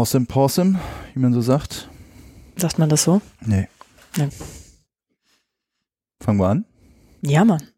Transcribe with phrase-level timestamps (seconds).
[0.00, 0.78] Awesome Possum,
[1.12, 1.90] wie man so sagt.
[2.56, 3.20] Sagt man das so?
[3.42, 3.68] Nee.
[4.16, 4.30] Nee.
[6.22, 6.64] Fangen wir an.
[7.20, 7.68] Ja, Mann.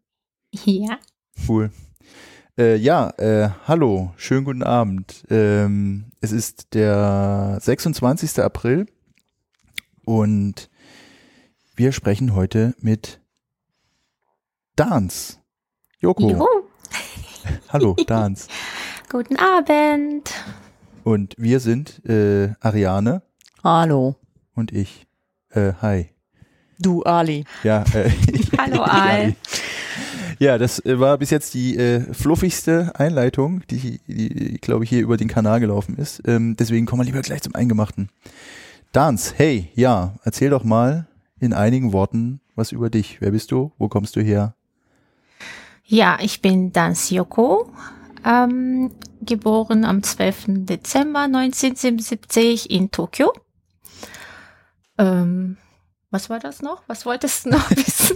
[0.63, 0.99] Ja.
[1.49, 1.69] Cool.
[2.57, 5.25] Äh, ja, äh, hallo, schönen guten Abend.
[5.29, 8.39] Ähm, es ist der 26.
[8.39, 8.85] April
[10.05, 10.69] und
[11.75, 13.19] wir sprechen heute mit
[14.77, 15.41] Dans.
[15.99, 16.29] Joko.
[16.29, 16.47] Juhu.
[17.67, 18.47] Hallo, Dans.
[19.09, 20.31] Guten Abend.
[21.03, 23.21] Und wir sind äh, Ariane
[23.63, 24.15] Hallo.
[24.55, 25.05] und ich.
[25.49, 26.09] Äh, hi.
[26.79, 27.43] Du, Ali.
[27.63, 28.09] Ja, äh,
[28.57, 29.35] Hallo, Al.
[30.39, 35.01] Ja, das äh, war bis jetzt die äh, fluffigste Einleitung, die, die glaube ich, hier
[35.01, 36.21] über den Kanal gelaufen ist.
[36.25, 38.09] Ähm, deswegen kommen wir lieber gleich zum Eingemachten.
[38.93, 41.07] Dans, hey, ja, erzähl doch mal
[41.39, 43.19] in einigen Worten was über dich.
[43.19, 43.71] Wer bist du?
[43.77, 44.55] Wo kommst du her?
[45.85, 47.69] Ja, ich bin Dans Yoko,
[48.25, 50.45] ähm, geboren am 12.
[50.65, 53.33] Dezember 1977 in Tokio.
[54.97, 55.57] Ähm,
[56.11, 56.83] was war das noch?
[56.87, 58.15] Was wolltest du noch wissen?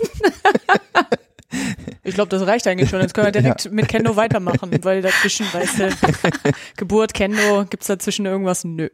[2.03, 3.01] Ich glaube, das reicht eigentlich schon.
[3.01, 5.89] Jetzt können wir direkt mit Kendo weitermachen, weil dazwischen, weißt du,
[6.77, 8.63] Geburt, Kendo, gibt's dazwischen irgendwas?
[8.63, 8.89] Nö.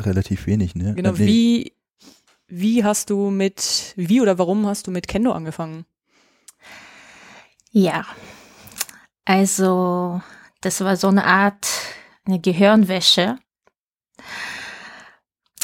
[0.00, 0.94] Relativ wenig, ne?
[0.94, 1.26] Genau, nee.
[1.26, 1.72] wie,
[2.48, 5.84] wie hast du mit, wie oder warum hast du mit Kendo angefangen?
[7.70, 8.04] Ja,
[9.24, 10.20] also
[10.60, 11.66] das war so eine Art
[12.26, 13.38] eine Gehirnwäsche.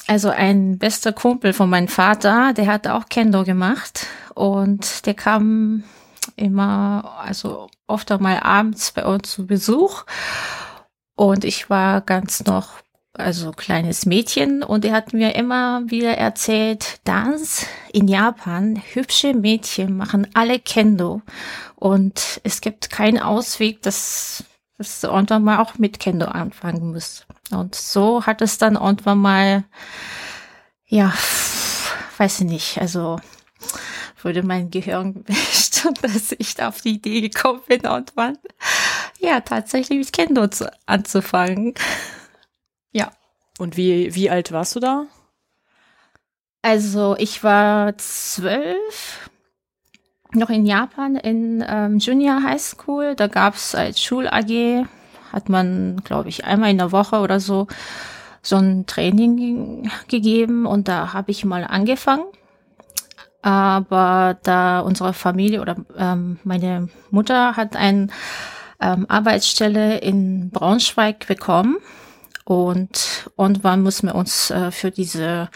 [0.07, 5.85] Also ein bester Kumpel von meinem Vater, der hat auch Kendo gemacht und der kam
[6.37, 10.05] immer, also oft auch mal abends bei uns zu Besuch
[11.15, 12.81] und ich war ganz noch
[13.21, 19.97] also kleines Mädchen und er hat mir immer wieder erzählt, dass in Japan hübsche Mädchen
[19.97, 21.23] machen alle Kendo
[21.77, 24.45] und es gibt keinen Ausweg, dass
[24.81, 27.27] dass du irgendwann mal auch mit Kendo anfangen musst.
[27.51, 29.65] Und so hat es dann irgendwann mal,
[30.87, 31.13] ja,
[32.17, 33.21] weiß ich nicht, also
[34.23, 38.39] wurde mein Gehirn gewischt, dass ich auf die Idee gekommen bin irgendwann,
[39.19, 41.75] ja, tatsächlich mit Kendo zu, anzufangen.
[43.61, 45.05] Und wie, wie alt warst du da?
[46.63, 49.29] Also ich war zwölf,
[50.33, 53.15] noch in Japan in ähm, Junior High School.
[53.15, 54.87] Da gab es als Schul-AG,
[55.31, 57.67] hat man, glaube ich, einmal in der Woche oder so
[58.41, 62.25] so ein Training gegeben und da habe ich mal angefangen.
[63.43, 68.07] Aber da unsere Familie oder ähm, meine Mutter hat eine
[68.81, 71.77] ähm, Arbeitsstelle in Braunschweig bekommen
[72.45, 75.49] und irgendwann mussten wir uns äh, für diese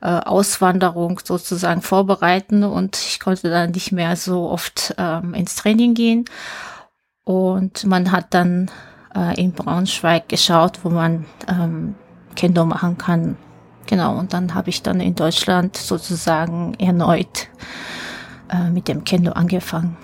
[0.00, 5.94] äh, Auswanderung sozusagen vorbereiten und ich konnte dann nicht mehr so oft ähm, ins Training
[5.94, 6.24] gehen.
[7.24, 8.70] Und man hat dann
[9.14, 11.94] äh, in Braunschweig geschaut, wo man ähm,
[12.36, 13.36] Kendo machen kann.
[13.86, 17.48] Genau, und dann habe ich dann in Deutschland sozusagen erneut
[18.50, 19.96] äh, mit dem Kendo angefangen.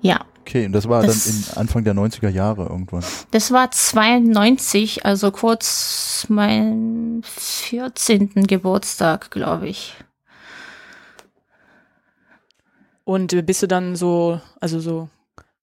[0.00, 3.02] Ja, Okay, und das war Das- dann in Anfang der 90er Jahre irgendwann.
[3.30, 8.46] Das war 92, also kurz mein 14.
[8.46, 9.94] Geburtstag, glaube ich.
[13.04, 15.08] Und bist du dann so, also so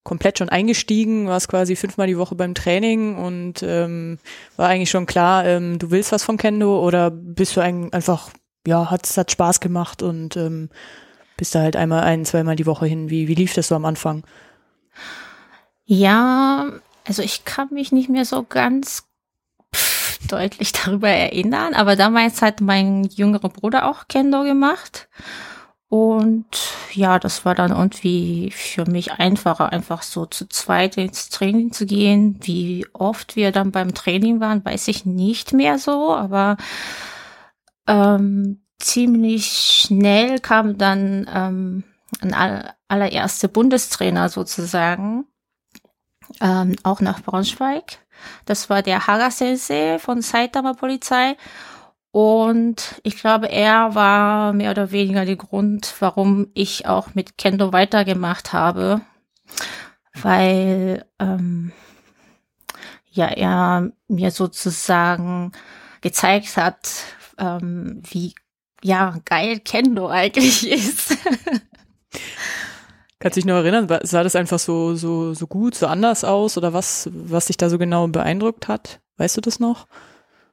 [0.04, 4.18] komplett schon eingestiegen, warst quasi fünfmal die Woche beim Training und ähm,
[4.56, 8.30] war eigentlich schon klar, ähm, du willst was von Kendo oder bist du ein, einfach,
[8.66, 10.70] ja, hat hat Spaß gemacht und ähm,
[11.36, 13.10] bist da halt einmal ein, zweimal die Woche hin.
[13.10, 14.24] Wie, wie lief das so am Anfang?
[15.84, 16.70] Ja,
[17.06, 19.04] also ich kann mich nicht mehr so ganz
[19.74, 25.08] pff, deutlich darüber erinnern, aber damals hat mein jüngerer Bruder auch Kendo gemacht.
[25.88, 26.46] Und
[26.94, 31.84] ja, das war dann irgendwie für mich einfacher, einfach so zu zweit ins Training zu
[31.84, 32.38] gehen.
[32.40, 36.56] Wie oft wir dann beim Training waren, weiß ich nicht mehr so, aber
[37.86, 41.84] ähm, ziemlich schnell kam dann ähm,
[42.22, 45.26] ein aller, allererster Bundestrainer sozusagen,
[46.40, 47.98] ähm, auch nach Braunschweig.
[48.44, 51.36] Das war der Haga Sensei von Saitama Polizei.
[52.10, 57.72] Und ich glaube, er war mehr oder weniger der Grund, warum ich auch mit Kendo
[57.72, 59.00] weitergemacht habe.
[60.14, 61.72] Weil ähm,
[63.12, 65.52] ja er mir sozusagen
[66.00, 66.88] gezeigt hat,
[67.38, 68.34] ähm, wie
[68.82, 71.16] ja geil Kendo eigentlich ist.
[73.22, 76.58] Kannst du dich noch erinnern, sah das einfach so, so, so gut, so anders aus
[76.58, 78.98] oder was, was dich da so genau beeindruckt hat?
[79.16, 79.86] Weißt du das noch?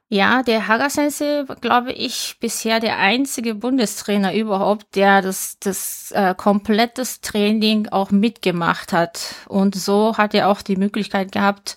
[0.08, 7.20] Ja, der Haga-Sensei glaube ich, bisher der einzige Bundestrainer überhaupt, der das, das äh, komplettes
[7.20, 9.34] Training auch mitgemacht hat.
[9.48, 11.74] Und so hat er auch die Möglichkeit gehabt,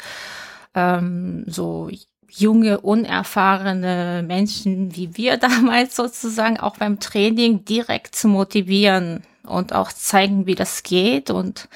[0.75, 1.89] ähm, so
[2.35, 9.91] junge, unerfahrene Menschen wie wir damals sozusagen auch beim Training direkt zu motivieren und auch
[9.91, 11.29] zeigen, wie das geht.
[11.29, 11.67] Und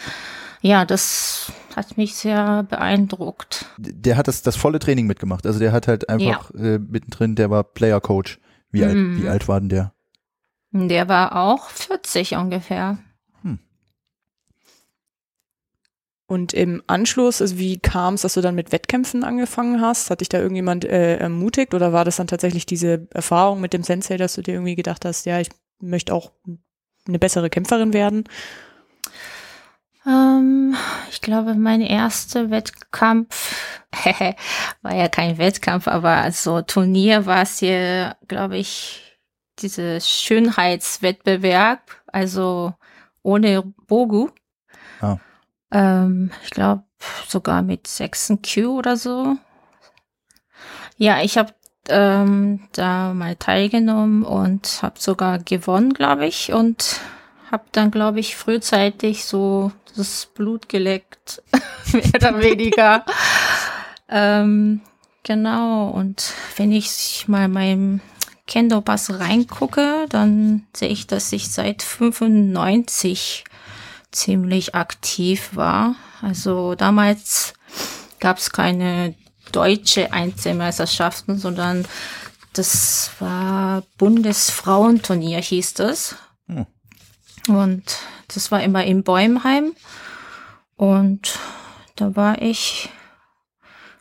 [0.61, 3.65] ja, das hat mich sehr beeindruckt.
[3.77, 5.45] Der hat das, das volle Training mitgemacht.
[5.45, 8.39] Also der hat halt einfach äh, mittendrin, der war Player Coach.
[8.71, 9.21] Wie, alt, Mhm.
[9.21, 9.93] wie alt war denn der?
[10.71, 12.97] Der war auch 40 ungefähr.
[16.27, 20.09] Und im Anschluss, also wie kam es, dass du dann mit Wettkämpfen angefangen hast?
[20.09, 23.83] Hat dich da irgendjemand äh, ermutigt oder war das dann tatsächlich diese Erfahrung mit dem
[23.83, 26.33] Sensei, dass du dir irgendwie gedacht hast, ja, ich möchte auch
[27.07, 28.25] eine bessere Kämpferin werden?
[30.05, 30.75] Ähm,
[31.09, 33.85] ich glaube, mein erster Wettkampf
[34.81, 39.17] war ja kein Wettkampf, aber also Turnier war es hier, glaube ich,
[39.59, 42.73] dieses Schönheitswettbewerb, also
[43.23, 44.29] ohne Bogu.
[44.99, 45.17] Ah.
[45.71, 46.83] Ähm, ich glaube
[47.27, 49.35] sogar mit 6 Q oder so.
[50.97, 51.53] Ja, ich habe
[51.89, 56.99] ähm, da mal teilgenommen und habe sogar gewonnen, glaube ich, und
[57.51, 61.43] habe dann, glaube ich, frühzeitig so das Blut geleckt,
[61.93, 63.05] mehr oder weniger.
[64.09, 64.81] ähm,
[65.23, 68.01] genau, und wenn ich mal meinem
[68.47, 73.43] Kendo-Pass reingucke, dann sehe ich, dass ich seit 95
[74.11, 75.95] ziemlich aktiv war.
[76.21, 77.53] Also damals
[78.19, 79.15] gab es keine
[79.51, 81.85] deutsche Einzelmeisterschaften, sondern
[82.53, 86.15] das war Bundesfrauenturnier, hieß das.
[86.47, 86.65] Hm.
[87.47, 87.83] Und
[88.27, 89.73] das war immer in Bäumheim.
[90.75, 91.39] Und
[91.95, 92.89] da war ich,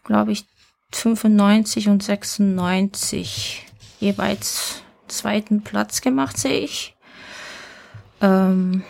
[0.05, 0.47] glaube ich,
[0.93, 3.67] 95 und 96
[4.01, 6.97] jeweils zweiten Platz gemacht, sehe ich.
[8.21, 8.83] Ähm,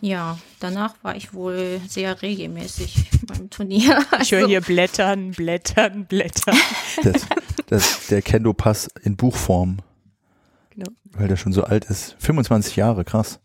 [0.00, 4.04] ja, danach war ich wohl sehr regelmäßig beim Turnier.
[4.20, 6.56] Ich höre Also- hier Blättern, Blättern, Blättern.
[7.02, 7.26] Das,
[7.66, 9.78] das, der Kendo-Pass in Buchform,
[10.70, 10.90] Genau.
[11.12, 12.16] weil der schon so alt ist.
[12.18, 13.40] 25 Jahre, krass.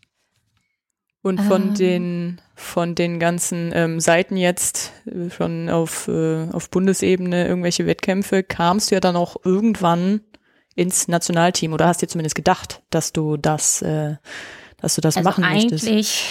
[1.22, 1.74] Und von Ähm.
[1.74, 8.42] den von den ganzen ähm, Seiten jetzt äh, schon auf äh, auf Bundesebene irgendwelche Wettkämpfe
[8.44, 10.20] kamst du ja dann auch irgendwann
[10.76, 14.16] ins Nationalteam oder hast dir zumindest gedacht, dass du das äh,
[14.78, 15.86] dass du das Also machen möchtest.
[15.86, 16.24] eigentlich,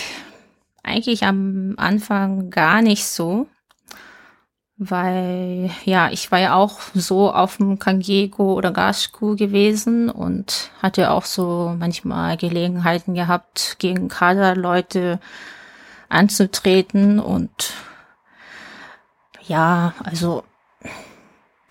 [0.84, 3.48] eigentlich am Anfang gar nicht so,
[4.78, 11.12] weil ja, ich war ja auch so auf dem Kangego oder Gasku gewesen und hatte
[11.12, 15.20] auch so manchmal Gelegenheiten gehabt, gegen Kaderleute
[16.10, 17.74] anzutreten und
[19.48, 20.44] ja, also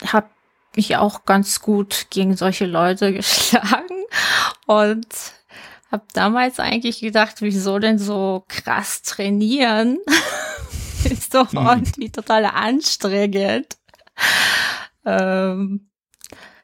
[0.07, 0.29] habe
[0.77, 4.05] mich auch ganz gut gegen solche Leute geschlagen
[4.67, 5.07] und
[5.95, 9.99] habe damals eigentlich gedacht, wieso denn so krass trainieren?
[11.05, 13.77] Ist doch irgendwie total anstrengend.
[15.05, 15.89] Ähm,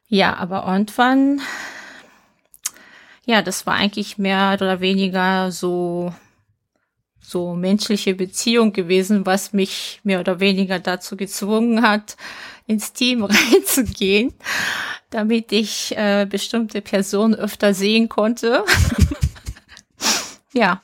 [0.09, 1.41] ja, aber irgendwann,
[3.25, 6.13] ja, das war eigentlich mehr oder weniger so
[7.21, 12.17] so menschliche Beziehung gewesen, was mich mehr oder weniger dazu gezwungen hat,
[12.71, 14.33] ins Team reinzugehen,
[15.11, 18.65] damit ich äh, bestimmte Personen öfter sehen konnte.
[20.53, 20.81] ja,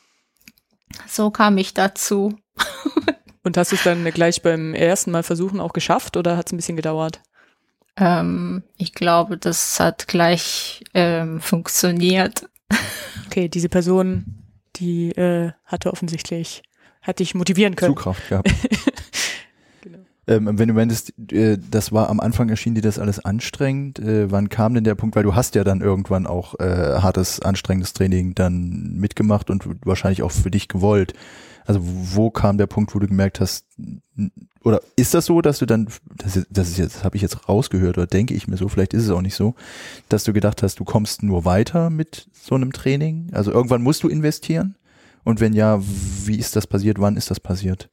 [1.07, 2.37] so kam ich dazu.
[3.45, 6.52] Und hast du es dann gleich beim ersten Mal versuchen auch geschafft oder hat es
[6.52, 7.21] ein bisschen gedauert?
[7.97, 12.49] Ähm, ich glaube, das hat gleich ähm, funktioniert.
[13.26, 14.43] Okay, diese Person,
[14.75, 16.62] die äh, hatte offensichtlich,
[17.00, 17.95] hat dich motivieren können.
[17.95, 18.50] Zugkraft gehabt.
[20.28, 24.30] Ähm, wenn du meintest, äh, das war am Anfang erschien dir das alles anstrengend, äh,
[24.30, 27.92] wann kam denn der Punkt, weil du hast ja dann irgendwann auch äh, hartes, anstrengendes
[27.92, 31.12] Training dann mitgemacht und wahrscheinlich auch für dich gewollt.
[31.64, 33.66] Also wo kam der Punkt, wo du gemerkt hast,
[34.62, 37.49] oder ist das so, dass du dann, das, ist- das ist jetzt, habe ich jetzt
[37.49, 39.54] rausgehört oder denke ich mir so, vielleicht ist es auch nicht so,
[40.09, 43.30] dass du gedacht hast, du kommst nur weiter mit so einem Training?
[43.33, 44.76] Also irgendwann musst du investieren?
[45.25, 45.80] Und wenn ja,
[46.25, 47.00] wie ist das passiert?
[47.00, 47.88] Wann ist das passiert?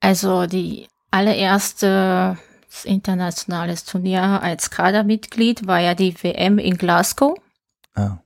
[0.00, 2.38] Also die allererste
[2.84, 7.36] internationales Turnier als Kadermitglied war ja die WM in Glasgow.
[7.94, 8.18] Ah,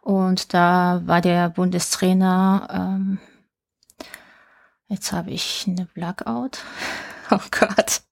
[0.00, 3.18] Und da war der Bundestrainer, ähm,
[4.88, 6.58] jetzt habe ich eine Blackout.
[7.30, 8.02] Oh Gott.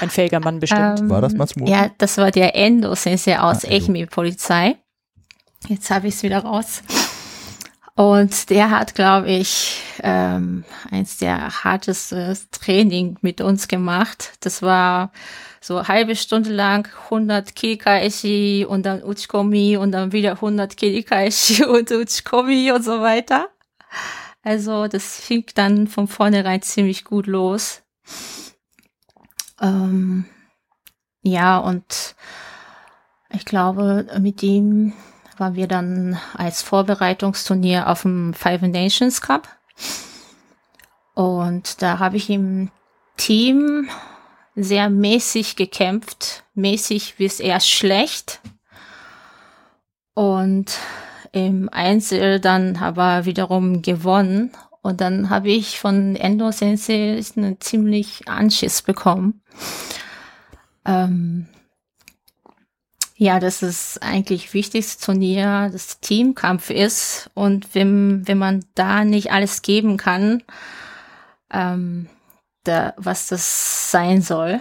[0.00, 1.00] Ein fähiger Mann bestimmt.
[1.00, 1.70] Ähm, War das Matsumoto?
[1.70, 3.76] Ja, das war der Endo Sensei aus Ah, Endo.
[3.76, 4.76] Echmi Polizei.
[5.66, 6.82] Jetzt habe ich es wieder raus.
[7.98, 14.34] Und der hat, glaube ich, ähm, eins der hartesten Training mit uns gemacht.
[14.38, 15.10] Das war
[15.60, 21.90] so halbe Stunde lang 100 Kikaeshi und dann Uchikomi und dann wieder 100 Kikaeshi und
[21.90, 23.48] Uchikomi und so weiter.
[24.44, 27.82] Also das fing dann von vornherein ziemlich gut los.
[29.60, 30.24] Ähm,
[31.22, 32.14] ja, und
[33.30, 34.92] ich glaube, mit ihm
[35.38, 39.48] waren wir dann als Vorbereitungsturnier auf dem Five Nations Cup.
[41.14, 42.70] Und da habe ich im
[43.16, 43.88] Team
[44.54, 48.40] sehr mäßig gekämpft, mäßig bis eher schlecht.
[50.14, 50.78] Und
[51.32, 54.52] im Einzel dann aber wiederum gewonnen.
[54.82, 59.42] Und dann habe ich von Endo Sensei einen ziemlich Anschiss bekommen.
[60.84, 61.48] Ähm,
[63.20, 67.28] ja, das ist eigentlich wichtigste Turnier, das Teamkampf ist.
[67.34, 70.44] Und wenn, wenn man da nicht alles geben kann,
[71.50, 72.08] ähm,
[72.62, 74.60] da, was das sein soll.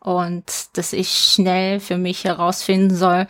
[0.00, 3.26] Und dass ich schnell für mich herausfinden soll,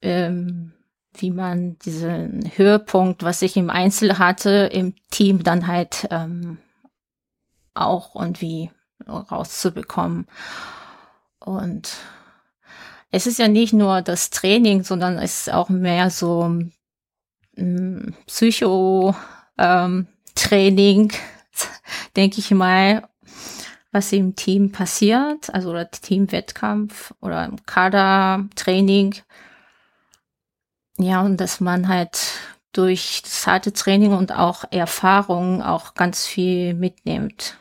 [0.00, 0.72] ähm,
[1.12, 6.58] wie man diesen Höhepunkt, was ich im Einzel hatte, im Team dann halt ähm,
[7.74, 8.70] auch irgendwie
[9.08, 10.28] rauszubekommen.
[11.40, 11.90] Und
[13.10, 16.60] es ist ja nicht nur das Training, sondern es ist auch mehr so
[17.56, 21.12] ähm, Psycho-Training,
[22.16, 23.08] denke ich mal,
[23.90, 29.14] was im Team passiert, also oder Teamwettkampf oder im Kadertraining.
[30.98, 32.20] Ja, und dass man halt
[32.72, 37.56] durch das harte Training und auch Erfahrung auch ganz viel mitnimmt.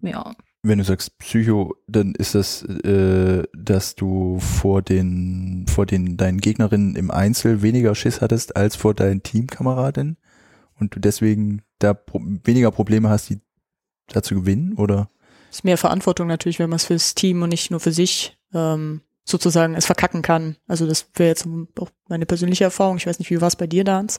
[0.00, 0.34] Ja.
[0.68, 6.40] Wenn du sagst Psycho, dann ist das, äh, dass du vor den, vor den deinen
[6.40, 10.16] Gegnerinnen im Einzel weniger Schiss hattest als vor deinen Teamkameradinnen
[10.78, 13.38] und du deswegen da pro weniger Probleme hast, die
[14.08, 15.10] da zu gewinnen, oder?
[15.50, 19.02] Ist mehr Verantwortung natürlich, wenn man es fürs Team und nicht nur für sich ähm,
[19.24, 20.56] sozusagen es verkacken kann.
[20.66, 21.46] Also das wäre jetzt
[21.78, 22.96] auch meine persönliche Erfahrung.
[22.96, 24.18] Ich weiß nicht, wie war es bei dir, Dans?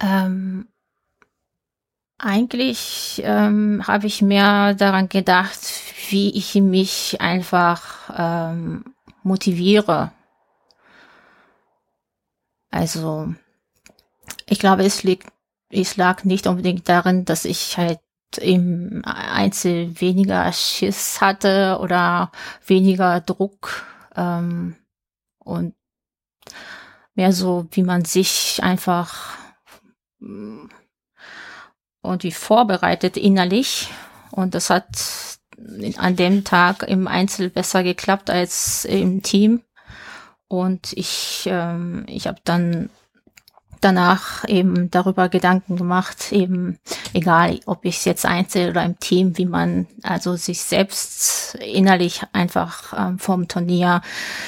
[0.00, 0.68] Ähm,
[2.22, 5.60] eigentlich ähm, habe ich mehr daran gedacht,
[6.10, 8.84] wie ich mich einfach ähm,
[9.22, 10.12] motiviere.
[12.70, 13.34] Also
[14.46, 15.28] ich glaube, es liegt,
[15.70, 18.00] es lag nicht unbedingt darin, dass ich halt
[18.38, 22.30] im Einzel weniger Schiss hatte oder
[22.66, 23.84] weniger Druck
[24.14, 24.76] ähm,
[25.38, 25.74] und
[27.14, 29.36] mehr so, wie man sich einfach
[32.02, 33.88] und wie vorbereitet innerlich.
[34.30, 34.86] Und das hat
[35.96, 39.62] an dem Tag im Einzel besser geklappt als im Team.
[40.48, 42.90] Und ich, ähm, ich habe dann
[43.80, 46.78] danach eben darüber Gedanken gemacht, eben
[47.12, 52.22] egal, ob ich es jetzt einzeln oder im Team, wie man also sich selbst innerlich
[52.32, 54.02] einfach ähm, vom Turnier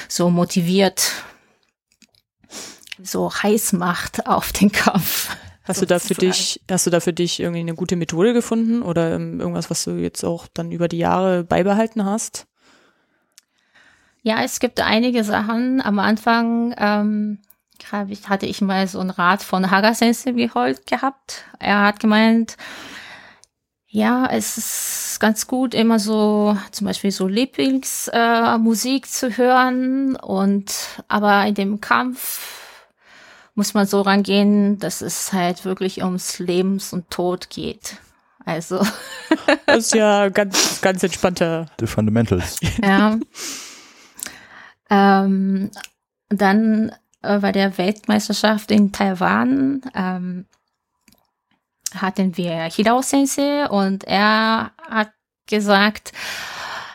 [0.07, 1.13] so motiviert,
[3.01, 5.35] so heiß macht auf den Kampf.
[5.63, 8.81] Hast du da für dich, hast du da für dich irgendwie eine gute Methode gefunden
[8.81, 12.47] oder ähm, irgendwas, was du jetzt auch dann über die Jahre beibehalten hast?
[14.23, 15.81] Ja, es gibt einige Sachen.
[15.81, 17.39] Am Anfang ähm,
[17.91, 21.45] hatte ich mal so einen Rat von Haga Sensei geholt gehabt.
[21.59, 22.57] Er hat gemeint,
[23.87, 30.73] ja, es ist ganz gut, immer so zum Beispiel so Lieblingsmusik äh, zu hören und
[31.07, 32.62] aber in dem Kampf
[33.55, 37.97] muss man so rangehen, dass es halt wirklich ums Lebens und Tod geht.
[38.45, 38.85] Also.
[39.65, 41.67] das ist ja ganz, ganz entspannter.
[41.79, 42.59] The Fundamentals.
[42.81, 43.17] Ja.
[44.89, 45.71] ähm,
[46.29, 46.91] dann
[47.21, 50.45] äh, bei der Weltmeisterschaft in Taiwan ähm,
[51.95, 55.11] hatten wir Hidao Sensei und er hat
[55.47, 56.11] gesagt,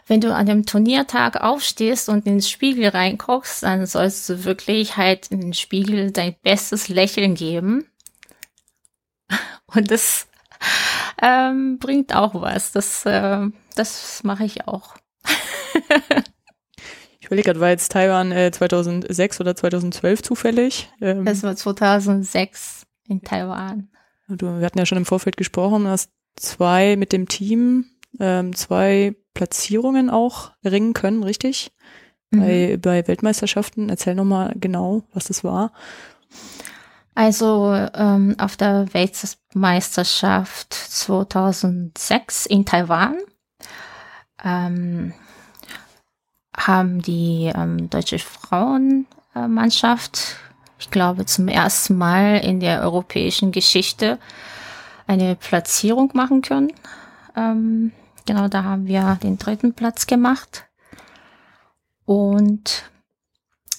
[0.09, 4.97] wenn du an dem Turniertag aufstehst und in den Spiegel reinguckst, dann sollst du wirklich
[4.97, 7.87] halt in den Spiegel dein bestes Lächeln geben.
[9.67, 10.27] Und das
[11.21, 12.73] ähm, bringt auch was.
[12.73, 14.97] Das, äh, das mache ich auch.
[17.21, 20.89] ich überlege gerade, war jetzt Taiwan äh, 2006 oder 2012 zufällig?
[21.03, 23.91] Ähm, das war 2006 in Taiwan.
[24.29, 27.87] Du, wir hatten ja schon im Vorfeld gesprochen, du hast zwei mit dem Team,
[28.21, 31.71] ähm, zwei Platzierungen auch ringen können, richtig?
[32.31, 32.41] Mhm.
[32.41, 33.89] Bei, bei Weltmeisterschaften.
[33.89, 35.73] Erzähl nochmal genau, was das war.
[37.15, 43.17] Also ähm, auf der Weltmeisterschaft 2006 in Taiwan
[44.45, 45.13] ähm,
[46.57, 50.39] haben die ähm, deutsche Frauenmannschaft
[50.79, 54.19] ich glaube, zum ersten Mal in der europäischen Geschichte
[55.07, 56.73] eine Platzierung machen können.
[57.37, 57.93] Ähm,
[58.29, 60.67] genau, da haben wir den dritten Platz gemacht.
[62.05, 62.85] Und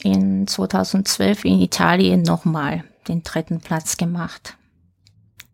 [0.03, 4.57] in 2012 in Italien nochmal den dritten Platz gemacht.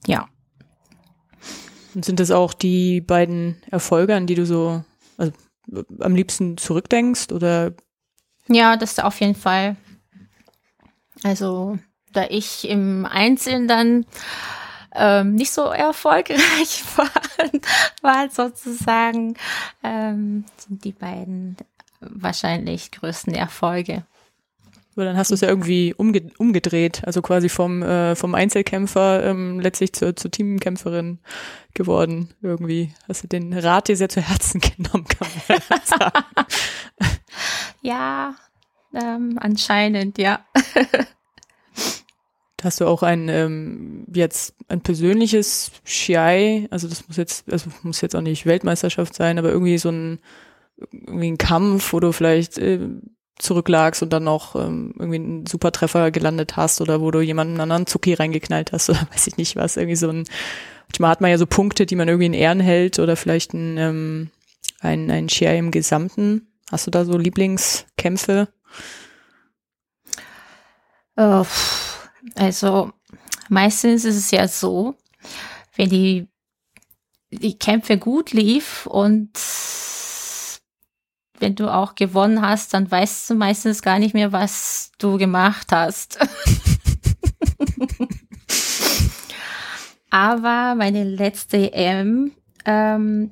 [0.07, 0.27] Ja.
[1.93, 4.83] Und sind das auch die beiden Erfolge, an die du so
[5.17, 5.33] also,
[5.99, 7.31] am liebsten zurückdenkst?
[7.31, 7.73] Oder
[8.47, 9.75] Ja, das auf jeden Fall.
[11.23, 11.79] Also,
[12.13, 14.05] da ich im Einzelnen dann
[14.95, 17.09] ähm, nicht so erfolgreich war,
[18.01, 19.35] war sozusagen
[19.83, 21.57] ähm, sind die beiden
[21.99, 24.03] wahrscheinlich größten Erfolge.
[24.95, 29.25] Aber dann hast du es ja irgendwie umge umgedreht, also quasi vom, äh, vom Einzelkämpfer
[29.25, 31.19] ähm, letztlich zur, zur Teamkämpferin
[31.73, 32.29] geworden.
[32.41, 36.25] Irgendwie hast du den Rat dir sehr zu Herzen genommen, kann man sagen.
[37.81, 38.33] Ja,
[38.95, 40.43] ähm, anscheinend, ja.
[42.65, 48.01] Hast du auch ein ähm, jetzt ein persönliches Schiai, also das muss jetzt, also muss
[48.01, 50.19] jetzt auch nicht Weltmeisterschaft sein, aber irgendwie so ein
[50.91, 52.79] irgendwie ein Kampf, wo du vielleicht äh,
[53.37, 57.85] zurücklagst und dann noch ähm, irgendwie einen Supertreffer gelandet hast oder wo du jemanden anderen
[57.85, 60.23] Zucki reingeknallt hast oder weiß ich nicht was, irgendwie so ein,
[60.87, 63.77] manchmal hat man ja so Punkte, die man irgendwie in Ehren hält oder vielleicht ein,
[63.77, 64.31] ähm,
[64.79, 66.47] ein, ein Share im Gesamten.
[66.71, 68.47] Hast du da so Lieblingskämpfe?
[71.15, 71.43] Äh,
[72.33, 72.91] Also
[73.49, 74.95] meistens ist es ja so,
[75.75, 76.27] wenn die,
[77.29, 79.29] die Kämpfe gut lief und
[81.39, 85.67] wenn du auch gewonnen hast, dann weißt du meistens gar nicht mehr, was du gemacht
[85.71, 86.17] hast.
[90.09, 92.31] Aber meine letzte EM,
[92.65, 93.31] ähm,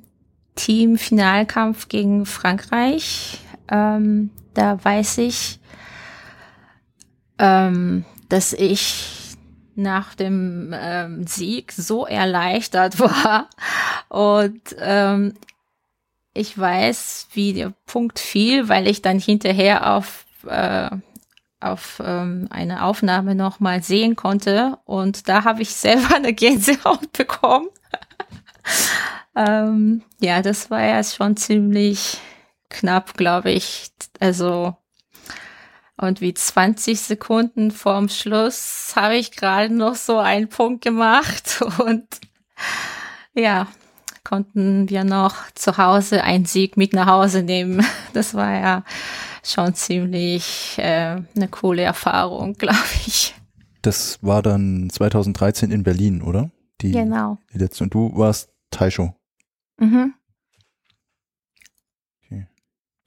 [0.54, 5.58] Team-Finalkampf gegen Frankreich, ähm, da weiß ich,
[7.38, 9.36] ähm, dass ich
[9.76, 13.48] nach dem ähm, Sieg so erleichtert war
[14.08, 15.34] und ähm,
[16.32, 20.90] ich weiß, wie der Punkt fiel, weil ich dann hinterher auf äh,
[21.60, 27.10] auf ähm, eine Aufnahme noch mal sehen konnte und da habe ich selber eine Gänsehaut
[27.16, 27.68] bekommen.
[29.36, 32.18] ähm, ja, das war ja schon ziemlich
[32.68, 33.90] knapp, glaube ich.
[34.20, 34.76] Also
[35.96, 42.06] und wie 20 Sekunden vorm Schluss habe ich gerade noch so einen Punkt gemacht und
[43.34, 43.66] ja,
[44.24, 47.84] konnten wir noch zu Hause einen Sieg mit nach Hause nehmen.
[48.12, 48.84] Das war ja
[49.42, 53.34] schon ziemlich äh, eine coole Erfahrung, glaube ich.
[53.82, 56.50] Das war dann 2013 in Berlin, oder?
[56.80, 57.38] Die, Genau.
[57.52, 57.84] die letzte.
[57.84, 59.14] Und du warst Taisho.
[59.78, 60.14] Mhm.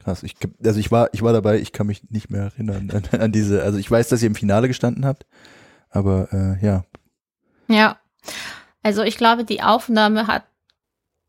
[0.07, 0.23] Krass.
[0.23, 3.33] Ich, also ich war, ich war dabei, ich kann mich nicht mehr erinnern an, an
[3.33, 5.25] diese, also ich weiß, dass ihr im Finale gestanden habt,
[5.89, 6.85] aber äh, ja.
[7.67, 7.97] Ja.
[8.81, 10.45] Also ich glaube, die Aufnahme hat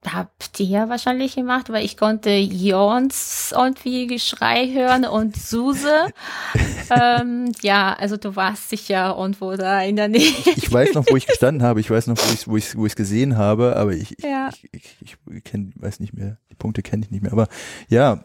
[0.06, 6.06] habt ihr wahrscheinlich gemacht, weil ich konnte Jons irgendwie Geschrei hören und Suse.
[6.90, 10.30] ähm, ja, also du warst sicher irgendwo da in der Nähe.
[10.54, 12.86] Ich weiß noch, wo ich gestanden habe, ich weiß noch, wo ich wo ich wo
[12.86, 14.50] ich gesehen habe, aber ich Ja.
[14.70, 17.48] ich, ich, ich kenn, weiß nicht mehr, die Punkte kenne ich nicht mehr, aber
[17.88, 18.24] ja,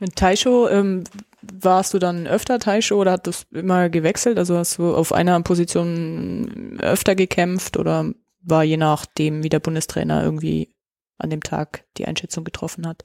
[0.00, 1.04] Mit Taisho, ähm,
[1.42, 4.38] warst du dann öfter Taisho oder hat das immer gewechselt?
[4.38, 10.22] Also hast du auf einer Position öfter gekämpft oder war je nachdem, wie der Bundestrainer
[10.24, 10.74] irgendwie
[11.18, 13.04] an dem Tag die Einschätzung getroffen hat?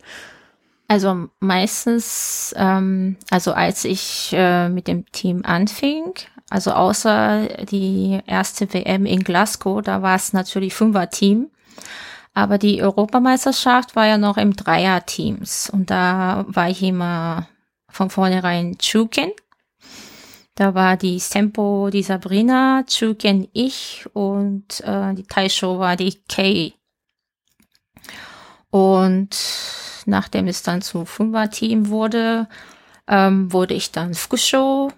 [0.88, 6.13] Also meistens, ähm, also als ich äh, mit dem Team anfing,
[6.49, 11.49] also außer die erste WM in Glasgow, da war es natürlich Fünfer-Team.
[12.36, 15.69] Aber die Europameisterschaft war ja noch im Dreier-Teams.
[15.69, 17.48] Und da war ich immer
[17.89, 19.32] von vornherein Chuken.
[20.54, 26.74] Da war die Tempo die Sabrina, Chuken ich und äh, die Taisho war die Kay.
[28.69, 29.38] Und
[30.06, 32.50] nachdem es dann zu Fünfer-Team wurde,
[33.08, 34.91] ähm, wurde ich dann Fukusho.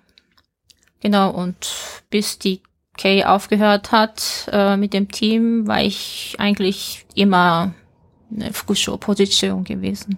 [1.00, 1.68] Genau, und
[2.10, 2.62] bis die
[2.98, 7.74] Kay aufgehört hat äh, mit dem Team, war ich eigentlich immer
[8.32, 10.18] eine Fukusho-Position gewesen.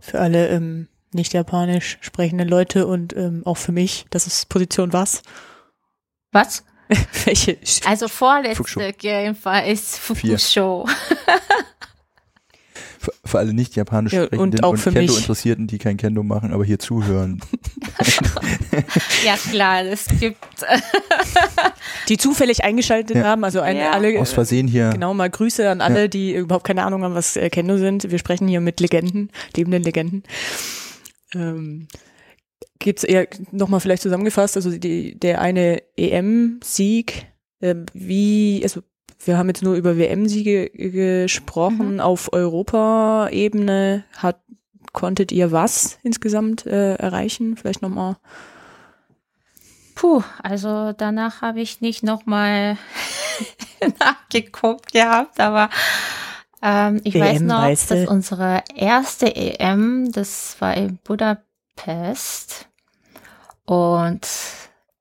[0.00, 4.92] Für alle ähm, nicht japanisch sprechenden Leute und ähm, auch für mich, das ist Position
[4.92, 5.22] was?
[6.32, 6.64] Was?
[7.24, 7.58] Welche?
[7.86, 8.92] Also vorletzte Fukusho.
[8.98, 10.38] Kämpfer ist Vier.
[10.38, 10.86] Fukusho.
[13.04, 15.20] für, für alle nicht japanisch Ja, und auch und, für Kendo mich.
[15.20, 17.40] Interessierten, die kein Kendo machen, aber hier zuhören.
[19.24, 20.38] ja klar, es gibt
[22.08, 23.24] Die zufällig eingeschaltet Ja.
[23.24, 23.92] haben, also ein, Ja.
[23.92, 24.90] alle Aus Versehen hier.
[24.90, 28.10] Genau, mal Grüße an alle, die überhaupt keine Ahnung haben, was äh, Kendo sind.
[28.10, 30.22] Wir sprechen hier mit Legenden, lebenden Legenden.
[31.34, 31.88] Ähm,
[32.78, 37.26] gibt's eher nochmal vielleicht zusammengefasst, also die, der eine EM-Sieg,
[37.60, 38.82] äh, wie, also
[39.26, 42.00] wir haben jetzt nur über WM-Siege gesprochen, Mhm.
[42.00, 44.40] auf Europa-Ebene hat,
[44.92, 47.56] konntet ihr was insgesamt äh, erreichen?
[47.56, 48.16] Vielleicht nochmal.
[49.94, 52.76] Puh, also danach habe ich nicht nochmal
[54.00, 55.70] nachgeguckt gehabt, aber
[56.62, 57.94] ähm, ich weiß EM noch, weißt du.
[57.94, 62.68] dass unsere erste EM, das war in Budapest
[63.66, 64.26] und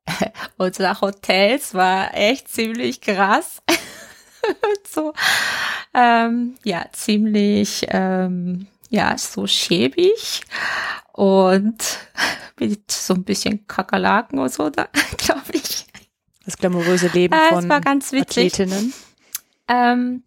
[0.58, 3.62] unser Hotels war echt ziemlich krass.
[4.89, 5.13] so,
[5.93, 10.41] ähm, ja, ziemlich, ähm, ja, so schäbig
[11.13, 11.97] und
[12.60, 15.86] mit so ein bisschen Kakerlaken und so, da glaube ich.
[16.45, 18.53] Das glamouröse Leben Äh, von war ganz witzig.
[18.53, 18.93] Athletinnen.
[19.67, 20.23] Ähm,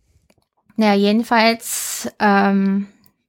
[0.76, 2.86] naja, jedenfalls, ähm,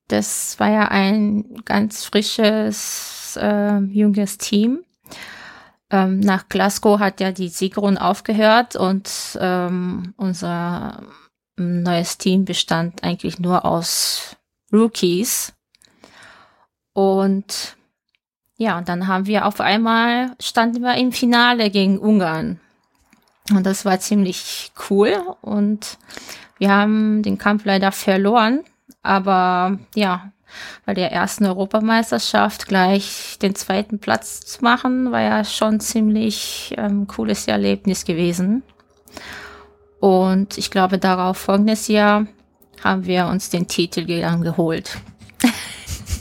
[0.07, 4.83] das war ja ein ganz frisches, ähm, junges Team.
[5.89, 11.03] Ähm, nach Glasgow hat ja die Siegerrunde aufgehört und ähm, unser
[11.55, 14.35] neues Team bestand eigentlich nur aus
[14.71, 15.53] Rookies.
[16.93, 17.77] Und
[18.57, 22.59] ja, und dann haben wir auf einmal, standen wir im Finale gegen Ungarn.
[23.51, 25.15] Und das war ziemlich cool.
[25.41, 25.97] Und
[26.57, 28.63] wir haben den Kampf leider verloren.
[29.03, 30.31] Aber ja,
[30.85, 37.07] bei der ersten Europameisterschaft gleich den zweiten Platz zu machen, war ja schon ziemlich ähm,
[37.07, 38.63] cooles Erlebnis gewesen.
[39.99, 42.27] Und ich glaube, darauf folgendes Jahr
[42.83, 44.97] haben wir uns den Titel dann geholt.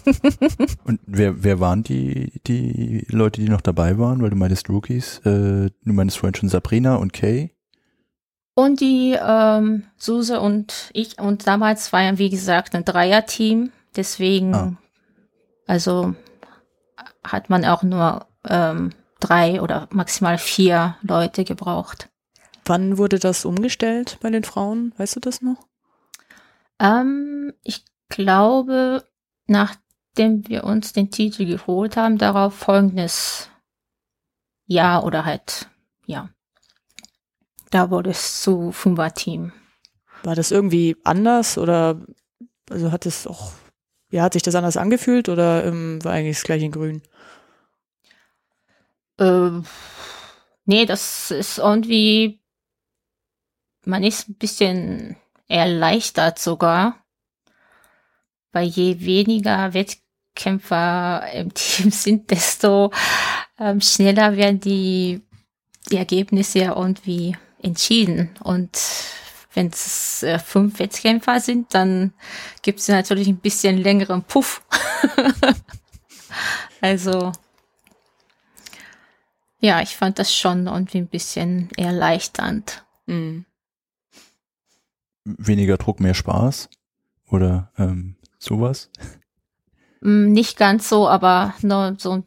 [0.85, 4.23] Und wer, wer waren die, die Leute, die noch dabei waren?
[4.23, 7.51] Weil du meintest Rookies, äh, du meintest vorhin schon Sabrina und Kay.
[8.55, 13.71] Und die ähm, Suse und ich, und damals war ja, wie gesagt, ein Dreier-Team.
[13.97, 14.77] Deswegen, Ah.
[15.67, 16.15] also
[17.25, 22.09] hat man auch nur ähm, drei oder maximal vier Leute gebraucht.
[22.65, 24.93] Wann wurde das umgestellt bei den Frauen?
[24.97, 25.67] Weißt du das noch?
[26.79, 29.05] Ähm, ich glaube,
[29.47, 33.49] nachdem wir uns den Titel geholt haben, darauf folgendes
[34.67, 35.69] Jahr oder halt,
[36.07, 36.29] ja.
[37.71, 39.53] Da wurde es zu Fünfer-Team.
[40.23, 42.01] War das irgendwie anders oder
[42.71, 43.53] also hat es auch,
[44.11, 47.03] ja, hat sich das anders angefühlt oder ähm, war eigentlich das gleiche in Grün?
[49.19, 49.64] Ähm,
[50.64, 52.40] nee, das ist irgendwie,
[53.85, 55.16] man ist ein bisschen
[55.49, 57.05] erleichtert sogar,
[58.53, 62.92] weil je weniger Wettkämpfer im Team sind, desto
[63.59, 65.23] ähm, schneller werden die,
[65.90, 68.31] die Ergebnisse ja irgendwie entschieden.
[68.42, 68.79] Und
[69.57, 72.12] wenn es äh, fünf Wettkämpfer sind, dann
[72.62, 74.62] gibt es natürlich ein bisschen längeren Puff.
[76.81, 77.33] also
[79.59, 82.85] ja, ich fand das schon irgendwie ein bisschen erleichternd.
[83.07, 83.47] Mhm.
[85.25, 86.69] Weniger Druck, mehr Spaß?
[87.29, 88.90] Oder ähm, sowas?
[90.01, 92.23] Mm, Nicht ganz so, aber nur so,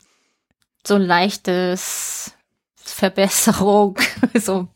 [0.85, 2.33] so ein leichtes
[2.75, 3.97] Verbesserung.
[4.33, 4.67] so,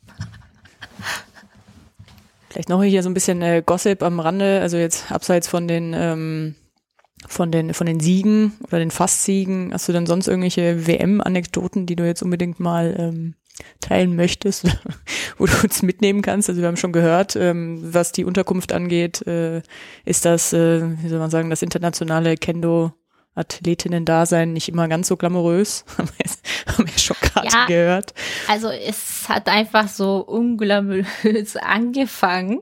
[2.53, 5.95] Vielleicht noch hier so ein bisschen äh, Gossip am Rande, also jetzt abseits von den
[5.95, 6.53] ähm,
[7.27, 9.73] von den von den Siegen oder den Fastsiegen.
[9.73, 13.33] Hast du denn sonst irgendwelche WM-Anekdoten, die du jetzt unbedingt mal ähm,
[13.81, 14.65] teilen möchtest,
[15.39, 16.47] wo du uns mitnehmen kannst?
[16.47, 19.63] Also wir haben schon gehört, ähm, was die Unterkunft angeht, äh,
[20.05, 22.93] ist das, äh, wie soll man sagen, das internationale Kendo
[23.35, 25.85] Athletinnen-Dasein nicht immer ganz so glamourös.
[25.97, 27.65] haben wir schon gerade Ja.
[27.65, 28.13] gehört.
[28.47, 32.61] also es hat einfach so unglamourös angefangen.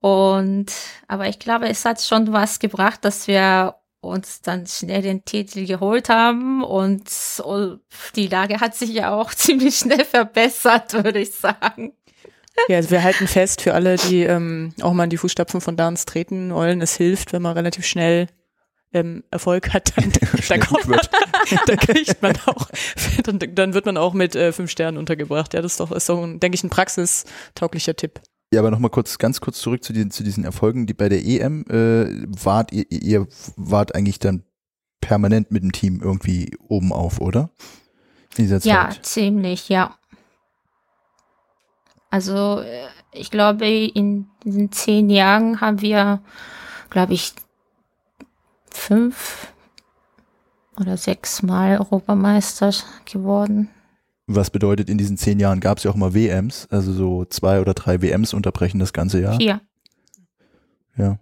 [0.00, 0.72] Und,
[1.08, 5.66] aber ich glaube, es hat schon was gebracht, dass wir uns dann schnell den Titel
[5.66, 7.10] geholt haben und
[8.14, 11.92] die Lage hat sich ja auch ziemlich schnell verbessert, würde ich sagen.
[12.68, 15.76] Ja, also wir halten fest für alle, die ähm, auch mal in die Fußstapfen von
[15.76, 16.80] Dans treten wollen.
[16.80, 18.28] Es hilft, wenn man relativ schnell
[18.96, 20.12] ähm, Erfolg hat, dann,
[20.48, 21.10] dann, kommt man, wird.
[21.66, 22.68] dann kriegt man auch,
[23.24, 25.54] dann, dann wird man auch mit äh, fünf Sternen untergebracht.
[25.54, 28.20] Ja, das ist doch, ist doch ein, denke ich, ein praxistauglicher Tipp.
[28.52, 31.24] Ja, aber nochmal kurz, ganz kurz zurück zu, den, zu diesen Erfolgen, die bei der
[31.24, 34.44] EM, äh, wart ihr, ihr wart eigentlich dann
[35.00, 37.50] permanent mit dem Team irgendwie oben auf, oder?
[38.36, 38.72] In dieser Zeit.
[38.72, 39.96] Ja, ziemlich, ja.
[42.10, 46.22] Also äh, ich glaube, in diesen zehn Jahren haben wir,
[46.90, 47.34] glaube ich,
[48.76, 49.52] fünf
[50.80, 52.72] oder sechs Mal Europameister
[53.10, 53.68] geworden.
[54.26, 57.60] Was bedeutet, in diesen zehn Jahren gab es ja auch mal WMs, also so zwei
[57.60, 59.36] oder drei WMs unterbrechen das ganze Jahr.
[59.36, 59.60] Vier.
[60.96, 61.18] Ja.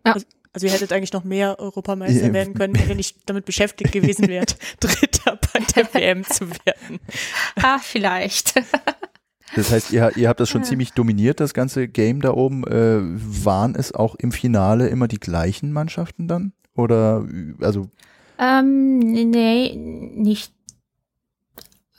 [0.52, 3.92] Also ihr hättet eigentlich noch mehr Europameister Ja, werden können, wenn ihr nicht damit beschäftigt
[3.92, 7.00] gewesen wärt, Dritter bei der WM zu werden.
[7.56, 8.54] Ah, vielleicht.
[9.56, 12.66] Das heißt, ihr, ihr habt das schon ziemlich dominiert, das ganze Game da oben.
[12.66, 13.00] Äh,
[13.44, 16.52] waren es auch im Finale immer die gleichen Mannschaften dann?
[16.76, 17.24] Oder,
[17.60, 17.88] also,
[18.38, 20.52] Ähm, nee, nicht,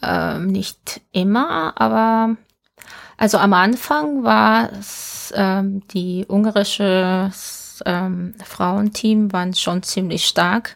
[0.01, 2.35] ähm, nicht immer, aber
[3.17, 7.31] also am Anfang war es, ähm, die ungarische
[7.85, 10.75] ähm, Frauenteam waren schon ziemlich stark.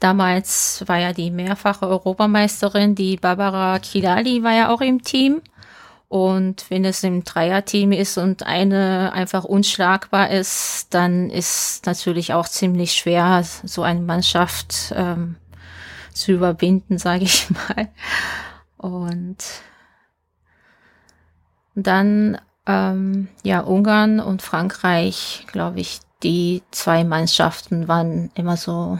[0.00, 5.40] Damals war ja die mehrfache Europameisterin, die Barbara Kilali war ja auch im Team.
[6.08, 12.48] Und wenn es im Dreierteam ist und eine einfach unschlagbar ist, dann ist natürlich auch
[12.48, 15.36] ziemlich schwer, so eine Mannschaft ähm,
[16.14, 17.88] zu überwinden, sage ich mal.
[18.78, 19.36] Und
[21.74, 28.98] dann ähm, ja Ungarn und Frankreich, glaube ich, die zwei Mannschaften waren immer so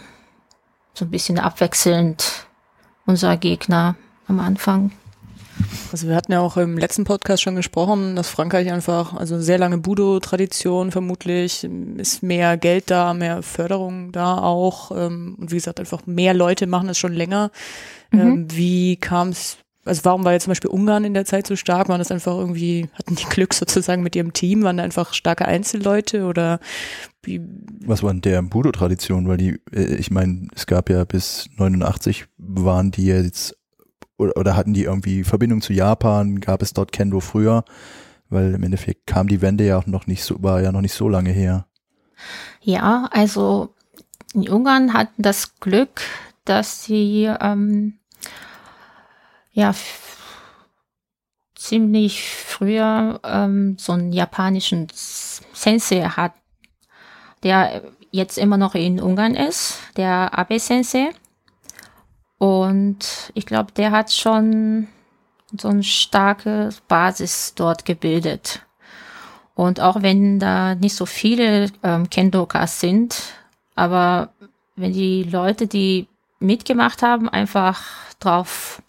[0.99, 2.47] so ein bisschen abwechselnd
[3.07, 3.95] unser Gegner
[4.27, 4.93] am Anfang.
[5.91, 9.59] Also wir hatten ja auch im letzten Podcast schon gesprochen, dass Frankreich einfach, also sehr
[9.59, 11.67] lange Budo-Tradition vermutlich,
[11.97, 14.91] ist mehr Geld da, mehr Förderung da auch.
[14.91, 17.51] ähm, Und wie gesagt, einfach mehr Leute machen es schon länger.
[18.11, 18.21] Mhm.
[18.21, 21.57] Ähm, Wie kam es, also warum war jetzt zum Beispiel Ungarn in der Zeit so
[21.57, 21.89] stark?
[21.89, 24.63] Waren das einfach irgendwie, hatten die Glück sozusagen mit ihrem Team?
[24.63, 26.61] Waren da einfach starke Einzelleute oder
[27.23, 27.41] wie,
[27.85, 29.29] was war denn der Budo-Tradition?
[29.29, 33.58] Weil die, äh, ich meine, es gab ja bis 89 waren die ja jetzt,
[34.19, 36.41] oder, oder hatten die irgendwie Verbindung zu Japan?
[36.41, 37.65] Gab es dort Kendo früher?
[38.29, 40.93] Weil im Endeffekt kam die Wende ja auch noch nicht so, war ja noch nicht
[40.93, 41.67] so lange her.
[42.61, 43.75] Ja, also
[44.35, 46.03] die Ungarn hatten das Glück,
[46.45, 47.95] dass sie ähm,
[49.53, 49.75] ja
[51.55, 56.33] ziemlich früher ähm, so einen japanischen Sensei hat,
[57.43, 61.11] der jetzt immer noch in Ungarn ist, der Abe Sensei.
[62.39, 64.87] Und ich glaube, der hat schon
[65.57, 68.63] so eine starke Basis dort gebildet.
[69.55, 73.35] Und auch wenn da nicht so viele ähm, Kendokas sind,
[73.75, 74.31] aber
[74.77, 76.07] wenn die Leute, die
[76.39, 77.83] mitgemacht haben, einfach
[78.21, 78.81] drauf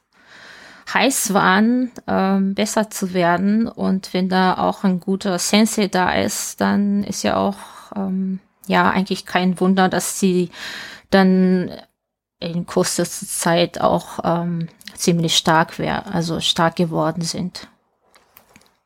[0.94, 6.62] heiß waren, ähm, besser zu werden und wenn da auch ein guter Sensei da ist,
[6.62, 7.58] dann ist ja auch
[7.96, 10.50] ähm, ja eigentlich kein Wunder, dass sie
[11.10, 11.72] dann
[12.40, 17.68] in kürzester Zeit auch ähm, ziemlich stark wär, also stark geworden sind.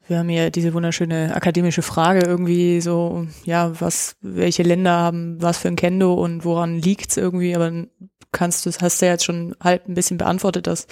[0.07, 5.59] Wir haben hier diese wunderschöne akademische Frage irgendwie so, ja, was, welche Länder haben was
[5.59, 7.71] für ein Kendo und woran liegt's irgendwie, aber
[8.33, 10.87] kannst du, hast du ja jetzt schon halb ein bisschen beantwortet, dass,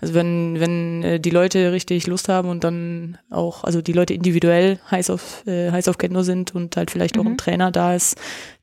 [0.00, 4.14] also wenn, wenn äh, die Leute richtig Lust haben und dann auch, also die Leute
[4.14, 7.32] individuell heiß auf, äh, heiß auf Kendo sind und halt vielleicht auch Mhm.
[7.32, 8.16] ein Trainer da ist,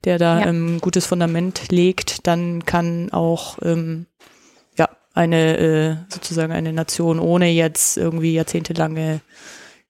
[0.03, 0.47] der da Ja.
[0.47, 4.07] ähm, gutes Fundament legt, dann kann auch, ähm,
[4.77, 9.19] ja, eine, äh, sozusagen eine Nation ohne jetzt irgendwie jahrzehntelange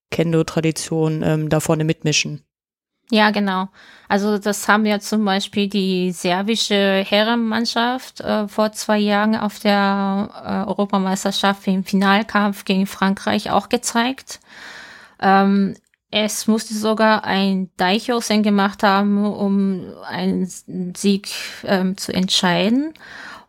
[0.10, 2.41] Kendo-Tradition ähm, da vorne mitmischen.
[3.10, 3.68] Ja, genau.
[4.08, 10.30] Also das haben ja zum Beispiel die serbische Herrenmannschaft äh, vor zwei Jahren auf der
[10.66, 14.40] äh, Europameisterschaft im Finalkampf gegen Frankreich auch gezeigt.
[15.22, 15.76] Ähm,
[16.10, 20.46] es musste sogar ein Daichosen gemacht haben, um einen
[20.94, 21.30] Sieg
[21.64, 22.94] ähm, zu entscheiden.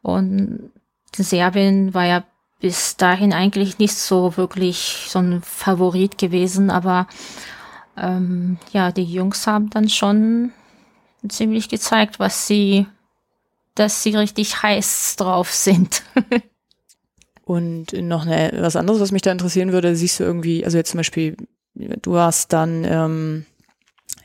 [0.01, 0.71] Und
[1.13, 2.25] Serbien war ja
[2.61, 7.09] bis dahin eigentlich nicht so wirklich so ein Favorit gewesen, aber
[7.97, 10.53] ähm, ja, die Jungs haben dann schon
[11.29, 12.87] ziemlich gezeigt, was sie,
[13.75, 16.03] dass sie richtig heiß drauf sind.
[17.45, 20.91] Und noch eine, was anderes, was mich da interessieren würde, siehst du irgendwie, also jetzt
[20.91, 21.37] zum Beispiel,
[21.75, 23.47] du hast dann, ähm,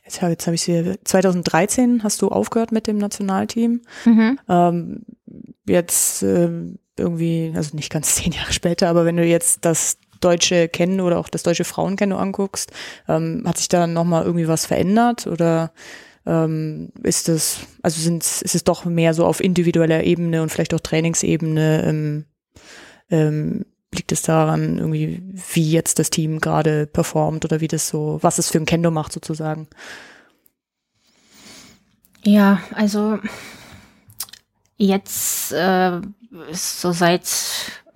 [0.06, 3.82] jetzt, hab- jetzt habe ich sie, 2013 hast du aufgehört mit dem Nationalteam.
[4.06, 4.40] mhm.
[4.48, 5.02] Ähm,
[5.68, 10.68] jetzt ähm, irgendwie, also nicht ganz zehn Jahre später, aber wenn du jetzt das deutsche
[10.68, 12.72] Kennen oder auch das deutsche Frauenkennen anguckst,
[13.08, 15.72] ähm, hat sich da nochmal irgendwie was verändert oder
[16.26, 20.74] ähm, ist es, also sind, ist es doch mehr so auf individueller Ebene und vielleicht
[20.74, 22.26] auch Trainingsebene, ähm,
[23.10, 28.20] ähm, liegt es daran irgendwie, wie jetzt das Team gerade performt oder wie das so,
[28.22, 29.68] was es für ein Kendo macht sozusagen?
[32.24, 33.20] Ja, also
[34.76, 36.02] jetzt äh,
[36.52, 37.30] so seit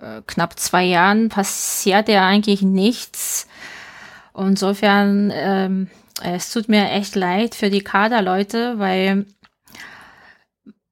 [0.02, 3.48] äh, knapp zwei Jahren passiert ja eigentlich nichts.
[4.36, 5.90] Insofern, ähm,
[6.24, 9.26] es tut mir echt leid für die Kaderleute, weil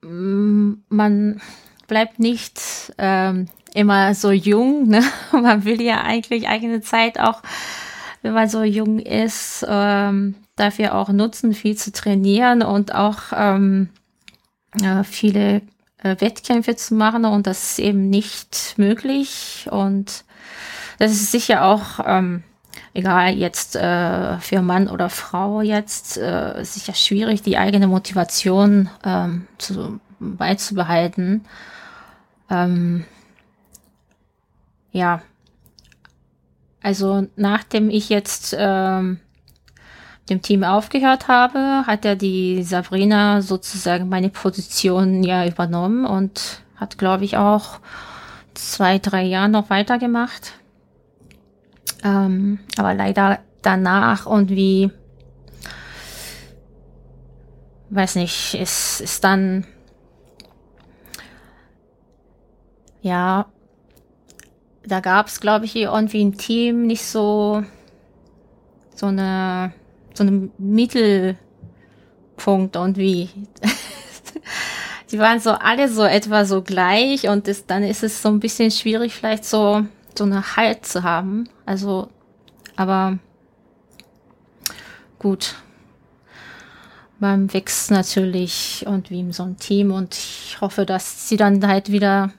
[0.01, 1.41] mm, man
[1.87, 4.87] bleibt nicht ähm, immer so jung.
[4.89, 5.03] Ne?
[5.31, 7.41] Man will ja eigentlich eigene Zeit auch,
[8.21, 13.89] wenn man so jung ist, ähm, dafür auch nutzen, viel zu trainieren und auch ähm,
[14.79, 15.61] ja, viele äh,
[16.03, 19.67] Wettkämpfe zu machen und das ist eben nicht möglich.
[19.69, 20.23] Und
[20.97, 22.43] das ist sicher auch ähm,
[22.93, 29.47] egal jetzt äh, für Mann oder Frau jetzt äh, sicher schwierig die eigene Motivation ähm,
[29.57, 31.45] zu, beizubehalten.
[32.49, 33.05] Ähm,
[34.91, 35.21] ja.
[36.81, 39.19] Also nachdem ich jetzt ähm,
[40.29, 46.97] dem Team aufgehört habe, hat ja die Sabrina sozusagen meine Position ja übernommen und hat,
[46.97, 47.79] glaube ich, auch
[48.53, 50.53] zwei, drei Jahre noch weitergemacht.
[52.03, 54.91] Ähm, aber leider danach irgendwie,
[57.89, 59.65] weiß nicht, ist, ist dann,
[63.01, 63.45] ja,
[64.85, 67.63] da gab es, glaube ich, irgendwie ein Team nicht so,
[68.95, 69.73] so eine,
[70.19, 71.37] so einen Mittelpunkt
[72.75, 73.29] irgendwie.
[75.11, 78.39] Die waren so alle so etwa so gleich und das, dann ist es so ein
[78.39, 81.49] bisschen schwierig, vielleicht so, so eine Halt zu haben.
[81.65, 82.09] Also,
[82.75, 83.17] aber
[85.17, 85.55] gut.
[87.17, 91.91] Man wächst natürlich irgendwie in so ein Team und ich hoffe, dass sie dann halt
[91.91, 92.31] wieder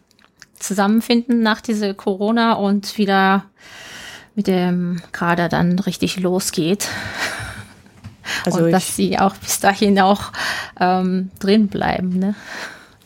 [0.59, 3.47] zusammenfinden nach dieser Corona und wieder
[4.35, 6.89] mit dem Kader dann richtig losgeht.
[8.45, 10.33] Also und dass sie auch bis dahin auch
[10.79, 12.19] ähm, drin bleiben.
[12.19, 12.35] Ne?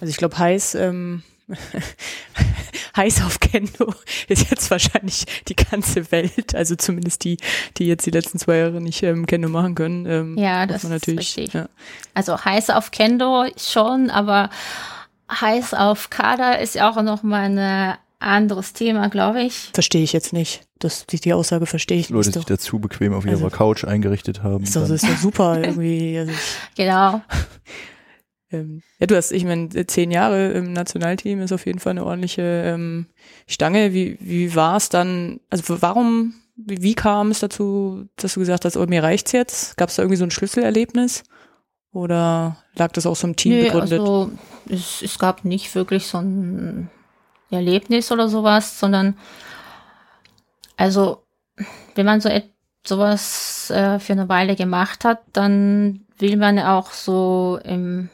[0.00, 1.22] Also ich glaube, heiß, ähm,
[2.96, 3.94] heiß auf Kendo
[4.28, 7.38] ist jetzt wahrscheinlich die ganze Welt, also zumindest die,
[7.76, 10.06] die jetzt die letzten zwei Jahre nicht ähm, Kendo machen können.
[10.06, 11.54] Ähm, ja, das man natürlich, ist richtig.
[11.54, 11.68] Ja.
[12.14, 14.50] Also heiß auf Kendo schon, aber
[15.30, 19.70] heiß auf Kader ist ja auch noch mal ein anderes Thema, glaube ich.
[19.74, 20.62] Verstehe ich jetzt nicht.
[20.84, 22.36] Das, die, die Aussage verstehe ich Leute nicht.
[22.36, 24.64] Leute sich dazu bequem auf ihrer also, Couch eingerichtet haben.
[24.64, 26.18] Ist doch, ist doch super irgendwie.
[26.18, 27.22] Also ich, genau.
[28.52, 32.04] ähm, ja, du hast, ich meine, zehn Jahre im Nationalteam ist auf jeden Fall eine
[32.04, 33.06] ordentliche ähm,
[33.46, 33.94] Stange.
[33.94, 38.66] Wie, wie war es dann, also warum, wie, wie kam es dazu, dass du gesagt
[38.66, 39.78] hast, oh, mir reicht's jetzt?
[39.78, 41.24] Gab es da irgendwie so ein Schlüsselerlebnis?
[41.92, 44.00] Oder lag das auch so im Team nee, begründet?
[44.00, 44.32] Also
[44.68, 46.90] es, es gab nicht wirklich so ein
[47.50, 49.16] Erlebnis oder sowas, sondern
[50.76, 51.24] also
[51.94, 52.30] wenn man so
[52.86, 58.10] sowas äh, für eine Weile gemacht hat, dann will man auch so im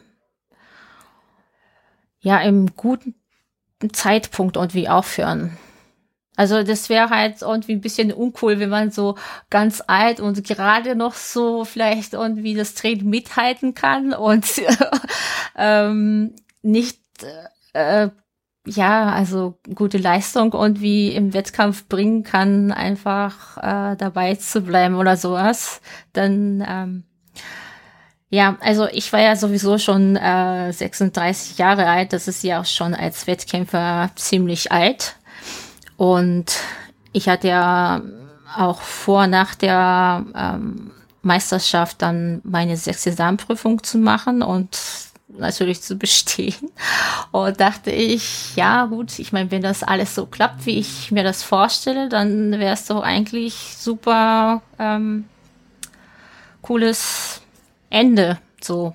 [2.21, 3.15] ja im guten
[3.93, 5.57] Zeitpunkt irgendwie aufhören.
[6.37, 9.17] Also das wäre halt irgendwie ein bisschen uncool, wenn man so
[9.51, 14.47] ganz alt und gerade noch so vielleicht irgendwie das Training mithalten kann und
[15.57, 17.01] ähm, nicht
[17.73, 18.09] äh,
[18.71, 25.17] ja, also gute Leistung irgendwie im Wettkampf bringen kann, einfach äh, dabei zu bleiben oder
[25.17, 25.81] sowas,
[26.13, 27.05] dann ähm,
[28.33, 32.65] ja, also ich war ja sowieso schon äh, 36 Jahre alt, das ist ja auch
[32.65, 35.17] schon als Wettkämpfer ziemlich alt.
[35.97, 36.53] Und
[37.13, 38.03] ich hatte ja
[38.57, 44.43] auch vor, nach der ähm, Meisterschaft dann meine Sexexamprüfung zu machen.
[44.43, 44.79] Und
[45.39, 46.71] natürlich zu bestehen.
[47.33, 51.25] Und dachte ich, ja gut, ich meine, wenn das alles so klappt, wie ich mir
[51.25, 55.25] das vorstelle, dann wäre es doch eigentlich super ähm,
[56.63, 57.41] cooles
[57.91, 58.39] Ende.
[58.61, 58.95] So.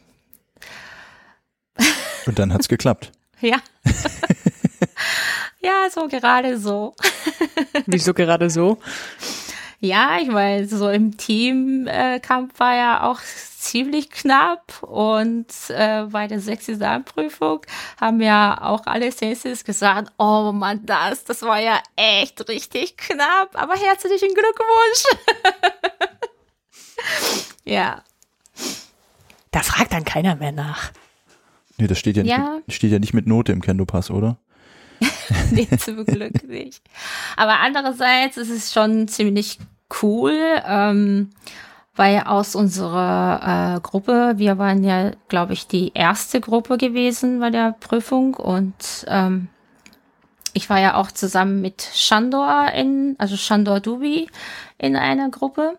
[2.25, 3.11] Und dann hat's geklappt.
[3.41, 3.57] ja.
[5.65, 6.93] Ja, so gerade so.
[7.87, 8.77] Wieso gerade so?
[9.79, 13.19] Ja, ich meine, so im Teamkampf war ja auch
[13.65, 17.61] ziemlich knapp und äh, bei der Sexexamprüfung
[17.99, 23.49] haben ja auch alle Senses gesagt, oh Mann, das, das war ja echt richtig knapp,
[23.53, 25.03] aber herzlichen Glückwunsch.
[27.65, 28.03] ja.
[29.51, 30.91] Da fragt dann keiner mehr nach.
[31.77, 32.37] Nee, das steht ja, ja.
[32.37, 34.37] Nicht, mit, steht ja nicht mit Note im Kendo-Pass, oder?
[35.51, 36.81] nee, zum Glück nicht.
[37.35, 39.59] Aber andererseits ist es schon ziemlich
[40.01, 41.31] cool, ähm,
[41.95, 47.49] weil aus unserer äh, Gruppe, wir waren ja, glaube ich, die erste Gruppe gewesen bei
[47.49, 49.47] der Prüfung und ähm,
[50.53, 54.29] ich war ja auch zusammen mit Shandor in, also Shandor Dubi
[54.77, 55.77] in einer Gruppe.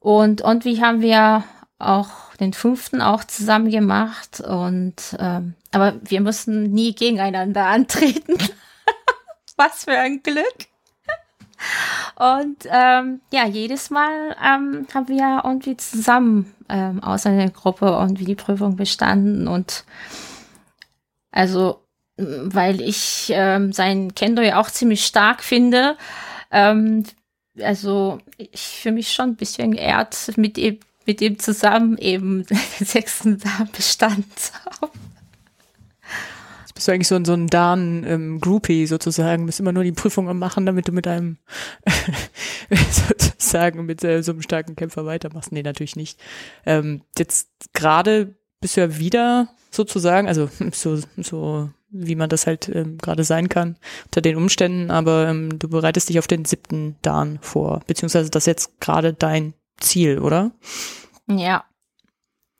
[0.00, 1.44] Und, und wie haben wir
[1.78, 8.34] auch den fünften auch zusammen gemacht und ähm, aber wir mussten nie gegeneinander antreten.
[9.56, 10.68] Was für ein Glück.
[12.16, 18.18] Und ähm, ja, jedes Mal ähm, haben wir irgendwie zusammen ähm, aus einer Gruppe und
[18.20, 19.84] wie die Prüfung bestanden und
[21.30, 21.82] also
[22.16, 25.96] weil ich ähm, sein Kendo ja auch ziemlich stark finde,
[26.50, 27.04] ähm,
[27.60, 32.44] also ich fühle mich schon ein bisschen geehrt, mit ihm mit ihm zusammen eben
[32.80, 33.40] den sechsten
[33.72, 34.52] Bestand zu
[34.82, 35.05] haben.
[36.76, 40.38] Bist du eigentlich so, ein- so ein Dan-Groupie sozusagen, bist immer nur die Prüfung am
[40.38, 41.38] machen, damit du mit einem
[42.90, 45.52] sozusagen mit äh, so einem starken Kämpfer weitermachst.
[45.52, 46.20] Nee, natürlich nicht.
[46.64, 52.68] Ähm, jetzt gerade bist du ja wieder sozusagen, also so, so wie man das halt
[52.68, 56.96] ähm, gerade sein kann unter den Umständen, aber ähm, du bereitest dich auf den siebten
[57.02, 60.52] Dan vor, beziehungsweise das ist jetzt gerade dein Ziel, oder?
[61.28, 61.64] Ja.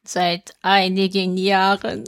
[0.04, 2.04] Seit einigen Jahren.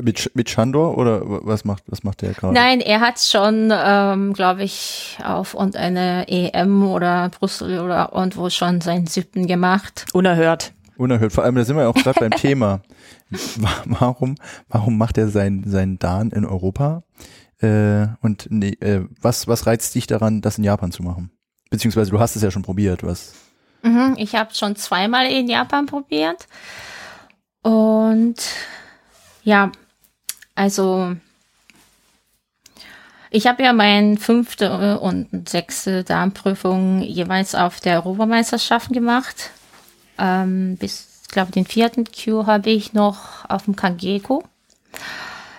[0.00, 2.54] Mit, mit Chandor oder was macht, was macht der gerade?
[2.54, 8.48] Nein, er hat schon, ähm, glaube ich, auf und eine EM oder Brüssel oder irgendwo
[8.48, 10.06] schon seinen siebten gemacht.
[10.12, 10.72] Unerhört.
[10.96, 11.32] Unerhört.
[11.32, 12.80] Vor allem, da sind wir ja auch gerade beim Thema.
[13.30, 14.36] Wa- Warum,
[14.68, 17.02] warum macht er seinen, seinen Dan in Europa?
[17.60, 21.32] Äh, und nee, äh, was, was reizt dich daran, das in Japan zu machen?
[21.70, 23.32] Beziehungsweise du hast es ja schon probiert, was?
[23.82, 26.46] Mhm, ich habe schon zweimal in Japan probiert.
[27.62, 28.36] Und
[29.42, 29.72] ja,
[30.58, 31.14] also
[33.30, 39.50] ich habe ja meine fünfte und sechste Darmprüfung jeweils auf der Europameisterschaften gemacht.
[40.18, 44.42] Ähm, bis, glaube, den vierten Q habe ich noch auf dem Kangeko.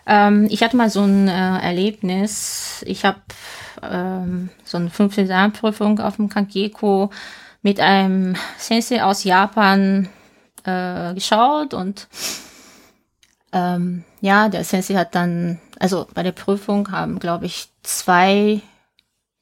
[0.06, 2.84] Ähm, ich hatte mal so ein äh, Erlebnis.
[2.86, 3.22] Ich habe
[3.82, 7.10] ähm, so eine fünfte Darmprüfung auf dem Kangeko
[7.62, 10.10] mit einem Sensei aus Japan
[10.66, 12.10] äh, geschaut und
[13.54, 18.62] ähm, ja, der Sensei hat dann, also bei der Prüfung haben, glaube ich, zwei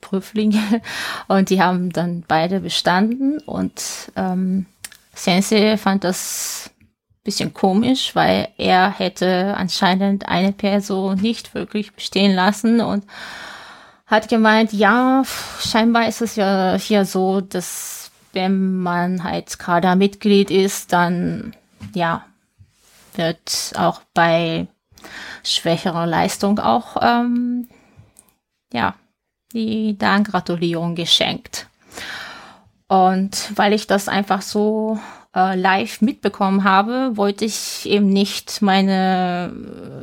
[0.02, 0.82] Prüflinge
[1.28, 4.66] und die haben dann beide bestanden und ähm,
[5.14, 6.70] Sensei fand das
[7.28, 13.04] bisschen komisch, weil er hätte anscheinend eine Person nicht wirklich bestehen lassen und
[14.06, 15.24] hat gemeint, ja,
[15.60, 21.54] scheinbar ist es ja hier so, dass wenn man halt Kadermitglied ist, dann
[21.94, 22.24] ja
[23.18, 24.68] wird auch bei
[25.44, 27.68] schwächerer Leistung auch ähm,
[28.74, 28.96] ja
[29.54, 31.68] die Dankgratulierung geschenkt.
[32.88, 35.00] Und weil ich das einfach so
[35.36, 39.52] äh, live mitbekommen habe, wollte ich eben nicht meine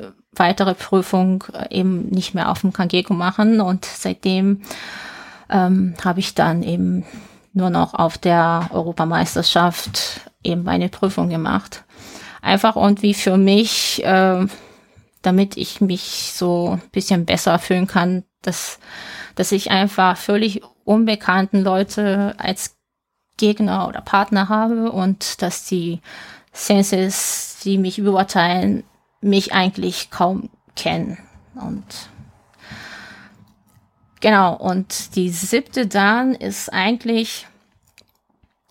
[0.01, 4.63] äh, weitere Prüfung äh, eben nicht mehr auf dem Kangeko machen und seitdem
[5.49, 7.05] ähm, habe ich dann eben
[7.53, 11.84] nur noch auf der Europameisterschaft eben meine Prüfung gemacht.
[12.45, 14.47] Einfach irgendwie für mich, äh,
[15.23, 18.79] damit ich mich so ein bisschen besser fühlen kann, dass,
[19.35, 22.77] dass ich einfach völlig unbekannten Leute als
[23.39, 26.01] Gegner oder Partner habe und dass die
[26.53, 28.85] Senses, die mich beurteilen,
[29.23, 31.17] mich eigentlich kaum kennen.
[31.55, 32.11] Und
[34.21, 37.47] genau, und die siebte Dan ist eigentlich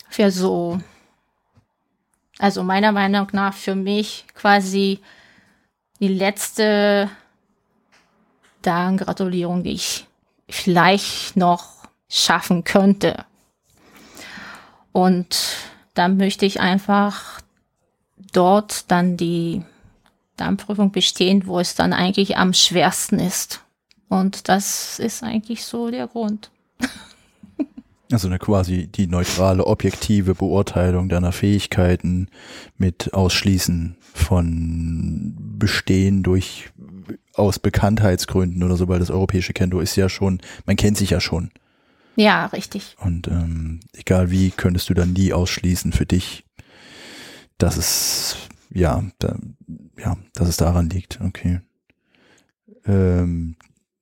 [0.09, 0.80] für so,
[2.43, 4.99] also meiner Meinung nach für mich quasi
[6.01, 7.09] die letzte
[8.63, 10.07] Dan-Gratulierung, die ich
[10.49, 13.23] vielleicht noch schaffen könnte.
[14.91, 15.55] Und
[15.93, 17.39] dann möchte ich einfach
[18.33, 19.63] dort dann die
[20.35, 23.61] Darmprüfung bestehen, wo es dann eigentlich am schwersten ist.
[24.09, 26.51] Und das ist eigentlich so der Grund.
[28.14, 32.28] Also eine quasi die neutrale, objektive Beurteilung deiner Fähigkeiten
[32.78, 36.70] mit Ausschließen von Bestehen durch
[37.34, 41.20] aus Bekanntheitsgründen oder so, weil das europäische Kendo ist ja schon, man kennt sich ja
[41.20, 41.49] schon.
[42.16, 42.95] Ja, richtig.
[42.99, 46.45] Und ähm, egal wie, könntest du dann nie ausschließen für dich,
[47.57, 48.38] dass es
[48.70, 49.38] ja, da,
[49.97, 51.20] ja, dass es daran liegt.
[51.20, 51.61] Okay.
[52.86, 53.55] Ähm,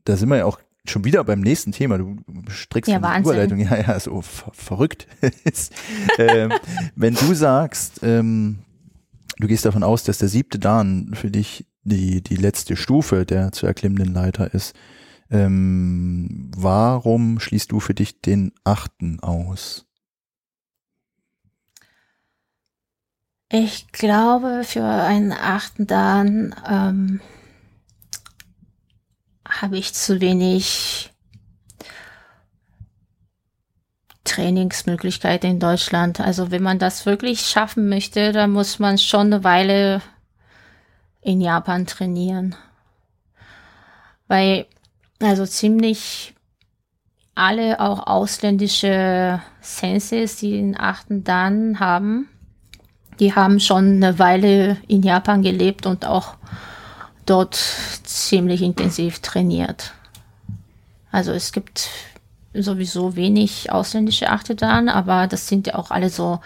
[0.03, 1.97] da sind wir ja auch schon wieder beim nächsten Thema.
[1.97, 2.17] Du
[2.49, 3.23] strickst Ja, eine.
[3.23, 3.59] Überleitung.
[3.59, 5.07] Ja, ja, so ver verrückt.
[5.43, 5.73] ist.
[6.17, 6.53] ähm,
[6.95, 8.59] wenn du sagst, ähm,
[9.38, 13.51] du gehst davon aus, dass der siebte Dan für dich die, die letzte Stufe der
[13.51, 14.75] zu erklimmenden Leiter ist,
[15.29, 19.86] ähm, warum schließt du für dich den achten aus?
[23.53, 27.19] Ich glaube, für einen achten Dan ähm,
[29.59, 31.11] habe ich zu wenig
[34.23, 36.19] Trainingsmöglichkeiten in Deutschland.
[36.19, 40.01] Also wenn man das wirklich schaffen möchte, dann muss man schon eine Weile
[41.21, 42.55] in Japan trainieren.
[44.27, 44.65] Weil
[45.19, 46.33] also ziemlich
[47.35, 52.29] alle auch ausländische Senseis, die den achten Dan haben,
[53.19, 56.35] die haben schon eine Weile in Japan gelebt und auch
[57.32, 57.55] dort
[58.03, 59.93] ziemlich intensiv trainiert.
[61.13, 61.88] Also es gibt
[62.53, 66.41] sowieso wenig ausländische Achtedan, aber das sind ja auch alle so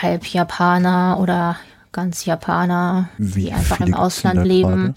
[0.00, 1.58] halb Japaner oder
[1.92, 4.70] ganz Japaner, Wie die einfach im Ausland leben.
[4.70, 4.94] gerade?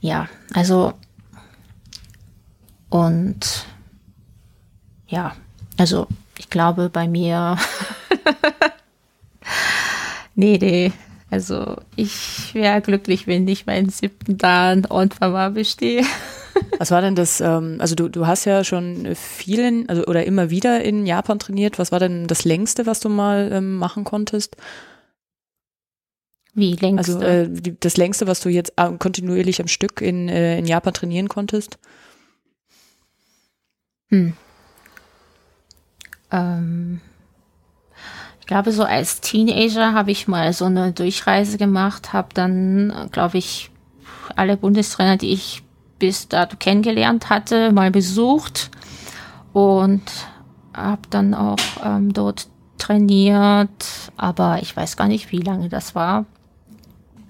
[0.00, 0.94] Ja, also
[2.88, 3.66] und
[5.08, 5.36] ja,
[5.76, 6.06] also
[6.38, 7.58] ich glaube bei mir,
[10.34, 10.90] nee, nee,
[11.30, 16.04] also ich wäre glücklich, wenn ich meinen siebten Dan und Mama bestehe.
[16.78, 20.50] Was war denn das, ähm, also du, du hast ja schon vielen, also oder immer
[20.50, 21.78] wieder in Japan trainiert.
[21.78, 24.56] Was war denn das längste, was du mal ähm, machen konntest?
[26.54, 26.98] Wie längst?
[26.98, 30.66] Also äh, die, das längste, was du jetzt äh, kontinuierlich am Stück in, äh, in
[30.66, 31.78] Japan trainieren konntest?
[34.08, 34.32] Hm.
[36.32, 37.00] Ähm,
[38.50, 43.70] glaube, so als Teenager habe ich mal so eine Durchreise gemacht, habe dann, glaube ich,
[44.34, 45.62] alle Bundestrainer, die ich
[46.00, 48.72] bis dato kennengelernt hatte, mal besucht
[49.52, 50.02] und
[50.74, 53.86] habe dann auch ähm, dort trainiert,
[54.16, 56.26] aber ich weiß gar nicht, wie lange das war.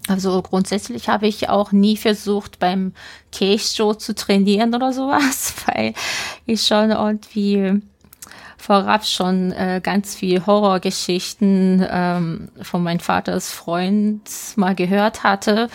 [0.08, 2.94] Also grundsätzlich habe ich auch nie versucht, beim
[3.30, 5.92] Keisho zu trainieren oder sowas, weil
[6.46, 7.82] ich schon irgendwie
[8.60, 14.22] vorab schon äh, ganz viel Horrorgeschichten ähm, von meinem Vaters Freund
[14.56, 15.68] mal gehört hatte,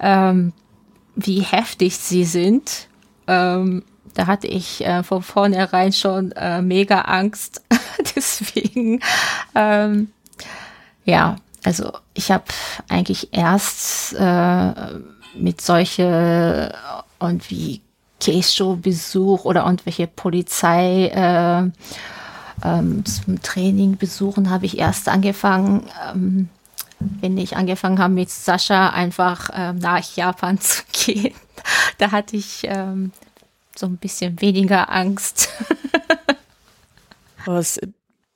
[0.00, 0.52] ähm,
[1.16, 2.88] wie heftig sie sind.
[3.26, 3.82] Ähm,
[4.14, 7.62] da hatte ich äh, von vornherein schon äh, mega Angst.
[8.16, 9.00] Deswegen,
[9.54, 10.12] ähm,
[11.04, 12.44] ja, also ich habe
[12.88, 14.72] eigentlich erst äh,
[15.34, 16.72] mit solche
[17.18, 17.82] und wie
[18.20, 21.70] Keisho-Besuch oder irgendwelche Polizei äh,
[22.64, 26.48] ähm, zum Training besuchen, habe ich erst angefangen, ähm,
[27.20, 31.34] wenn ich angefangen habe mit Sascha einfach ähm, nach Japan zu gehen.
[31.98, 33.12] Da hatte ich ähm,
[33.76, 35.48] so ein bisschen weniger Angst.
[37.46, 37.80] Was,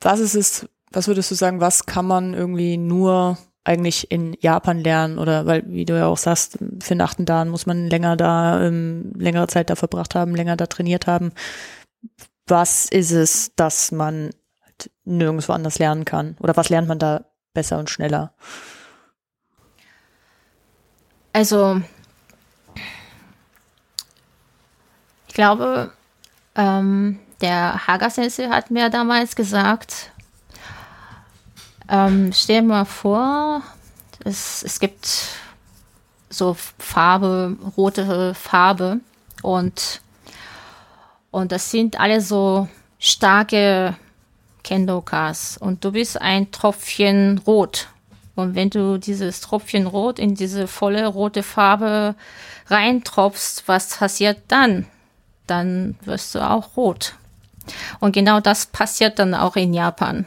[0.01, 4.79] was ist es, was würdest du sagen, was kann man irgendwie nur eigentlich in Japan
[4.79, 8.17] lernen oder weil, wie du ja auch sagst, für den achten Dan muss man länger
[8.17, 11.33] da, ähm, längere Zeit da verbracht haben, länger da trainiert haben.
[12.47, 14.31] Was ist es, dass man
[15.05, 16.37] nirgendwo anders lernen kann?
[16.41, 17.25] Oder was lernt man da
[17.55, 18.33] besser und schneller?
[21.33, 21.81] Also,
[25.29, 25.93] ich glaube,
[26.55, 30.11] ähm, der Haga-Sensei hat mir damals gesagt,
[31.89, 33.63] ähm, stell mal vor,
[34.25, 35.29] es, es gibt
[36.31, 39.01] so Farbe, rote Farbe
[39.43, 40.01] und,
[41.33, 42.69] und das sind alle so
[43.01, 43.97] starke
[44.63, 47.89] Kendokas und du bist ein Tropfchen rot.
[48.37, 52.15] Und wenn du dieses Tropfchen rot in diese volle rote Farbe
[52.69, 54.87] reintropfst, was passiert dann?
[55.47, 57.15] Dann wirst du auch rot.
[57.99, 60.27] Und genau das passiert dann auch in Japan.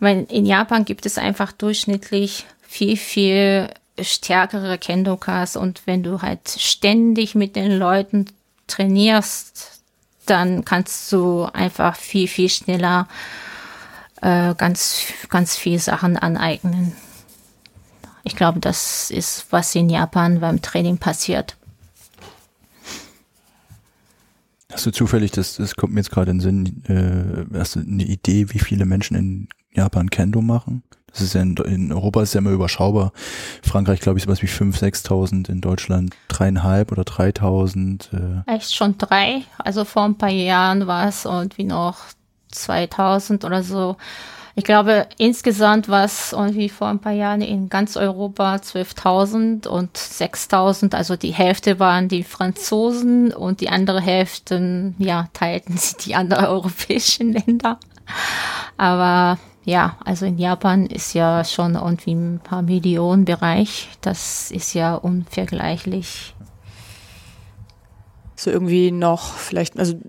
[0.00, 3.68] Weil in Japan gibt es einfach durchschnittlich viel, viel
[4.00, 8.26] stärkere Kendokas und wenn du halt ständig mit den Leuten
[8.72, 9.82] trainierst,
[10.26, 13.08] dann kannst du einfach viel, viel schneller
[14.20, 16.92] äh, ganz, ganz viel Sachen aneignen.
[18.24, 21.56] Ich glaube, das ist, was in Japan beim Training passiert.
[24.72, 27.80] Hast du zufällig, das, das kommt mir jetzt gerade in den Sinn, äh, hast du
[27.80, 30.82] eine Idee, wie viele Menschen in Japan Kendo machen?
[31.12, 33.12] Das ist ja in, in Europa ist ja immer überschaubar.
[33.62, 38.44] Frankreich, glaube ich, sowas wie 5.000, 6.000, in Deutschland dreieinhalb oder 3.000.
[38.46, 38.54] Äh.
[38.54, 39.42] Echt schon drei.
[39.58, 41.98] Also vor ein paar Jahren war es irgendwie noch
[42.50, 43.96] 2000 oder so.
[44.54, 49.96] Ich glaube, insgesamt war es irgendwie vor ein paar Jahren in ganz Europa 12.000 und
[49.96, 50.94] 6.000.
[50.94, 56.46] Also die Hälfte waren die Franzosen und die andere Hälfte, ja, teilten sie die anderen
[56.46, 57.78] europäischen Länder.
[58.76, 63.88] Aber ja, also in Japan ist ja schon irgendwie ein paar Millionen Bereich.
[64.00, 66.34] Das ist ja unvergleichlich.
[68.34, 70.00] So irgendwie noch vielleicht, also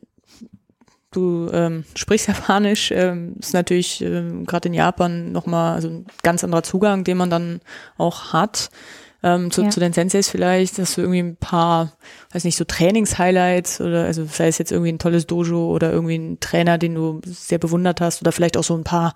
[1.11, 6.43] du ähm, sprichst Japanisch, ähm, ist natürlich ähm, gerade in Japan nochmal also ein ganz
[6.43, 7.61] anderer Zugang, den man dann
[7.97, 8.71] auch hat.
[9.23, 9.69] Ähm, zu, Ja.
[9.69, 11.93] zu den Senseis vielleicht, dass du irgendwie ein paar,
[12.33, 16.17] weiß nicht, so Trainingshighlights oder also sei es jetzt irgendwie ein tolles Dojo oder irgendwie
[16.17, 19.13] ein Trainer, den du sehr bewundert hast oder vielleicht auch so ein paar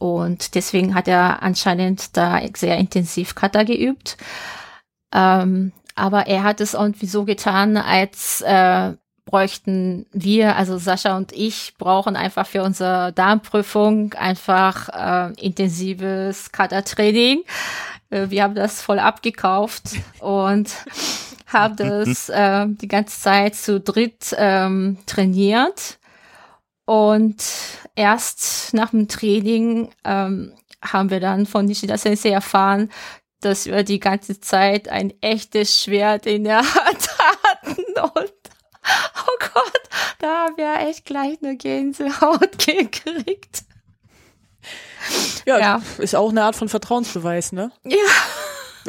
[0.00, 4.16] und deswegen hat er anscheinend da sehr intensiv Kata geübt.
[5.12, 8.94] Ähm, aber er hat es irgendwie so getan, als äh,
[9.26, 17.42] bräuchten wir, also Sascha und ich, brauchen einfach für unsere Darmprüfung einfach äh, intensives Kata-Training.
[18.08, 20.70] Äh, wir haben das voll abgekauft und
[21.46, 25.99] haben das äh, die ganze Zeit zu dritt ähm, trainiert.
[26.90, 27.36] Und
[27.94, 32.90] erst nach dem Training ähm, haben wir dann von Nishida Sensei erfahren,
[33.42, 37.76] dass wir die ganze Zeit ein echtes Schwert in der Hand hatten.
[37.96, 38.32] Und
[39.20, 39.80] oh Gott,
[40.18, 43.62] da haben wir echt gleich eine Gänsehaut gekriegt.
[45.46, 45.82] Ja, Ja.
[45.98, 47.70] ist auch eine Art von Vertrauensbeweis, ne?
[47.84, 47.96] Ja.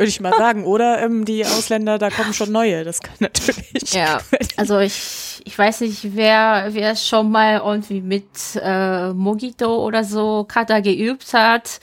[0.01, 0.65] Würde ich mal sagen.
[0.65, 2.83] Oder ähm, die Ausländer, da kommen schon neue.
[2.83, 3.93] Das kann natürlich.
[3.93, 4.19] Ja,
[4.57, 8.25] also ich, ich weiß nicht, wer, wer schon mal irgendwie mit
[8.59, 11.79] äh, Mogito oder so Kata geübt hat,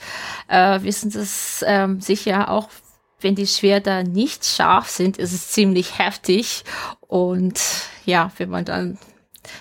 [0.49, 2.67] äh, wissen das ähm, sicher auch,
[3.21, 6.65] wenn die Schwerter nicht scharf sind, ist es ziemlich heftig.
[6.99, 7.61] Und
[8.03, 8.97] ja, wenn man dann,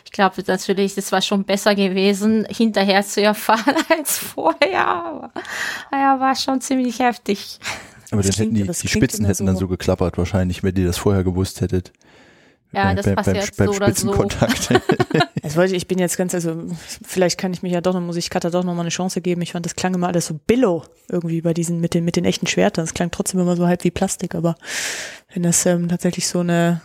[0.05, 4.85] ich glaube natürlich, das war schon besser gewesen, hinterher zu erfahren als vorher.
[4.85, 5.31] Aber
[5.93, 7.61] naja, war schon ziemlich heftig.
[8.11, 10.17] Aber dann Das hätten klingt- die, das die klingt Spitzen hätten dann so- so geklappert
[10.19, 11.93] wahrscheinlich, wenn ihr das vorher gewusst hättet.
[12.73, 14.13] Ja, Bei- das bei- passiert beim, so beim oder so.
[14.13, 14.69] Spitzenkontakt.
[15.43, 16.55] Also wollte ich bin jetzt ganz, also
[17.03, 19.23] vielleicht kann ich mich ja doch noch, muss ich Katha doch noch mal eine Chance
[19.23, 19.41] geben.
[19.41, 22.27] Ich fand, das klang immer alles so billow irgendwie bei diesen, mit den, mit den
[22.27, 22.85] echten Schwertern.
[22.85, 24.57] Das klang trotzdem immer so halb wie Plastik, aber
[25.33, 26.83] wenn das ähm, tatsächlich so eine,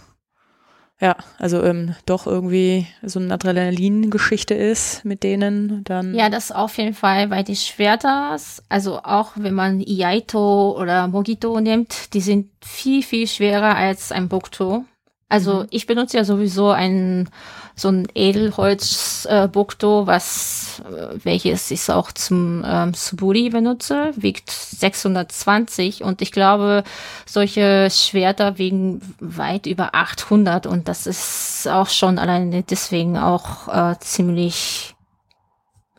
[1.02, 6.14] ja, also ähm, doch irgendwie so eine Adrenalin-Geschichte ist mit denen, dann.
[6.16, 8.38] Ja, das auf jeden Fall, weil die Schwerter,
[8.70, 14.30] also auch wenn man Iaito oder Mogito nimmt, die sind viel, viel schwerer als ein
[14.30, 14.86] Bokto.
[15.30, 15.68] Also Mhm.
[15.72, 17.28] ich benutze ja sowieso ein
[17.76, 26.04] so ein Edelholz äh, was äh, welches ich auch zum ähm, Suburi benutze, wiegt 620
[26.04, 26.84] und ich glaube,
[27.26, 33.96] solche Schwerter wiegen weit über 800 und das ist auch schon alleine deswegen auch äh,
[34.00, 34.96] ziemlich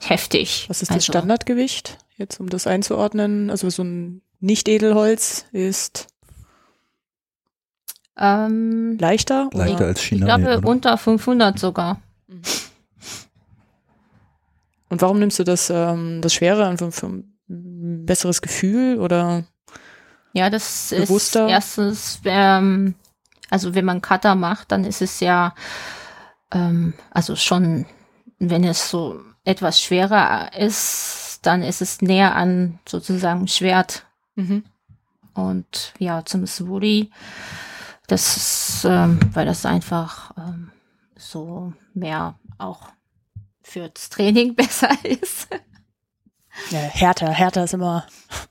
[0.00, 0.66] heftig.
[0.68, 1.98] Was ist das Also, Standardgewicht?
[2.16, 3.50] Jetzt, um das einzuordnen.
[3.50, 6.06] Also so ein Nicht-Edelholz ist
[8.16, 9.50] Ähm, leichter?
[9.52, 9.86] Leichter Oder?
[9.86, 10.36] als ich China.
[10.36, 10.68] glaube oder?
[10.68, 12.00] unter 500 sogar.
[14.88, 19.44] Und warum nimmst du das, ähm, das Schwere einfach für ein besseres Gefühl oder?
[20.32, 21.46] Ja, das Bewusster?
[21.46, 22.94] ist erstens, ähm,
[23.50, 25.54] also wenn man Cutter macht, dann ist es ja,
[26.52, 27.86] ähm, also schon,
[28.38, 34.04] wenn es so etwas schwerer ist, dann ist es näher an sozusagen Schwert.
[34.36, 34.64] Mhm.
[35.34, 37.10] Und ja, zum Suburi,
[38.07, 40.70] das ist, ähm, weil das einfach ähm,
[41.16, 42.88] so mehr auch
[43.62, 45.48] fürs Training besser ist.
[46.70, 48.07] Ja, härter, härter ist immer,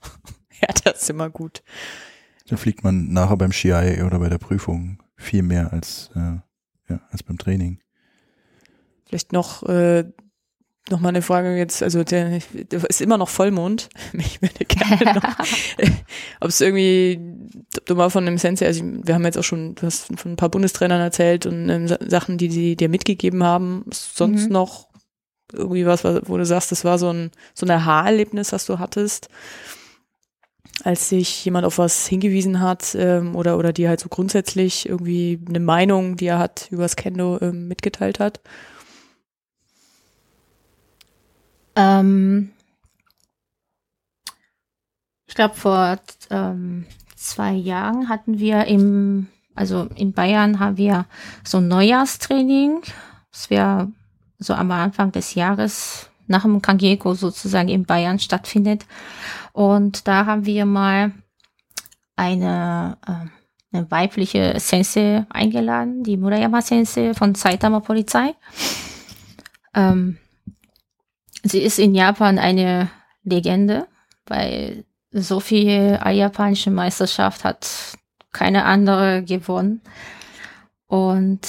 [0.48, 1.62] härter ist immer gut.
[2.48, 6.38] Dann fliegt man nachher beim Ski oder bei der Prüfung viel mehr als, äh,
[6.88, 7.80] ja, als beim Training.
[9.06, 10.04] Vielleicht noch, äh,
[10.90, 13.88] noch mal eine Frage jetzt, also der, der ist immer noch Vollmond.
[14.18, 15.38] Ich würde gerne noch,
[16.40, 17.20] ob es irgendwie,
[17.78, 20.32] ob du mal von einem Sensei, also wir haben jetzt auch schon, du hast von
[20.32, 24.52] ein paar Bundestrainern erzählt und ähm, Sa- Sachen, die sie dir mitgegeben haben, sonst Mhm.
[24.52, 24.88] noch
[25.52, 29.28] irgendwie was, wo du sagst, das war so ein, so ein Aha-Erlebnis, was du hattest,
[30.82, 35.38] als sich jemand auf was hingewiesen hat ähm, oder, oder dir halt so grundsätzlich irgendwie
[35.48, 38.40] eine Meinung, die er hat über das Kendo ähm, mitgeteilt hat?
[41.76, 42.50] Ähm,
[45.26, 45.98] ich glaube, vor
[46.30, 51.06] ähm, zwei Jahren hatten wir im also in Bayern haben wir
[51.44, 52.82] so ein Neujahrstraining.
[53.30, 53.92] Das wäre
[54.38, 58.86] so am Anfang des Jahres nach dem Kangeko sozusagen in Bayern stattfindet.
[59.52, 61.12] Und da haben wir mal
[62.16, 68.34] eine, äh, eine weibliche Sensei eingeladen, die Murayama Sensei von Saitama Polizei.
[69.74, 70.18] Ähm,
[71.44, 72.90] sie ist in Japan eine
[73.22, 73.86] Legende,
[74.26, 77.68] weil so viel japanische Meisterschaft hat
[78.32, 79.80] keine andere gewonnen.
[80.86, 81.48] Und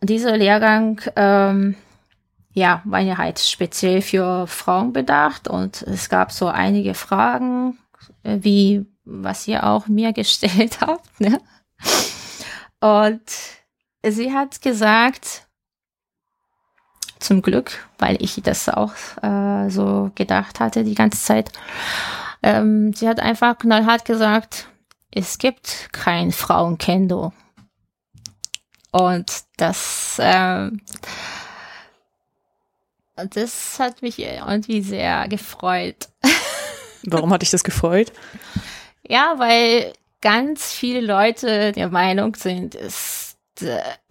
[0.00, 1.76] dieser Lehrgang, ähm,
[2.52, 7.78] ja, war ja halt speziell für Frauen bedacht und es gab so einige Fragen,
[8.22, 11.20] wie was ihr auch mir gestellt habt.
[11.20, 11.40] Ne?
[12.80, 13.22] Und
[14.02, 15.45] sie hat gesagt,
[17.18, 18.92] zum Glück, weil ich das auch
[19.22, 21.50] äh, so gedacht hatte die ganze Zeit.
[22.42, 24.68] Ähm, sie hat einfach knallhart gesagt,
[25.10, 27.32] es gibt kein Frauenkendo.
[28.92, 30.70] Und das, äh,
[33.16, 36.08] das hat mich irgendwie sehr gefreut.
[37.02, 38.12] Warum hat dich das gefreut?
[39.08, 43.36] Ja, weil ganz viele Leute der Meinung sind, es,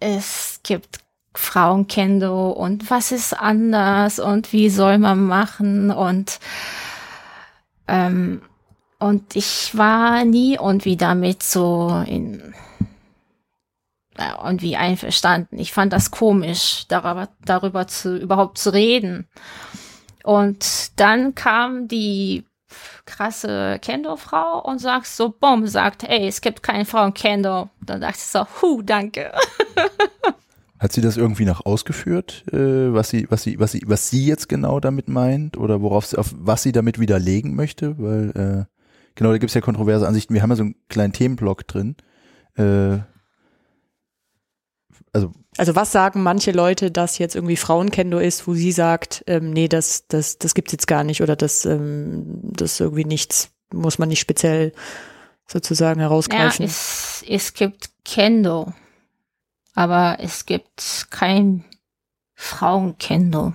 [0.00, 1.05] es gibt
[1.38, 6.40] Frauenkendo und was ist anders und wie soll man machen und
[7.88, 8.42] ähm,
[8.98, 12.54] und ich war nie irgendwie damit so in
[14.18, 15.58] irgendwie einverstanden.
[15.58, 19.28] Ich fand das komisch, darüber, darüber zu, überhaupt zu reden.
[20.22, 22.44] Und dann kam die
[23.04, 27.68] krasse Kendo-Frau und sagt so, Bom, sagt, ey, es gibt keine Frau in Kendo.
[27.80, 29.32] Dann dachte ich so, hu, danke.
[30.78, 34.26] Hat sie das irgendwie noch ausgeführt, äh, was sie, was sie, was sie, was sie
[34.26, 37.98] jetzt genau damit meint oder worauf sie, auf was sie damit widerlegen möchte?
[37.98, 38.64] Weil äh,
[39.14, 40.34] genau, da gibt es ja kontroverse Ansichten.
[40.34, 41.96] Wir haben ja so einen kleinen Themenblock drin.
[42.56, 42.98] Äh,
[45.14, 49.50] also, also was sagen manche Leute, dass jetzt irgendwie Frauenkendo ist, wo sie sagt, ähm,
[49.50, 53.98] nee, das, das, das gibt's jetzt gar nicht oder das, ähm, das irgendwie nichts, muss
[53.98, 54.72] man nicht speziell
[55.46, 56.66] sozusagen herausgreifen.
[56.66, 58.74] Ja, es, es gibt Kendo
[59.76, 61.62] aber es gibt kein
[62.34, 63.54] Frauenkendo.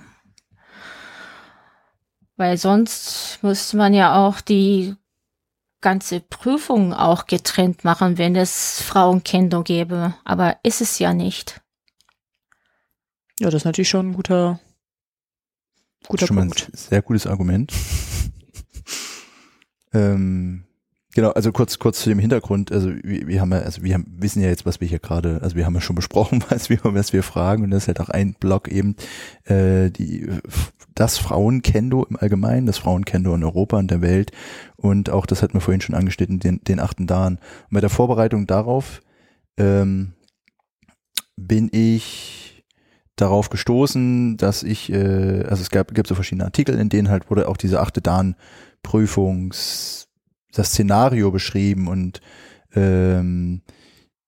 [2.36, 4.94] Weil sonst müsste man ja auch die
[5.80, 10.14] ganze Prüfung auch getrennt machen, wenn es Frauenkendo gäbe.
[10.24, 11.60] Aber ist es ja nicht.
[13.40, 14.60] Ja, das ist natürlich schon ein guter,
[16.06, 16.60] guter schon Punkt.
[16.60, 17.72] Mal ein sehr gutes Argument.
[19.92, 20.64] ähm,
[21.14, 22.72] Genau, also kurz kurz zu dem Hintergrund.
[22.72, 25.40] Also wir, wir haben ja, also wir haben, wissen ja jetzt, was wir hier gerade,
[25.42, 28.00] also wir haben ja schon besprochen, was wir was wir fragen und das ist halt
[28.00, 28.96] auch ein Block eben
[29.44, 30.26] äh, die
[30.94, 34.32] das Frauenkendo im Allgemeinen, das Frauenkendo in Europa und der Welt
[34.76, 37.34] und auch das hatten wir vorhin schon angeschnitten, den, den achten Dan.
[37.34, 39.00] Und bei der Vorbereitung darauf
[39.58, 40.12] ähm,
[41.36, 42.64] bin ich
[43.16, 47.30] darauf gestoßen, dass ich, äh, also es gab, gibt so verschiedene Artikel, in denen halt
[47.30, 48.34] wurde auch diese achte Dan
[48.82, 50.08] Prüfungs
[50.52, 52.20] das Szenario beschrieben und
[52.74, 53.62] ähm,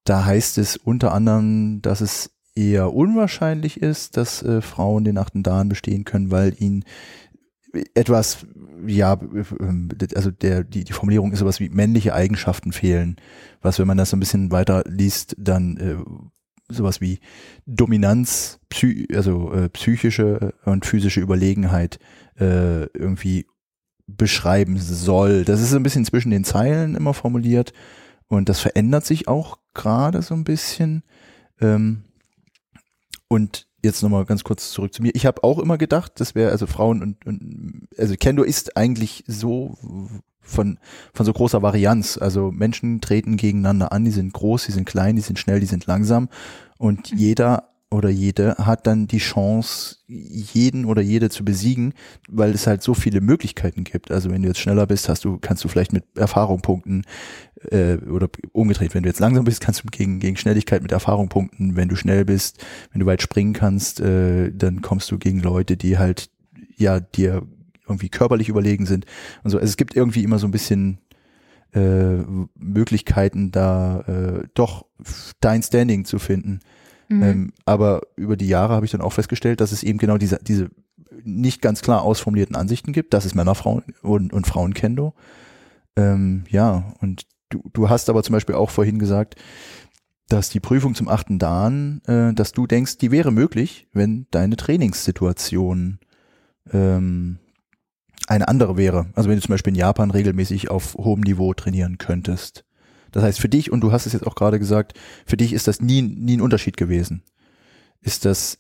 [0.05, 5.43] da heißt es unter anderem, dass es eher unwahrscheinlich ist, dass äh, Frauen den achten
[5.43, 6.85] Dan bestehen können, weil ihnen
[7.95, 8.47] etwas,
[8.87, 9.19] ja,
[10.15, 13.17] also der, die, die Formulierung ist sowas wie männliche Eigenschaften fehlen,
[13.63, 15.97] was, wenn man das so ein bisschen weiter liest, dann äh,
[16.73, 17.19] sowas wie
[17.67, 21.99] Dominanz, psy also äh, psychische und physische Überlegenheit
[22.39, 23.47] äh, irgendwie
[24.07, 25.45] beschreiben soll.
[25.45, 27.73] Das ist so ein bisschen zwischen den Zeilen immer formuliert
[28.29, 31.03] und das verändert sich auch gerade so ein bisschen.
[31.61, 32.05] Ähm,
[33.29, 35.13] und jetzt nochmal ganz kurz zurück zu mir.
[35.15, 39.25] Ich habe auch immer gedacht, das wäre also Frauen und, und also Kendo ist eigentlich
[39.27, 39.77] so
[40.41, 40.79] von
[41.13, 42.19] von so großer Varianz.
[42.19, 45.67] Also Menschen treten gegeneinander an, die sind groß, die sind klein, die sind schnell, die
[45.67, 46.29] sind langsam
[46.79, 47.19] und mhm.
[47.19, 51.95] jeder oder jede hat dann die Chance, jeden oder jede zu besiegen,
[52.29, 54.11] weil es halt so viele Möglichkeiten gibt.
[54.11, 57.05] Also wenn du jetzt schneller bist, hast du, kannst du vielleicht mit Erfahrung punkten
[57.71, 61.29] äh, oder umgedreht, wenn du jetzt langsam bist, kannst du gegen, gegen Schnelligkeit mit Erfahrung
[61.29, 61.77] punkten.
[61.77, 65.77] Wenn du schnell bist, wenn du weit springen kannst, äh, dann kommst du gegen Leute,
[65.77, 66.31] die halt
[66.77, 67.47] ja dir
[67.87, 69.07] irgendwie körperlich überlegen sind
[69.45, 69.59] und so.
[69.59, 70.99] Also es gibt irgendwie immer so ein bisschen
[71.75, 72.23] äh,
[72.57, 74.87] Möglichkeiten, da äh, doch
[75.41, 76.61] dein Standing zu finden.
[77.15, 77.23] Mhm.
[77.23, 80.39] Ähm, aber über die Jahre habe ich dann auch festgestellt, dass es eben genau diese,
[80.43, 80.71] diese
[81.23, 83.15] nicht ganz klar ausformulierten Ansichten gibt.
[83.15, 85.15] Das ist Männer, Frauen und, und Frauenkendo.
[85.97, 89.37] Ähm, ja, und du, du hast aber zum Beispiel auch vorhin gesagt,
[90.29, 94.57] dass die Prüfung zum achten Dan, äh, dass du denkst, die wäre möglich, wenn deine
[94.57, 95.99] Trainingssituation
[96.73, 97.39] ähm,
[98.27, 99.07] eine andere wäre.
[99.15, 102.64] Also wenn du zum Beispiel in Japan regelmäßig auf hohem Niveau trainieren könntest.
[103.15, 104.95] Das heißt, für dich, und du hast es jetzt auch gerade gesagt,
[105.25, 107.23] für dich ist das nie, nie ein Unterschied gewesen.
[108.01, 108.59] Ist das,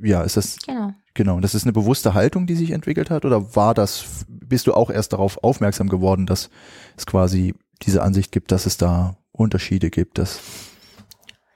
[0.00, 0.94] ja, ist das, Genau.
[1.12, 4.74] genau, das ist eine bewusste Haltung, die sich entwickelt hat, oder war das, bist du
[4.74, 6.50] auch erst darauf aufmerksam geworden, dass
[6.96, 10.40] es quasi diese Ansicht gibt, dass es da Unterschiede gibt, dass,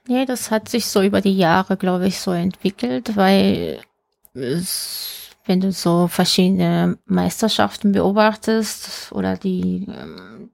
[0.07, 3.79] Nee, das hat sich so über die Jahre, glaube ich, so entwickelt, weil
[4.33, 10.51] es, wenn du so verschiedene Meisterschaften beobachtest oder die ähm,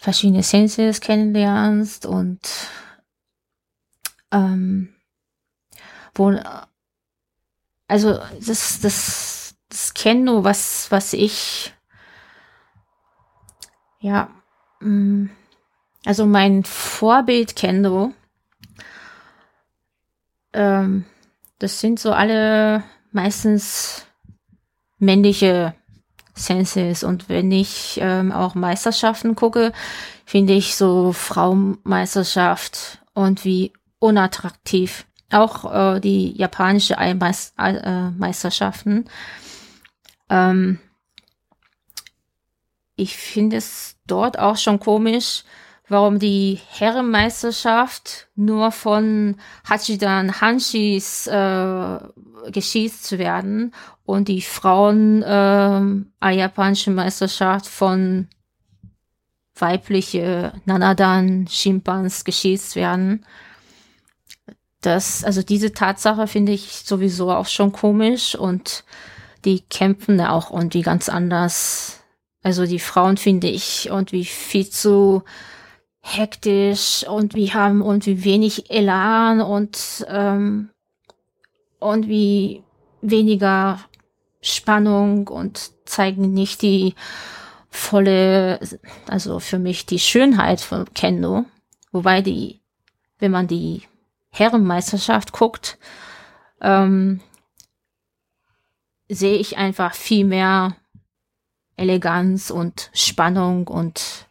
[0.00, 2.40] verschiedene Senses kennenlernst und
[4.32, 4.94] ähm,
[6.14, 6.34] wo
[7.86, 11.74] also das das das Kendo, was was ich
[14.00, 14.30] ja
[14.80, 15.28] mh,
[16.06, 18.14] also mein Vorbild Kendo
[20.54, 21.04] ähm,
[21.58, 22.82] das sind so alle
[23.12, 24.06] meistens
[24.98, 25.74] männliche
[26.34, 27.04] Senses.
[27.04, 29.72] Und wenn ich ähm, auch Meisterschaften gucke,
[30.24, 35.06] finde ich so Frauenmeisterschaft und wie unattraktiv.
[35.32, 39.04] Auch äh, die japanische Eimeis- äh, Meisterschaften.
[40.28, 40.78] Ähm,
[42.96, 45.44] ich finde es dort auch schon komisch,
[45.90, 49.36] warum die Herrenmeisterschaft nur von
[49.68, 51.98] Hachidan Hanshis äh,
[52.50, 53.74] geschießt werden
[54.04, 58.28] und die Frauen äh, japanische Meisterschaft von
[59.54, 63.26] weibliche Nanadan Chimpans geschießt werden.
[64.80, 68.84] Das, also diese Tatsache finde ich sowieso auch schon komisch und
[69.44, 72.00] die kämpfen da auch irgendwie ganz anders.
[72.42, 75.22] Also die Frauen finde ich irgendwie viel zu
[76.00, 80.70] hektisch und wir haben irgendwie wenig Elan und ähm,
[81.80, 82.62] irgendwie
[83.02, 83.80] weniger
[84.40, 86.94] Spannung und zeigen nicht die
[87.68, 88.60] volle,
[89.06, 91.44] also für mich die Schönheit von Kendo.
[91.92, 92.60] Wobei die,
[93.18, 93.82] wenn man die
[94.30, 95.78] Herrenmeisterschaft guckt,
[96.60, 97.20] ähm,
[99.08, 100.76] sehe ich einfach viel mehr
[101.76, 104.28] Eleganz und Spannung und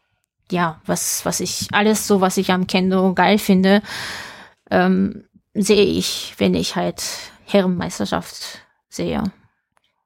[0.51, 3.81] ja, was, was ich, alles so, was ich am Kendo geil finde,
[4.71, 7.03] ähm, sehe ich, wenn ich halt
[7.45, 9.23] Herrenmeisterschaft sehe.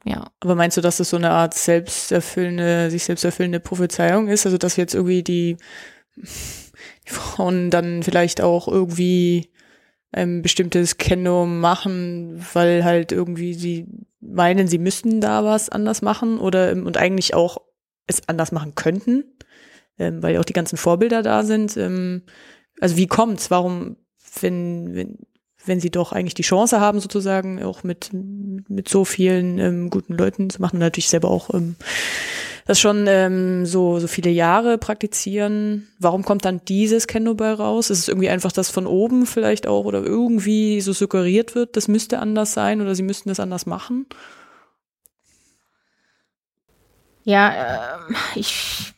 [0.06, 0.32] Ja.
[0.42, 4.46] Aber meinst du, dass das so eine Art selbsterfüllende, sich selbsterfüllende Prophezeiung ist?
[4.46, 5.58] Also, dass jetzt irgendwie die,
[6.16, 9.50] die Frauen dann vielleicht auch irgendwie
[10.12, 13.88] ein bestimmtes Kendo machen, weil halt irgendwie sie
[14.20, 17.58] meinen, sie müssten da was anders machen oder und eigentlich auch
[18.06, 19.24] es anders machen könnten,
[20.00, 21.78] ähm, weil ja auch die ganzen Vorbilder da sind.
[21.78, 22.24] Ähm,
[22.80, 23.52] also wie kommt's?
[23.52, 23.98] Warum,
[24.42, 25.18] wenn, wenn,
[25.66, 30.14] wenn sie doch eigentlich die Chance haben, sozusagen auch mit, mit so vielen ähm, guten
[30.14, 31.76] Leuten zu machen, und natürlich selber auch ähm,
[32.66, 35.88] das schon ähm, so, so viele Jahre praktizieren.
[36.00, 37.90] Warum kommt dann dieses Kendo bei raus?
[37.90, 41.88] Ist es irgendwie einfach das von oben vielleicht auch oder irgendwie so suggeriert wird, das
[41.88, 44.06] müsste anders sein oder sie müssten das anders machen?
[47.26, 48.93] Ja, äh, ich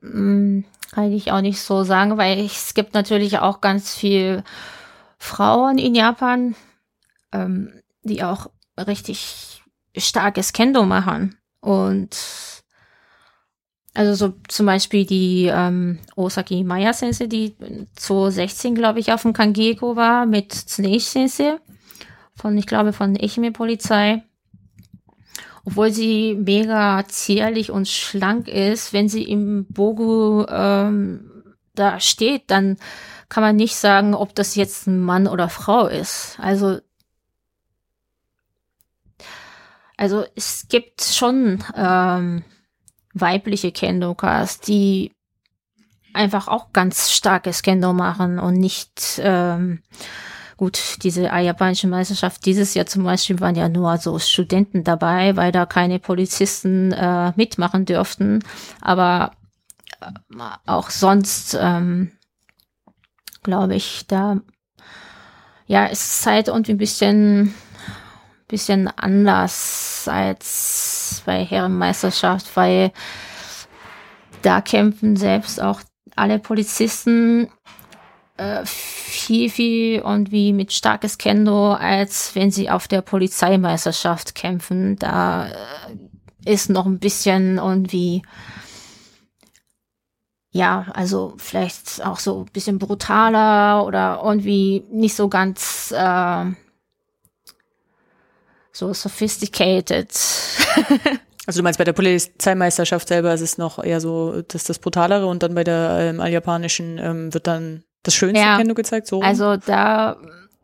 [0.00, 4.42] mh, kann ich auch nicht so sagen, weil es gibt natürlich auch ganz viel
[5.18, 6.54] Frauen in Japan,
[7.32, 9.62] ähm, die auch richtig
[9.96, 11.36] starkes Kendo machen.
[11.60, 12.16] Und
[13.94, 17.56] also so zum Beispiel die ähm, Osaki Maya Sensei, die
[17.96, 21.56] 2016, glaube ich, auf dem Kangeko war mit Tsuneishi Sensei
[22.36, 24.22] von, ich glaube, von Echime Polizei.
[25.64, 32.76] Obwohl sie mega zierlich und schlank ist, wenn sie im Bogu ähm, da steht, dann
[33.28, 36.38] kann man nicht sagen, ob das jetzt ein Mann oder Frau ist.
[36.40, 36.78] Also
[39.98, 42.44] also es gibt schon ähm,
[43.14, 45.12] weibliche Kendokas, die
[46.14, 49.82] einfach auch ganz starkes Kendo machen und nicht ähm,
[50.58, 55.52] gut, diese japanische Meisterschaft dieses Jahr zum Beispiel waren ja nur so Studenten dabei, weil
[55.52, 58.44] da keine Polizisten äh, mitmachen dürften.
[58.82, 59.30] Aber
[60.00, 60.10] äh,
[60.66, 62.12] auch sonst ähm,
[63.42, 64.40] glaube ich, da
[65.66, 67.54] ja, es ist halt irgendwie ein bisschen
[68.48, 72.92] bisschen anders als bei Herrenmeisterschaft, weil
[74.42, 75.82] da kämpfen selbst auch
[76.16, 77.48] alle Polizisten
[78.38, 84.96] äh, viel, viel und wie mit starkes Kendo, als wenn sie auf der Polizeimeisterschaft kämpfen.
[84.96, 88.22] Da äh, ist noch ein bisschen irgendwie
[90.50, 96.44] ja, also vielleicht auch so ein bisschen brutaler oder irgendwie nicht so ganz äh,
[98.72, 100.10] so sophisticated.
[101.46, 104.78] Also du meinst bei der Polizeimeisterschaft selber ist es noch eher so, das ist das
[104.78, 108.56] Brutalere und dann bei der ähm, Alljapanischen ähm, wird dann das schönste Ja.
[108.56, 109.20] Kendo gezeigt, so.
[109.20, 110.16] Also da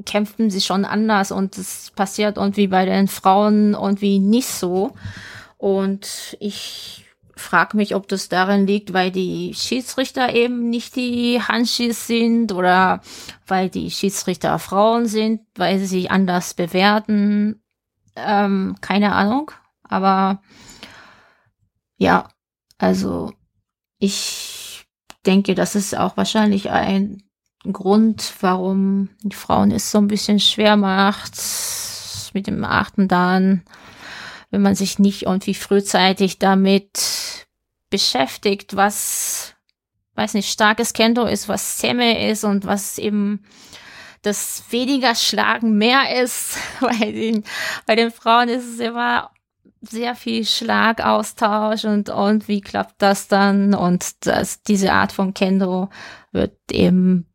[0.05, 4.95] kämpfen sie schon anders und es passiert irgendwie bei den Frauen irgendwie nicht so.
[5.57, 7.05] Und ich
[7.37, 13.01] frage mich, ob das darin liegt, weil die Schiedsrichter eben nicht die Hanshis sind oder
[13.47, 17.62] weil die Schiedsrichter Frauen sind, weil sie sich anders bewerten.
[18.16, 19.51] Ähm, keine Ahnung.
[19.82, 20.43] Aber
[21.97, 22.28] ja,
[22.78, 23.32] also
[23.99, 24.87] ich
[25.26, 27.23] denke, das ist auch wahrscheinlich ein
[27.72, 31.34] Grund, warum die Frauen es so ein bisschen schwer macht
[32.34, 33.62] mit dem achten dann,
[34.50, 37.46] wenn man sich nicht irgendwie frühzeitig damit
[37.90, 39.54] beschäftigt, was,
[40.16, 43.44] weiß nicht, starkes Kendo ist, was Semme ist und was eben
[44.22, 46.56] das weniger Schlagen mehr ist.
[46.80, 47.44] Bei den,
[47.86, 49.30] bei den Frauen ist es immer
[49.82, 53.74] sehr viel Schlagaustausch und, und wie klappt das dann?
[53.74, 55.90] Und das, diese Art von Kendo
[56.32, 57.26] wird eben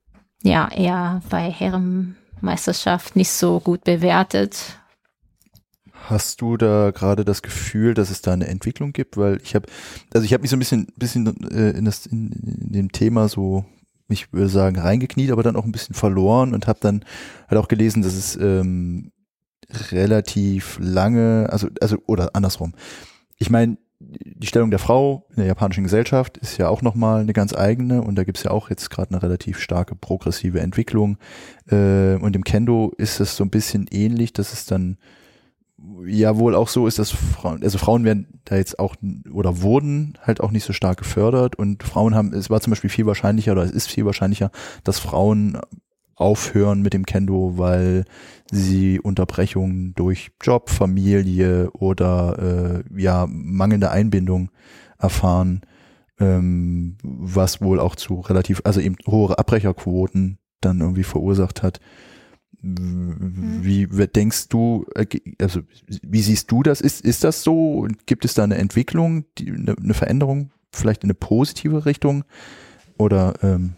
[0.44, 4.80] ja eher bei Herrenmeisterschaft nicht so gut bewertet.
[5.92, 9.18] Hast du da gerade das Gefühl, dass es da eine Entwicklung gibt?
[9.18, 9.68] Weil ich habe,
[10.14, 13.28] also ich habe mich so ein bisschen, bisschen äh, in, das, in, in dem Thema
[13.28, 13.66] so,
[14.08, 17.06] ich würde sagen, reingekniet, aber dann auch ein bisschen verloren und habe dann
[17.48, 19.12] halt auch gelesen, dass es ähm,
[19.92, 22.74] relativ lange, also, also, oder andersrum.
[23.38, 27.34] Ich meine, die Stellung der Frau in der japanischen Gesellschaft ist ja auch nochmal eine
[27.34, 31.18] ganz eigene und da gibt's ja auch jetzt gerade eine relativ starke progressive Entwicklung.
[31.70, 34.98] Äh, und im Kendo ist es so ein bisschen ähnlich, dass es dann
[36.06, 38.96] ja wohl auch so ist, dass Frauen, also Frauen werden da jetzt auch
[39.32, 42.90] oder wurden halt auch nicht so stark gefördert und Frauen haben, es war zum Beispiel
[42.90, 44.52] viel wahrscheinlicher oder es ist viel wahrscheinlicher,
[44.84, 45.58] dass Frauen
[46.20, 48.06] aufhören mit dem Kendo, weil
[48.52, 54.50] sie Unterbrechungen durch Job, Familie oder äh, ja mangelnde Einbindung
[54.98, 55.62] erfahren,
[56.20, 61.80] ähm, was wohl auch zu relativ, also eben hohe Abbrecherquoten dann irgendwie verursacht hat.
[62.62, 65.06] Wie wie denkst du, äh,
[65.42, 66.82] also wie siehst du das?
[66.82, 67.88] Ist, ist das so?
[68.06, 72.26] Gibt es da eine Entwicklung, die, eine, eine Veränderung, vielleicht in eine positive Richtung?
[72.98, 73.76] Oder ähm,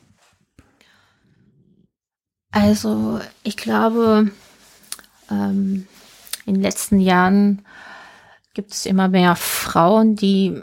[2.52, 4.32] Also ich glaube,
[5.30, 5.88] ähm,
[6.46, 7.66] in den letzten Jahren
[8.54, 10.62] gibt es immer mehr Frauen, die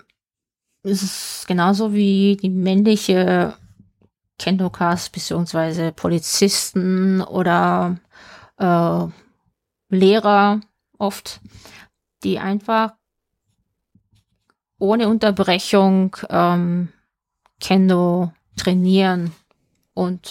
[0.82, 3.54] ist genauso wie die männliche
[4.38, 7.98] Kendokas beziehungsweise Polizisten oder
[8.58, 9.06] äh,
[9.88, 10.60] Lehrer
[10.98, 11.40] oft,
[12.22, 12.92] die einfach
[14.78, 16.92] ohne Unterbrechung ähm,
[17.60, 19.32] Kendo trainieren
[19.94, 20.30] und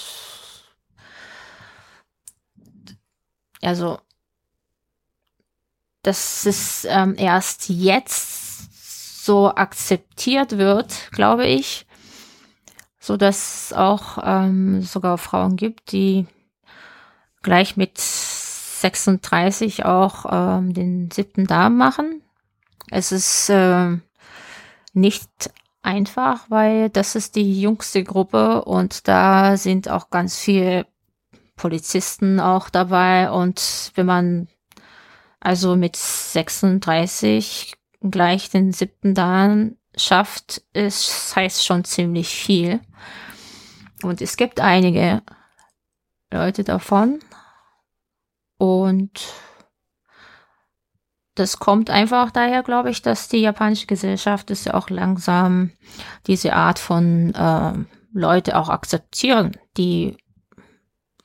[3.61, 3.99] also
[6.03, 11.85] dass es ähm, erst jetzt so akzeptiert wird, glaube ich,
[12.99, 16.27] so dass es auch ähm, sogar Frauen gibt, die
[17.41, 22.21] gleich mit 36 auch ähm, den siebten Darm machen.
[22.89, 24.01] Es ist ähm,
[24.93, 25.29] nicht
[25.81, 30.85] einfach, weil das ist die jüngste Gruppe und da sind auch ganz viele
[31.57, 34.47] Polizisten auch dabei und wenn man
[35.39, 42.79] also mit 36 gleich den siebten Dan schafft, ist heißt schon ziemlich viel.
[44.03, 45.23] Und es gibt einige
[46.31, 47.19] Leute davon
[48.57, 49.19] und
[51.35, 55.71] das kommt einfach daher, glaube ich, dass die japanische Gesellschaft ist ja auch langsam
[56.25, 57.73] diese Art von äh,
[58.11, 60.17] Leute auch akzeptieren, die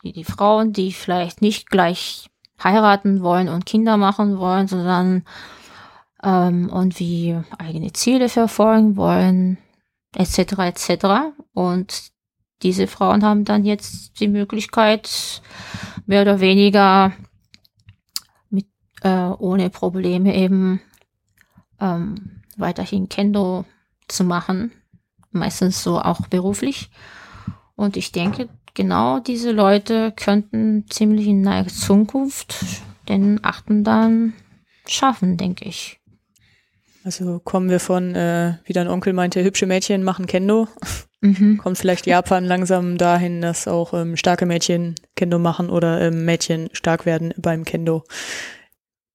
[0.03, 2.29] die, die Frauen, die vielleicht nicht gleich
[2.63, 5.25] heiraten wollen und Kinder machen wollen, sondern
[6.23, 9.59] ähm, und wie eigene Ziele verfolgen wollen,
[10.15, 10.39] etc.
[10.59, 11.07] etc.
[11.53, 12.13] Und
[12.63, 15.43] diese Frauen haben dann jetzt die Möglichkeit,
[16.07, 17.13] mehr oder weniger
[18.51, 18.67] mit
[19.03, 20.81] äh, ohne Probleme eben
[21.81, 23.65] ähm, weiterhin Kendo
[24.07, 24.73] zu machen,
[25.31, 26.91] meistens so auch beruflich.
[27.75, 32.57] Und ich denke, genau diese Leute könnten ziemlich in naher Zukunft
[33.09, 34.33] den achten dann
[34.87, 36.01] schaffen, denke ich.
[37.05, 40.69] Also kommen wir von, äh, wie dein Onkel meinte, hübsche Mädchen machen Kendo.
[41.21, 41.59] Mhm.
[41.63, 46.69] Kommt vielleicht Japan langsam dahin, dass auch ähm, starke Mädchen Kendo machen oder ähm, Mädchen
[46.73, 48.05] stark werden beim Kendo.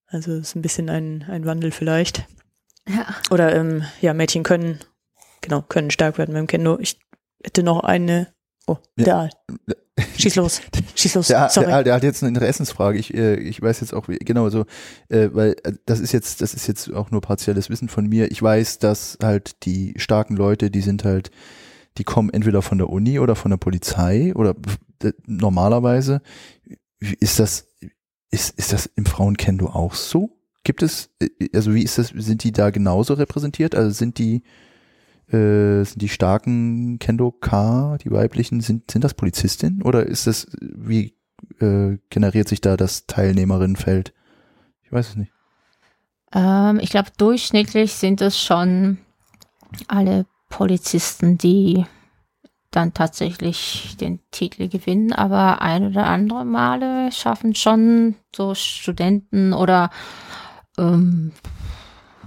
[0.08, 2.26] Also ist ein bisschen ein, ein Wandel vielleicht.
[2.88, 3.08] Ja.
[3.30, 4.80] Oder ähm, ja, Mädchen können,
[5.42, 6.80] genau, können stark werden beim Kendo.
[6.80, 7.00] Ich
[7.44, 8.34] hätte noch eine
[8.68, 9.06] Oh, Ja.
[9.06, 9.30] da.
[10.18, 10.62] Schieß los.
[10.96, 11.28] Schieß los.
[11.28, 11.68] Der, Sorry.
[11.68, 13.00] der, der hat jetzt eine Interessensfrage.
[13.00, 14.66] Ich, äh, ich weiß jetzt auch, wie- genau so,
[15.10, 18.30] äh, weil äh, das ist jetzt, das ist jetzt auch nur partielles Wissen von mir.
[18.32, 21.32] Ich weiß, dass halt die starken Leute, die sind halt,
[21.98, 24.56] die kommen entweder von der Uni oder von der Polizei oder
[25.26, 26.22] normalerweise.
[27.00, 27.68] Ist das,
[28.32, 30.38] ist, ist das im Frauenkendo auch so?
[30.64, 33.76] Gibt es, äh, also wie ist das, sind die da genauso repräsentiert?
[33.76, 34.44] Also sind die,
[35.30, 40.48] äh, sind die starken Kendo K, die weiblichen, sind, sind das Polizistinnen oder ist das,
[40.62, 41.16] wie
[41.60, 44.14] äh, generiert sich da das Teilnehmerinnenfeld?
[44.84, 45.32] Ich weiß es nicht.
[46.34, 49.00] Ähm, ich glaube, durchschnittlich sind es schon
[49.88, 51.86] alle Polizisten, die
[52.72, 59.90] dann tatsächlich den Titel gewinnen, aber ein oder andere Male schaffen schon so Studenten oder
[60.78, 61.32] ähm,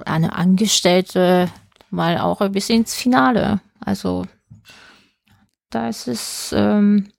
[0.04, 1.48] eine Angestellte
[1.90, 3.60] mal auch ein bisschen ins Finale.
[3.80, 4.26] Also
[5.70, 7.12] da ist es ähm,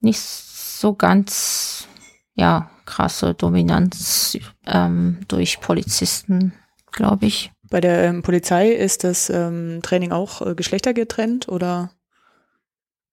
[0.00, 1.88] nicht so ganz
[2.34, 4.36] ja, krasse Dominanz
[4.66, 6.52] ähm, durch Polizisten,
[6.92, 7.52] glaube ich.
[7.70, 11.90] Bei der ähm, Polizei ist das ähm, Training auch äh, geschlechtergetrennt oder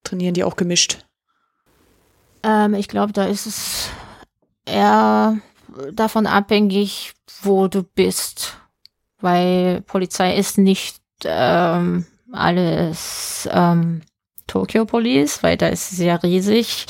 [0.04, 1.06] trainieren die auch gemischt?
[2.44, 3.90] Ähm, ich glaube, da ist es
[4.66, 5.38] eher
[5.94, 8.58] davon abhängig, wo du bist,
[9.22, 14.02] weil Polizei ist nicht ähm, alles ähm,
[14.48, 16.86] Tokyo Police, weil da ist sehr riesig.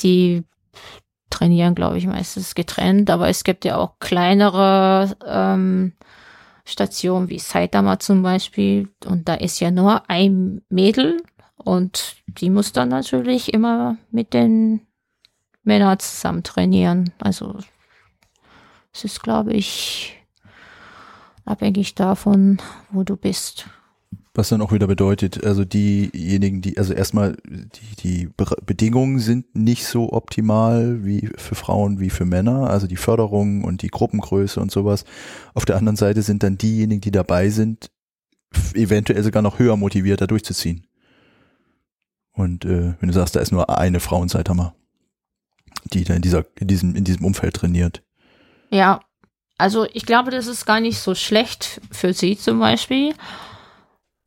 [0.00, 0.44] Die
[1.28, 5.92] trainieren, glaube ich, meistens getrennt, aber es gibt ja auch kleinere ähm,
[6.64, 11.22] Stationen wie Saitama zum Beispiel und da ist ja nur ein Mädel
[11.56, 14.80] und die muss dann natürlich immer mit den
[15.62, 17.12] Männern zusammen trainieren.
[17.18, 17.58] Also
[18.92, 20.19] es ist, glaube ich,
[21.50, 22.58] abhängig davon,
[22.90, 23.68] wo du bist.
[24.32, 29.56] Was dann auch wieder bedeutet, also diejenigen, die, also erstmal, die, die Be Bedingungen sind
[29.56, 34.60] nicht so optimal wie für Frauen wie für Männer, also die Förderung und die Gruppengröße
[34.60, 35.04] und sowas.
[35.52, 37.90] Auf der anderen Seite sind dann diejenigen, die dabei sind,
[38.74, 40.86] eventuell sogar noch höher motiviert, da durchzuziehen.
[42.32, 44.74] Und äh, wenn du sagst, da ist nur eine Frau in Saitama,
[45.92, 48.04] die da in dieser, in diesem, in diesem Umfeld trainiert.
[48.70, 49.00] Ja,
[49.60, 53.14] also ich glaube, das ist gar nicht so schlecht für sie zum Beispiel,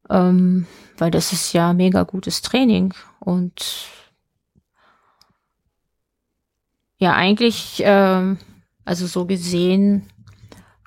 [0.09, 0.67] ähm,
[0.97, 3.87] weil das ist ja mega gutes Training und
[6.97, 8.37] ja, eigentlich, ähm,
[8.85, 10.07] also so gesehen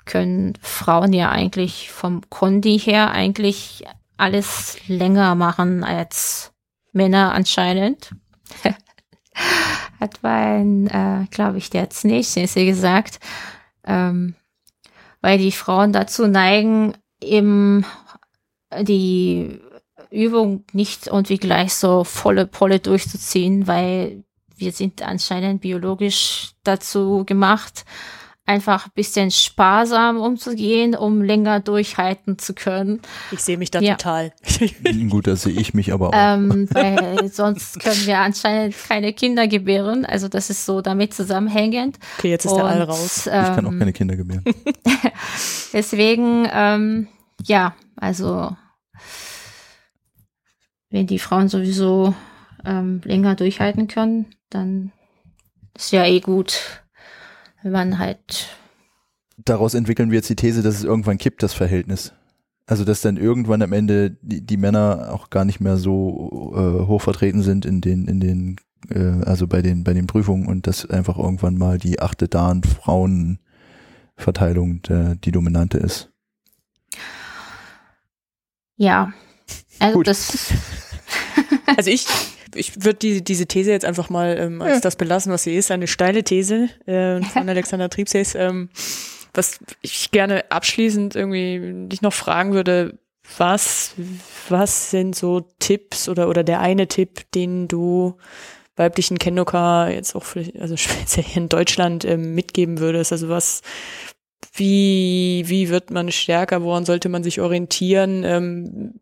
[0.05, 3.83] können Frauen ja eigentlich vom Kondi her eigentlich
[4.15, 6.53] alles länger machen als
[6.93, 8.15] Männer anscheinend.
[9.99, 13.19] Hat mein, äh, glaube ich, der Znechsensei gesagt,
[13.87, 14.35] ähm,
[15.21, 17.85] weil die Frauen dazu neigen, eben
[18.81, 19.59] die
[20.11, 24.23] Übung nicht irgendwie gleich so volle Polle durchzuziehen, weil
[24.55, 27.85] wir sind anscheinend biologisch dazu gemacht,
[28.47, 33.01] einfach ein bisschen sparsam umzugehen, um länger durchhalten zu können.
[33.31, 33.95] Ich sehe mich da Ja.
[33.95, 34.31] total.
[35.09, 36.13] Gut, da sehe ich mich aber auch.
[36.15, 40.05] Ähm, weil sonst können wir anscheinend keine Kinder gebären.
[40.05, 41.99] Also das ist so damit zusammenhängend.
[42.17, 43.27] Okay, jetzt ist der All raus.
[43.27, 44.43] ich kann auch ähm, keine Kinder gebären.
[45.73, 47.07] Deswegen, ähm,
[47.43, 48.55] ja, also
[50.89, 52.15] wenn die Frauen sowieso
[52.65, 54.91] ähm, länger durchhalten können, dann
[55.75, 56.81] ist ja eh gut,
[57.63, 58.49] wenn man halt,
[59.37, 62.11] daraus entwickeln wir jetzt die These, dass es irgendwann kippt, das Verhältnis.
[62.65, 66.85] Also dass dann irgendwann am Ende die, die Männer auch gar nicht mehr so äh,
[66.85, 68.57] hoch vertreten sind in den, in den,
[68.89, 72.63] äh, also bei den, bei den Prüfungen und dass einfach irgendwann mal die achte Dan
[72.63, 76.11] Frauenverteilung der, die dominante ist.
[78.75, 79.13] ja,
[79.79, 80.07] also Gut.
[80.07, 80.51] das,
[81.77, 82.07] Also ich,
[82.55, 84.79] ich würde die, diese These jetzt einfach mal ähm, als Ja.
[84.81, 88.35] das belassen, was sie ist, eine steile These äh, von Alexander Triebsees.
[88.35, 88.69] Ähm,
[89.33, 92.97] was ich gerne abschließend irgendwie dich noch fragen würde,
[93.37, 93.93] was,
[94.49, 98.17] was sind so Tipps oder, oder der eine Tipp, den du
[98.77, 103.11] weiblichen Kendoka jetzt auch vielleicht, also speziell in Deutschland ähm, mitgeben würdest?
[103.11, 103.61] Also was,
[104.53, 106.63] wie, wie wird man stärker?
[106.63, 108.23] Woran sollte man sich orientieren?
[108.23, 108.93] Ähm,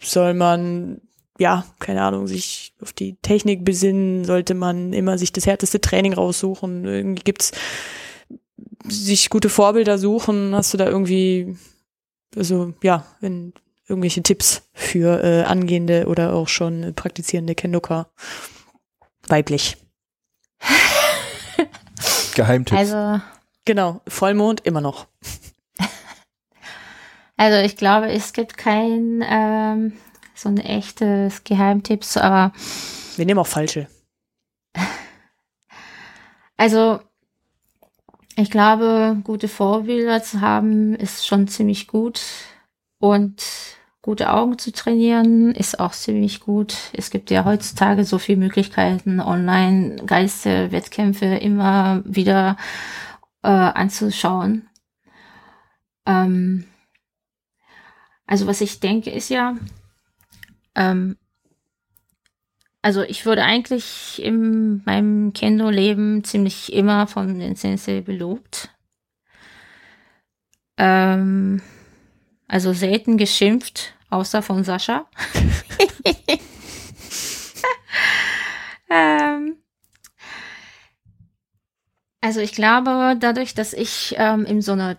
[0.00, 1.00] soll man
[1.38, 6.12] ja, keine Ahnung, sich auf die Technik besinnen, sollte man immer sich das härteste Training
[6.12, 6.84] raussuchen.
[6.84, 7.52] Irgendwie gibt's
[8.84, 10.54] sich gute Vorbilder suchen.
[10.54, 11.56] Hast du da irgendwie,
[12.36, 13.52] also ja, wenn
[13.88, 18.08] irgendwelche Tipps für äh, angehende oder auch schon äh, praktizierende Kendoka
[19.28, 19.76] weiblich?
[22.34, 22.78] Geheimtipps.
[22.78, 23.20] also,
[23.64, 25.06] Genau, Vollmond immer noch.
[27.36, 29.92] also ich glaube, es gibt kein ähm,
[30.42, 32.52] so ein echtes Geheimtipps, aber
[33.16, 33.88] Wir nehmen auch falsche.
[36.56, 37.00] also
[38.36, 42.20] ich glaube, gute Vorbilder zu haben ist schon ziemlich gut
[42.98, 43.42] und
[44.00, 46.74] gute Augen zu trainieren ist auch ziemlich gut.
[46.92, 52.56] Es gibt ja heutzutage so viele Möglichkeiten, online geiste Wettkämpfe immer wieder
[53.42, 54.68] äh, anzuschauen.
[56.06, 56.64] Ähm,
[58.26, 59.56] also was ich denke ist ja,
[60.74, 61.16] ähm,
[62.82, 68.70] also ich wurde eigentlich in meinem Kendo-Leben ziemlich immer von den Sensei belobt.
[70.76, 71.62] Ähm,
[72.48, 75.06] also selten geschimpft, außer von Sascha.
[78.90, 79.58] ähm,
[82.20, 84.96] also ich glaube, dadurch, dass ich ähm, in so einer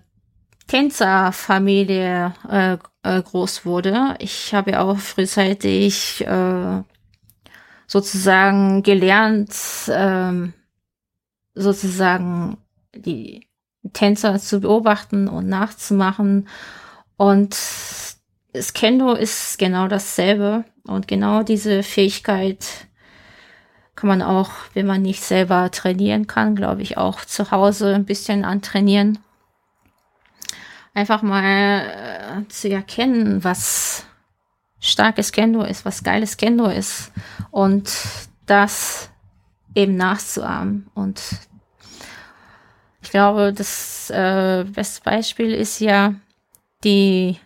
[0.68, 6.82] Tänzerfamilie äh, äh, groß wurde, ich habe auch frühzeitig äh,
[7.88, 9.54] sozusagen gelernt,
[9.90, 10.54] ähm,
[11.54, 12.58] sozusagen
[12.96, 13.48] die
[13.92, 16.48] Tänzer zu beobachten und nachzumachen.
[17.18, 17.52] Und
[18.54, 20.64] das Kendo ist genau dasselbe.
[20.86, 22.88] Und genau diese Fähigkeit
[23.96, 28.06] kann man auch, wenn man nicht selber trainieren kann, glaube ich, auch zu Hause ein
[28.06, 29.20] bisschen antrainieren.
[30.94, 34.06] Einfach mal äh, zu erkennen, was
[34.80, 37.12] starkes Kendo ist, was geiles Kendo ist
[37.52, 37.92] und
[38.46, 39.10] das
[39.74, 40.88] eben nachzuahmen.
[40.94, 41.22] Und
[43.02, 46.14] ich glaube, das äh, beste Beispiel ist ja
[46.84, 47.40] die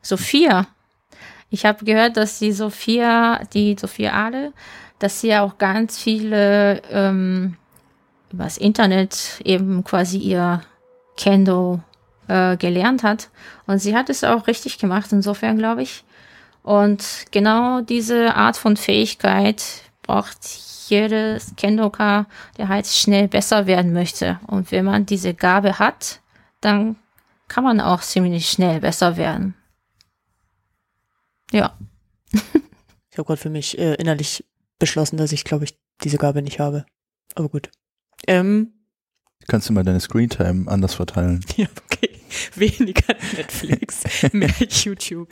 [0.00, 0.66] Sophia.
[1.50, 4.52] Ich habe gehört, dass die Sophia, die Sophia Ahle,
[4.98, 7.56] dass sie ja auch ganz viele ähm,
[8.32, 10.62] übers Internet eben quasi ihr
[11.16, 11.80] Kendo
[12.32, 13.28] äh, gelernt hat.
[13.66, 16.04] Und sie hat es auch richtig gemacht, insofern glaube ich.
[16.62, 19.62] Und genau diese Art von Fähigkeit
[20.02, 20.38] braucht
[20.88, 22.26] jedes Kendoka,
[22.56, 24.40] der halt schnell besser werden möchte.
[24.46, 26.20] Und wenn man diese Gabe hat,
[26.60, 26.96] dann
[27.48, 29.54] kann man auch ziemlich schnell besser werden.
[31.52, 31.76] Ja.
[33.14, 34.42] Ich habe gerade für mich äh, innerlich
[34.78, 36.86] beschlossen, dass ich, glaube ich, diese Gabe nicht habe.
[37.34, 37.70] Aber gut.
[38.26, 38.72] Ähm,
[39.48, 41.44] Kannst du mal deine Screentime anders verteilen?
[41.58, 42.21] ja, okay.
[42.54, 44.02] Weniger Netflix,
[44.32, 45.28] mehr YouTube.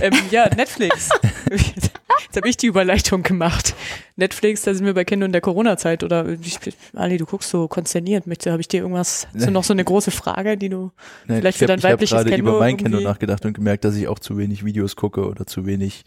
[0.00, 1.10] Ähm, ja, Netflix.
[1.50, 3.74] Jetzt habe ich die Überleitung gemacht.
[4.16, 6.02] Netflix, da sind wir bei Kendo in der Corona-Zeit.
[6.04, 6.58] Oder ich,
[6.94, 8.26] Ali, du guckst so konsterniert.
[8.26, 10.90] Möchte, habe ich dir irgendwas, hast du noch so eine große Frage, die du
[11.26, 13.44] Nein, vielleicht ich für hab- dein ich hab weibliches gerade Kendo über mein Kendo nachgedacht
[13.44, 16.04] und gemerkt, dass ich auch zu wenig Videos gucke oder zu wenig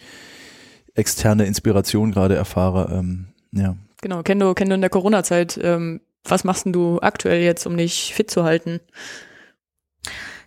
[0.96, 2.92] externe Inspiration gerade erfahre.
[2.98, 3.76] Ähm, ja.
[4.02, 5.60] Genau, Kendo, Kendo in der Corona-Zeit.
[5.62, 8.80] Ähm, was machst denn du aktuell jetzt, um dich fit zu halten?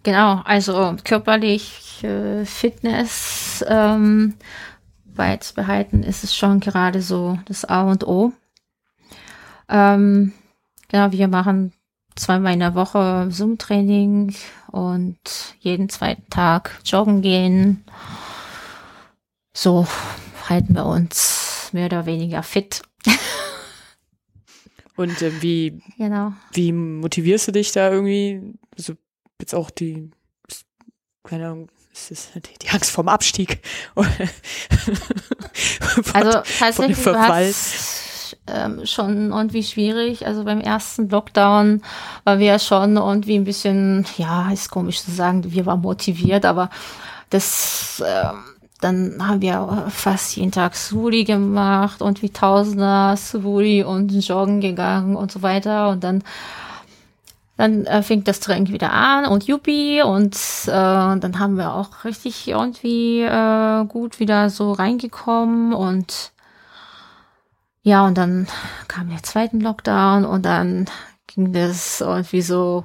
[0.03, 4.35] Genau, also körperlich äh, Fitness ähm,
[5.05, 8.33] beizubehalten ist es schon gerade so das A und O.
[9.69, 10.33] Ähm,
[10.89, 11.73] genau, wir machen
[12.17, 14.35] zweimal in der Woche Zoom-Training
[14.69, 15.19] und
[15.61, 17.85] jeden zweiten Tag joggen gehen.
[19.53, 19.87] So
[20.49, 22.83] halten wir uns mehr oder weniger fit.
[24.97, 26.33] Und äh, wie, Genau.
[26.53, 28.43] wie motivierst du dich da irgendwie?
[28.77, 28.95] Also
[29.41, 30.11] jetzt auch die,
[31.25, 33.61] keine Ahnung, ist das die, die Angst vorm Abstieg?
[36.15, 37.43] Also tatsächlich war Verfall.
[37.45, 40.27] es ähm, schon irgendwie schwierig.
[40.27, 41.83] Also beim ersten Lockdown
[42.25, 46.71] war wir schon irgendwie ein bisschen, ja, ist komisch zu sagen, wir waren motiviert, aber
[47.31, 48.39] das, ähm,
[48.81, 55.17] dann haben wir fast jeden Tag Suri gemacht und wie Tausender Suri und joggen gegangen
[55.17, 56.25] und so weiter und dann
[57.61, 60.35] dann äh, fing das Training wieder an und Yuppie und
[60.67, 66.33] äh, dann haben wir auch richtig irgendwie äh, gut wieder so reingekommen und
[67.83, 68.47] ja, und dann
[68.89, 70.87] kam der zweiten Lockdown und dann
[71.27, 72.85] ging das irgendwie so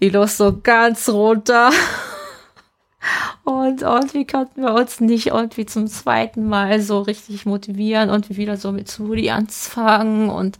[0.00, 1.70] die Lust so ganz runter.
[3.44, 8.56] Und irgendwie konnten wir uns nicht irgendwie zum zweiten Mal so richtig motivieren und wieder
[8.56, 10.58] so mit Suri anzufangen und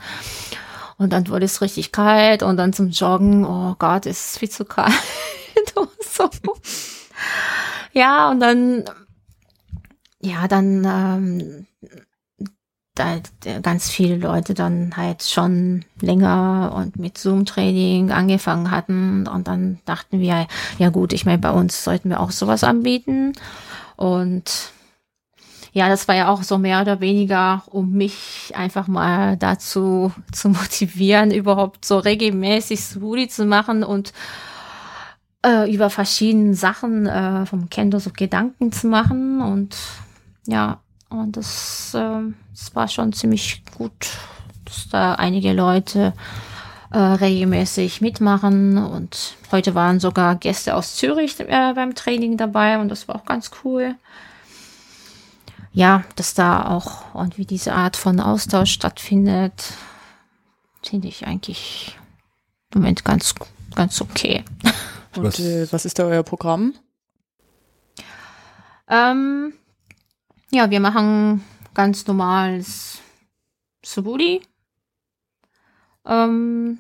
[0.98, 4.50] und dann wurde es richtig kalt und dann zum Joggen, oh Gott, ist es viel
[4.50, 4.92] zu kalt
[6.16, 6.30] so.
[7.92, 8.84] Ja, und dann,
[10.20, 11.66] ja, dann, ähm,
[12.94, 19.26] da da ganz viele Leute dann halt schon länger und mit Zoom-Training angefangen hatten.
[19.26, 20.46] Und dann dachten wir,
[20.78, 23.32] ja gut, ich meine, bei uns sollten wir auch sowas anbieten.
[23.96, 24.72] Und
[25.76, 30.48] ja, das war ja auch so mehr oder weniger, um mich einfach mal dazu zu
[30.48, 34.14] motivieren, überhaupt so regelmäßig Smoothie zu machen und
[35.44, 39.42] äh, über verschiedene Sachen äh, vom Kendo so Gedanken zu machen.
[39.42, 39.76] Und
[40.46, 40.80] Ja,
[41.10, 44.08] und das, ähm, das war schon ziemlich gut,
[44.64, 46.14] dass da einige Leute
[46.90, 48.78] äh, regelmäßig mitmachen.
[48.78, 53.26] Und heute waren sogar Gäste aus Zürich äh, beim Training dabei und das war auch
[53.26, 53.96] ganz cool.
[55.76, 59.74] Ja, dass da auch irgendwie diese Art von Austausch stattfindet,
[60.82, 61.98] finde ich eigentlich
[62.72, 63.34] im Moment ganz,
[63.74, 64.42] ganz okay.
[65.16, 66.72] Und Was- äh, was ist da euer Programm?
[68.88, 69.52] Ähm,
[70.50, 71.44] ja, wir machen
[71.74, 72.98] ganz normales
[73.84, 74.40] Suburi.
[76.06, 76.78] Ähm,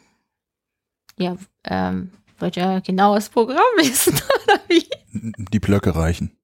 [1.18, 4.88] ja, ähm, wollt ihr genaues Programm wissen, oder wie?
[5.12, 6.34] Die Blöcke reichen.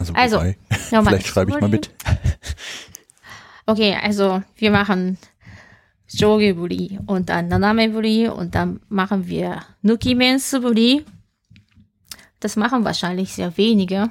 [0.00, 0.56] Also, Also, wobei,
[0.90, 1.90] Ja, vielleicht schreibe ich mal mit.
[3.66, 5.16] Okay, also wir machen
[6.08, 11.04] Shogeburi und dann Nanameburi und dann machen wir Nukimen Suburi.
[12.40, 14.10] Das machen wahrscheinlich sehr wenige.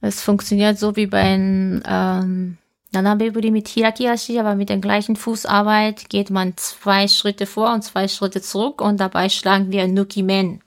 [0.00, 2.56] Es funktioniert so wie beim ähm,
[2.92, 8.08] Nanameburi mit Hirakiashi, aber mit der gleichen Fußarbeit geht man zwei Schritte vor und zwei
[8.08, 10.62] Schritte zurück und dabei schlagen wir Nukimen.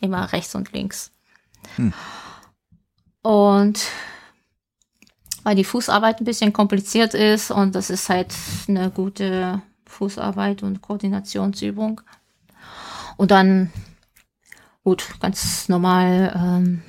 [0.00, 1.12] Immer rechts und links.
[3.26, 3.88] Und
[5.42, 8.32] weil die Fußarbeit ein bisschen kompliziert ist und das ist halt
[8.68, 12.02] eine gute Fußarbeit und Koordinationsübung.
[13.16, 13.72] Und dann,
[14.84, 16.82] gut, ganz normal ähm,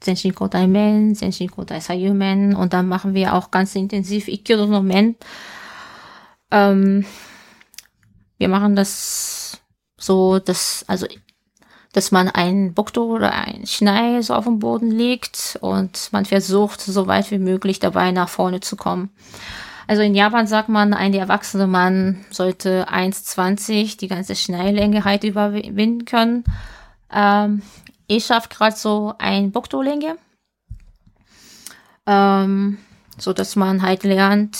[0.00, 4.66] Senshin Kotai Men, Senshin Kotai Sayu Men und dann machen wir auch ganz intensiv Ikkyudo
[4.66, 5.16] no Men.
[6.52, 7.04] Ähm,
[8.38, 9.60] wir machen das
[9.98, 11.08] so, dass, also
[11.92, 16.80] dass man ein Bokdo oder ein Schnei so auf dem Boden legt und man versucht,
[16.80, 19.10] so weit wie möglich dabei nach vorne zu kommen.
[19.88, 26.04] Also in Japan sagt man, ein erwachsener Mann sollte 1,20 die ganze Schneilänge halt überwinden
[26.04, 26.44] können.
[27.12, 27.62] Ähm,
[28.06, 30.16] ich schaffe gerade so ein Bokdo-Länge.
[32.06, 32.78] Ähm,
[33.18, 34.58] so dass man halt lernt,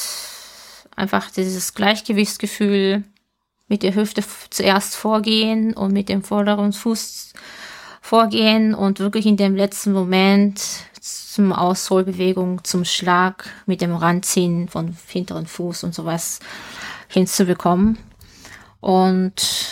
[0.97, 3.05] einfach dieses Gleichgewichtsgefühl
[3.71, 7.33] mit der Hüfte zuerst vorgehen und mit dem vorderen Fuß
[8.03, 10.61] vorgehen und wirklich in dem letzten Moment
[11.01, 16.41] zum Ausholbewegung, zum Schlag mit dem Ranziehen von hinteren Fuß und sowas
[17.09, 17.97] hinzubekommen.
[18.81, 19.69] Und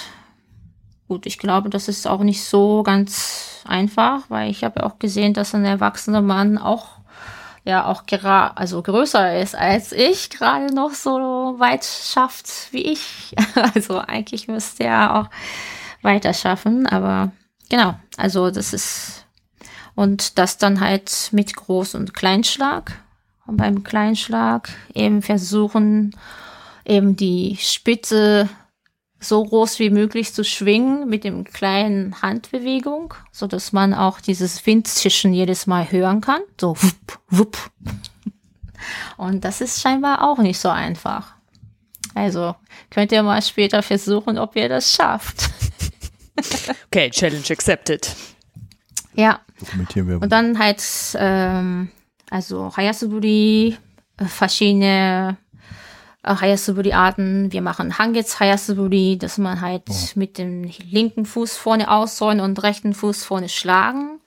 [1.08, 5.34] gut, ich glaube, das ist auch nicht so ganz einfach, weil ich habe auch gesehen,
[5.34, 6.97] dass ein erwachsener Mann auch
[7.68, 11.10] ja auch gerade also größer ist als ich, gerade noch so
[11.58, 13.34] weit schafft wie ich.
[13.74, 15.30] Also eigentlich müsste er auch
[16.02, 17.32] weiter schaffen, aber
[17.68, 19.26] genau, also das ist
[19.94, 22.92] und das dann halt mit Groß- und Kleinschlag.
[23.46, 26.14] Und beim Kleinschlag eben versuchen,
[26.84, 28.48] eben die Spitze
[29.20, 34.64] so groß wie möglich zu schwingen mit dem kleinen Handbewegung, so dass man auch dieses
[34.64, 36.40] Windzischen jedes Mal hören kann.
[36.60, 37.70] So wupp, wupp.
[39.16, 41.34] Und das ist scheinbar auch nicht so einfach.
[42.14, 42.54] Also
[42.90, 45.50] könnt ihr mal später versuchen, ob ihr das schafft.
[46.86, 48.14] Okay, Challenge accepted.
[49.14, 49.40] Ja,
[50.20, 50.80] und dann halt,
[51.16, 51.90] ähm,
[52.30, 53.76] also Hayasuburi,
[54.18, 55.36] äh, verschiedene
[56.28, 57.52] Hayasuburi-Arten.
[57.52, 59.84] Wir machen Hangets Hayasuburi, dass man halt
[60.14, 64.20] mit dem linken Fuß vorne ausrollen und rechten Fuß vorne schlagen.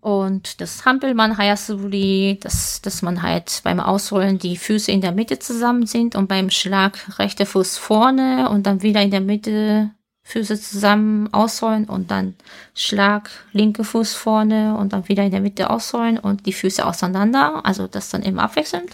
[0.00, 5.38] Und das Hampelmann Hayasuburi, dass, dass man halt beim Ausrollen die Füße in der Mitte
[5.38, 9.90] zusammen sind und beim Schlag rechter Fuß vorne und dann wieder in der Mitte
[10.24, 12.34] Füße zusammen ausrollen und dann
[12.74, 17.64] Schlag linke Fuß vorne und dann wieder in der Mitte ausrollen und die Füße auseinander.
[17.64, 18.90] Also das dann immer abwechselnd.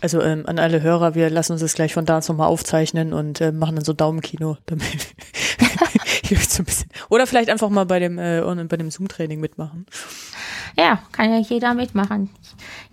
[0.00, 3.12] Also ähm, an alle Hörer, wir lassen uns das gleich von da aus nochmal aufzeichnen
[3.12, 4.56] und äh, machen dann so Daumenkino.
[4.66, 5.14] Damit
[6.48, 9.86] so ein bisschen, oder vielleicht einfach mal bei dem, äh, bei dem Zoom-Training mitmachen.
[10.76, 12.30] Ja, kann ja jeder mitmachen.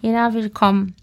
[0.01, 0.95] Jeder willkommen.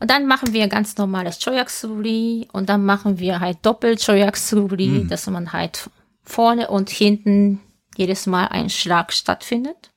[0.00, 5.26] Und dann machen wir ganz normales Choyaksuri und dann machen wir halt doppelt Choyaksuri, dass
[5.26, 5.90] man halt
[6.22, 7.60] vorne und hinten
[7.96, 9.90] jedes Mal ein Schlag stattfindet.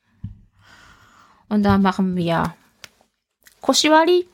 [1.49, 2.53] Und dann machen wir
[3.61, 4.25] Koshiwari.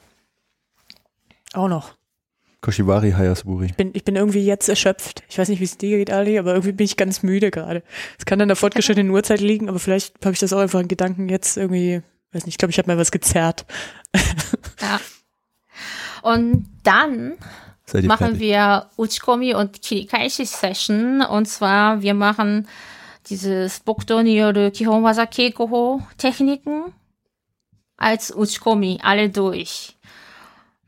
[1.55, 1.95] Auch noch.
[2.61, 3.73] Koshiwari Hayasuburi.
[3.77, 5.23] Bin, ich bin irgendwie jetzt erschöpft.
[5.29, 7.83] Ich weiß nicht, wie es dir geht, Ali, aber irgendwie bin ich ganz müde gerade.
[8.17, 10.87] Es kann an der fortgeschrittenen Uhrzeit liegen, aber vielleicht habe ich das auch einfach in
[10.87, 12.01] Gedanken jetzt irgendwie,
[12.31, 13.65] weiß nicht, ich glaube, ich habe mal was gezerrt.
[14.81, 14.99] Ja.
[16.21, 17.37] Und dann
[18.03, 18.39] machen fertig?
[18.39, 21.21] wir Uchikomi und Kirikaishi Session.
[21.21, 22.67] Und zwar, wir machen
[23.29, 26.93] dieses Bokdo ni yoru Kihonwaza Keikoho Techniken
[27.95, 29.95] als Uchikomi alle durch.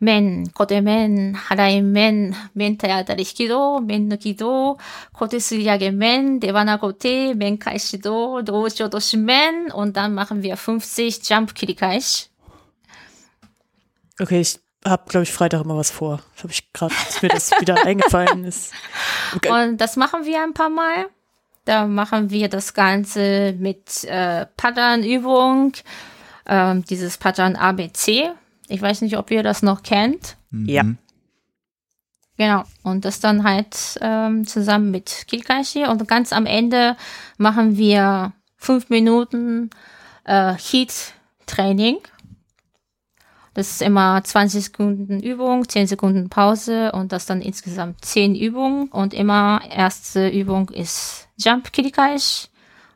[0.02, 4.76] 麺、コテ麺、払い麺、麺体当たり引き道、麺抜き道、
[5.12, 12.28] コテすり上げ麺、ではなコテ、麺開始道、同時落とし麺und dann machen wir 50 Jump Kirikash.
[14.20, 16.20] Okay, ich habe, glaube ich, Freitag immer was vor.
[16.34, 18.72] Das habe ich gerade, dass mir das wieder eingefallen ist.
[19.36, 19.50] Okay.
[19.50, 21.06] Und das machen wir ein paar Mal.
[21.64, 25.74] Da machen wir das Ganze mit äh, Patternübung,
[26.46, 28.32] ähm, dieses Pattern ABC.
[28.67, 30.37] ich weiß nicht, ob ihr das noch kennt.
[30.51, 30.83] Ja.
[30.83, 30.97] Mhm.
[32.37, 32.63] Genau.
[32.83, 35.85] Und das dann halt ähm, zusammen mit Kikashi.
[35.85, 36.95] Und ganz am Ende
[37.37, 39.71] machen wir fünf Minuten
[40.23, 41.97] äh, Heat-Training.
[43.55, 48.89] Das ist immer 20 Sekunden Übung, 10 Sekunden Pause und das dann insgesamt 10 Übungen.
[48.89, 52.49] Und immer erste Übung ist Jump Kirikash,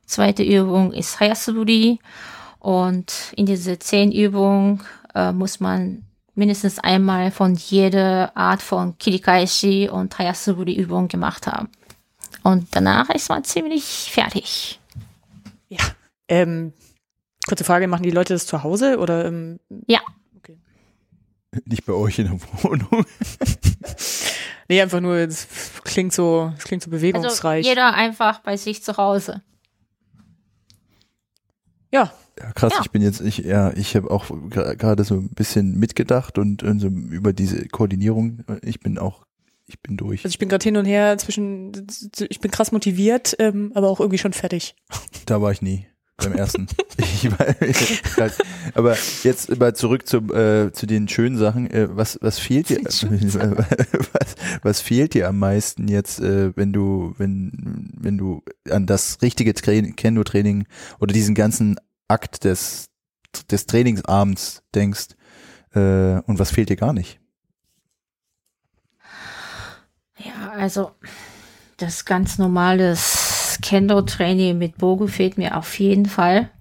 [0.05, 1.97] zweite Übung ist Hayasuburi.
[2.59, 4.81] Und in diese 10 Übungen
[5.15, 6.03] äh, muss man
[6.35, 11.69] mindestens einmal von jeder Art von Kirikaishi und Hayasuburi Übung gemacht haben.
[12.43, 14.79] Und danach ist man ziemlich fertig.
[15.69, 15.79] Ja.
[16.27, 16.73] Ähm,
[17.47, 19.99] kurze Frage, machen die Leute das zu Hause oder ähm, Ja.
[20.37, 20.57] Okay.
[21.65, 23.05] Nicht bei euch in der Wohnung.
[24.67, 25.49] Nee, einfach nur, es
[25.83, 27.65] klingt so, es klingt so Also bewegungsreich.
[27.65, 29.41] jeder einfach bei sich zu Hause.
[31.91, 32.81] ja, Ja, krass, Ja.
[32.83, 36.79] ich bin jetzt, ich, ja, ich habe auch gerade so ein bisschen mitgedacht und, und
[36.79, 38.43] so über diese Koordinierung.
[38.61, 39.25] Ich bin auch,
[39.67, 40.23] ich bin durch.
[40.25, 41.71] also ich bin gerade hin und her zwischen,
[42.29, 44.75] ich bin krass motiviert, ähm, aber auch irgendwie schon fertig.
[45.25, 45.85] Da war ich nie.
[46.17, 46.67] Beim ersten.
[46.97, 48.29] ich war,
[48.75, 51.69] aber jetzt mal zurück zum, äh, zu den schönen Sachen.
[51.71, 52.79] Äh, was, was fehlt dir?
[52.83, 59.21] was, was fehlt dir am meisten jetzt, äh, wenn du, wenn, wenn du an das
[59.21, 60.65] richtige Tra Kendo-Training
[60.99, 61.77] oder diesen ganzen
[62.11, 62.89] Akt des,
[63.49, 65.15] des Trainingsabends denkst?
[65.73, 67.19] Äh, und was fehlt dir gar nicht?
[70.17, 70.91] Ja, also
[71.77, 76.51] das ganz normales Kendo-Training mit Bogu fehlt mir auf jeden Fall,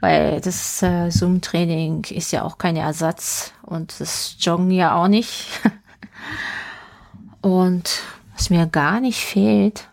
[0.00, 5.48] weil das äh, Zoom-Training ist ja auch kein Ersatz und das Joggen ja auch nicht.
[7.42, 8.02] und
[8.34, 9.88] was mir gar nicht fehlt,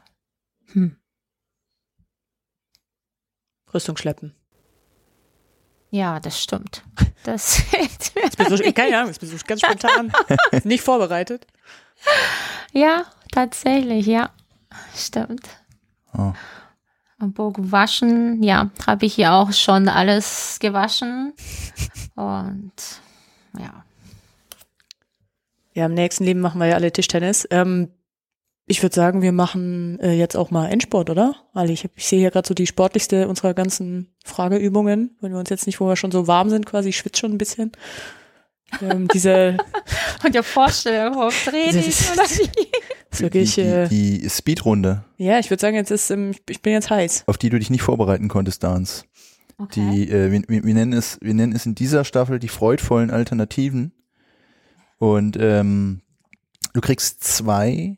[3.76, 4.35] Rüstung schleppen.
[5.96, 6.84] Ja, das stimmt.
[7.24, 7.64] Das.
[8.28, 10.12] Ich bin so, keine Ahnung, ich bin so ganz spontan.
[10.64, 11.48] Nicht vorbereitet.
[12.74, 14.32] Ja, tatsächlich, ja.
[14.94, 15.48] Stimmt.
[16.14, 16.34] Oh.
[17.18, 21.34] Am Bogen waschen, ja, habe ich ja auch schon alles gewaschen.
[22.16, 22.74] Und
[23.58, 23.86] ja.
[25.74, 27.48] Ja, im nächsten Leben machen wir ja alle Tischtennis.
[27.52, 27.90] Ähm,
[28.68, 31.36] ich würde sagen, wir machen äh, jetzt auch mal Endsport, oder?
[31.54, 35.40] Ali, ich, hab- ich sehe hier gerade so die sportlichste unserer ganzen Frageübungen, wenn wir
[35.40, 37.72] uns jetzt nicht, wo wir schon so warm sind, quasi, ich schwitze schon ein bisschen.
[38.82, 39.58] Ähm, diese,
[40.24, 41.88] Und der Vorstellung auf Training oder wie?
[43.12, 46.42] ist wirklich, die, äh, die, die Speedrunde, ja, ich würde sagen, jetzt ist, ähm, ich-
[46.50, 47.24] ich bin jetzt heiß.
[47.28, 49.06] auf die du dich nicht vorbereiten konntest, Dance.
[49.76, 53.10] Die, äh, wir, wir, wir, nennen es, wir nennen es in dieser Staffel die freudvollen
[53.10, 53.94] Alternativen.
[54.98, 56.02] Und ähm,
[56.74, 57.98] du kriegst zwei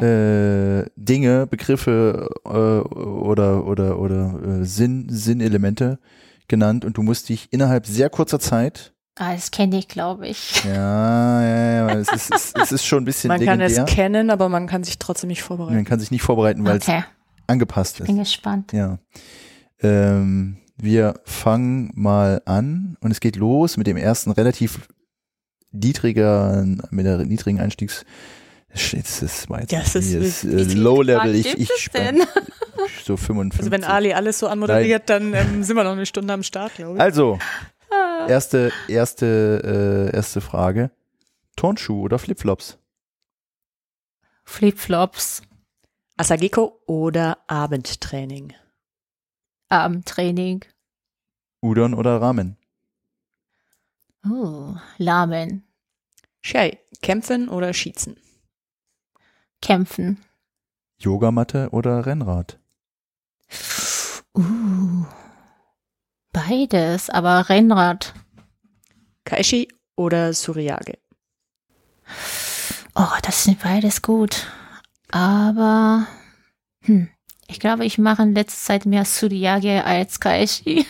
[0.00, 5.98] äh, Dinge, Begriffe äh, oder oder oder äh, Sinn, Sinnelemente
[6.48, 10.64] genannt und du musst dich innerhalb sehr kurzer Zeit, Ah, das kenne ich, glaube ich.
[10.64, 13.84] ja, ja, ja, es ist, es, es ist schon ein bisschen Man kann legendär.
[13.84, 15.74] es kennen, aber man kann sich trotzdem nicht vorbereiten.
[15.76, 18.06] Man kann sich nicht vorbereiten, weil Okay, es angepasst ist.
[18.06, 18.72] bin gespannt.
[18.72, 18.98] Ja.
[19.82, 24.88] Ähm, wir fangen mal an und es geht los mit dem ersten relativ
[25.72, 28.04] niedriger, mit der niedrigen Einstiegs.
[28.74, 31.34] Shit, das war jetzt Ja, es ist- ist, wie äh, viel Low Grad Level.
[31.34, 32.22] Ich, ich es denn?
[33.04, 33.60] so 55.
[33.60, 36.74] Also wenn Ali alles so anmoderiert, dann ähm, sind wir noch eine Stunde am Start,
[36.76, 37.00] glaube ich.
[37.00, 37.38] Also,
[37.90, 38.26] Ah.
[38.28, 40.90] erste, erste, äh, erste Frage.
[41.56, 42.78] Turnschuh oder Flipflops?
[44.44, 45.42] Flipflops,
[46.16, 48.54] Asagiko oder Abendtraining?
[49.68, 50.64] Abendtraining.
[51.60, 52.56] Udon oder Ramen?
[54.24, 55.64] Oh, Lamen,
[56.40, 58.16] Shay, kämpfen oder schießen?
[59.62, 60.22] Kämpfen.
[60.98, 62.58] Yogamatte oder Rennrad?
[64.34, 65.04] Uh,
[66.32, 68.14] beides, aber Rennrad.
[69.24, 70.98] Kaishi oder Suriage?
[72.94, 74.46] Oh, das sind beides gut.
[75.10, 76.06] Aber
[76.82, 77.08] hm,
[77.46, 80.86] ich glaube, ich mache in letzter Zeit mehr Suriage als Kaishi.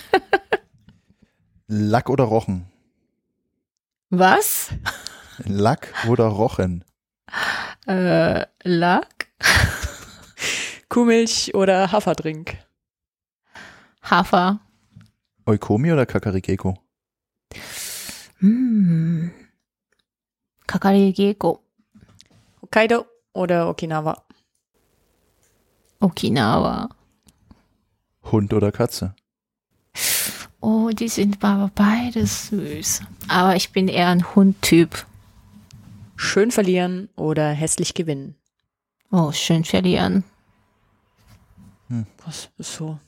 [1.66, 2.66] Lack oder Rochen?
[4.10, 4.68] Was?
[5.38, 6.84] Lack oder Rochen?
[7.86, 9.28] Äh, Lack?
[10.88, 12.56] Kuhmilch oder Haferdrink?
[14.02, 14.60] Hafer.
[15.46, 16.78] Oikomi oder Kakarikeko?
[18.38, 19.30] Hm.
[20.66, 21.60] Kakari Geko.
[22.60, 24.22] Hokkaido oder Okinawa?
[26.00, 26.88] Okinawa.
[28.30, 29.14] Hund oder Katze?
[30.60, 33.02] Oh, die sind aber beides süß.
[33.28, 35.06] Aber ich bin eher ein Hundtyp.
[36.16, 38.36] Schön verlieren oder hässlich gewinnen?
[39.10, 40.24] Oh, schön verlieren.
[42.24, 42.98] Was ist so?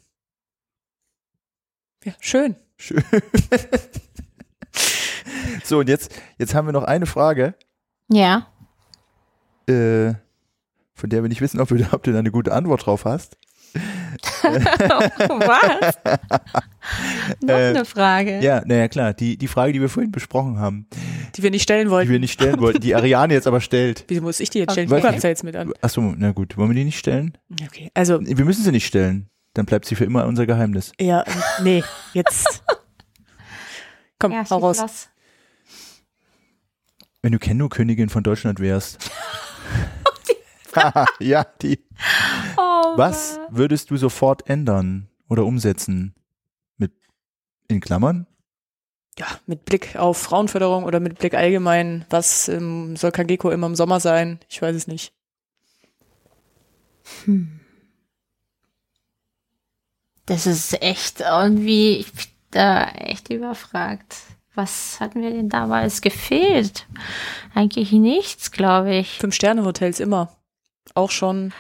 [2.05, 2.57] Ja, schön.
[2.77, 3.03] Schön.
[5.65, 7.55] so, und jetzt, jetzt haben wir noch eine Frage,
[8.09, 8.47] Ja.
[9.69, 10.13] äh,
[10.95, 13.39] von der wir nicht wissen, ob du, ob du da eine gute Antwort drauf hast.
[14.45, 15.99] Was?
[17.41, 18.41] Noch Äh, eine Frage.
[18.41, 20.87] Ja, naja, klar, die, die Frage, die wir vorhin besprochen haben,
[21.35, 22.11] Die wir nicht stellen die wollten.
[22.11, 24.05] wir nicht stellen wollten, die Ariane jetzt aber stellt.
[24.09, 24.91] Wieso muss ich die jetzt stellen?
[24.91, 25.25] Weiß Du kannst nicht.
[25.25, 25.73] ja jetzt mit an.
[25.81, 27.37] Achso, na gut, wollen wir die nicht stellen?
[27.67, 29.29] Okay, also, Wir müssen sie nicht stellen.
[29.55, 30.93] Dann bleibt sie für immer unser Geheimnis.
[31.01, 31.25] ja,
[31.63, 32.63] nee, jetzt.
[34.19, 34.79] Komm, Ja, hau raus.
[34.81, 35.09] los.
[37.23, 39.11] Wenn du Kendo-Königin von Deutschland wärst.
[41.21, 41.79] ja, die.
[42.57, 46.15] Oh, Was würdest du sofort ändern oder umsetzen?
[46.77, 46.93] Mit
[47.69, 48.27] in Klammern?
[49.19, 53.77] Ja, mit Blick auf Frauenförderung oder mit Blick allgemein, was ähm, soll Kageko immer im
[53.77, 54.41] Sommer sein?
[54.49, 55.13] Ich weiß es nicht.
[60.27, 64.17] Das ist echt irgendwie, ich bin da echt überfragt.
[64.55, 66.87] Was hat mir denn damals gefehlt?
[67.55, 69.19] Eigentlich nichts, glaube ich.
[69.19, 70.35] Fünf-Sterne-Hotels immer.
[70.95, 71.53] Auch schon.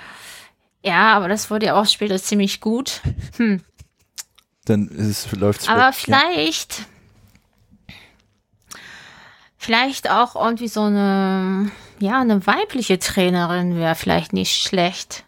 [0.85, 3.01] Ja, aber das wurde ja auch später ziemlich gut.
[3.36, 3.62] Hm.
[4.65, 5.94] Dann ist es, Aber weg.
[5.94, 6.86] vielleicht,
[9.59, 15.24] vielleicht auch irgendwie so eine, ja, eine weibliche Trainerin wäre vielleicht nicht schlecht.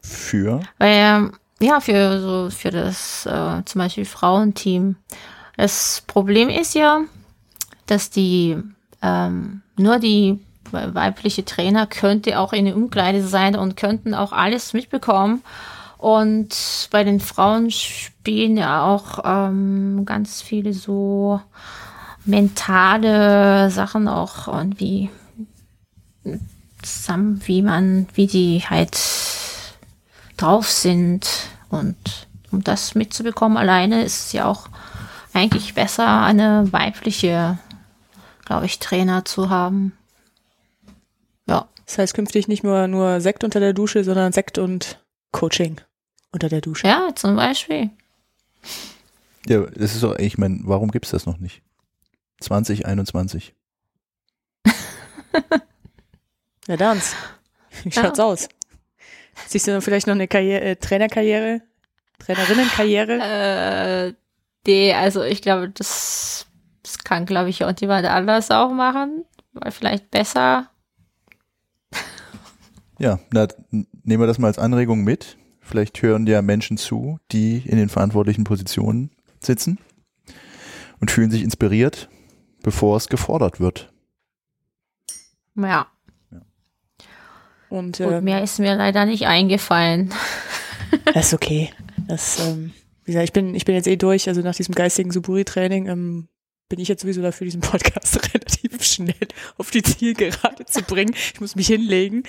[0.00, 0.60] Für?
[0.78, 4.96] Weil, ähm, ja, für so, für das, äh, zum Beispiel Frauenteam.
[5.56, 7.02] Das Problem ist ja,
[7.86, 8.58] dass die,
[9.00, 10.40] ähm, nur die
[10.72, 15.42] weibliche Trainer könnte auch in der Umkleide sein und könnten auch alles mitbekommen.
[15.98, 21.40] Und bei den Frauen spielen ja auch ähm, ganz viele so
[22.24, 25.10] mentale Sachen auch irgendwie
[26.82, 28.98] zusammen, wie man, wie die halt
[30.36, 31.28] drauf sind.
[31.70, 34.68] Und um das mitzubekommen alleine ist es ja auch
[35.32, 37.58] eigentlich besser, eine weibliche,
[38.44, 39.92] glaube ich, Trainer zu haben.
[41.82, 41.86] Ja.
[41.86, 44.98] Das heißt künftig nicht nur, nur Sekt unter der Dusche, sondern Sekt und
[45.32, 45.80] Coaching
[46.32, 46.86] unter der Dusche.
[46.86, 47.90] Ja, zum Beispiel.
[49.46, 51.62] Ja, das ist so, ich meine, warum gibt's das noch nicht?
[52.40, 53.54] 2021.
[56.68, 57.14] Ja, Dans.
[57.82, 58.48] Wie schaut's aus?
[59.46, 61.62] Siehst du dann vielleicht noch eine Karriere, äh, Trainerkarriere?
[62.18, 63.18] Trainerinnenkarriere?
[63.18, 64.14] Äh,
[64.66, 66.46] die, also ich glaube, das,
[66.82, 69.24] das kann, glaube ich, auch jemand anders auch machen.
[69.54, 70.70] Weil vielleicht besser.
[72.98, 75.36] Ja, na, nehmen wir das mal als Anregung mit.
[75.60, 79.10] Vielleicht hören ja Menschen zu, die in den verantwortlichen Positionen
[79.40, 79.78] sitzen
[81.00, 82.08] und fühlen sich inspiriert,
[82.62, 83.92] bevor es gefordert wird.
[85.56, 85.86] Ja.
[87.68, 90.12] Und Gut, äh, mehr ist mir leider nicht eingefallen.
[91.14, 91.70] das ist okay.
[92.06, 92.72] Das, ähm,
[93.04, 94.28] wie gesagt, ich bin, ich bin jetzt eh durch.
[94.28, 96.28] Also nach diesem geistigen Suburi-Training ähm,
[96.68, 101.14] bin ich jetzt sowieso dafür, diesen Podcast relativ schnell auf die Zielgerade zu bringen.
[101.14, 102.24] Ich muss mich hinlegen.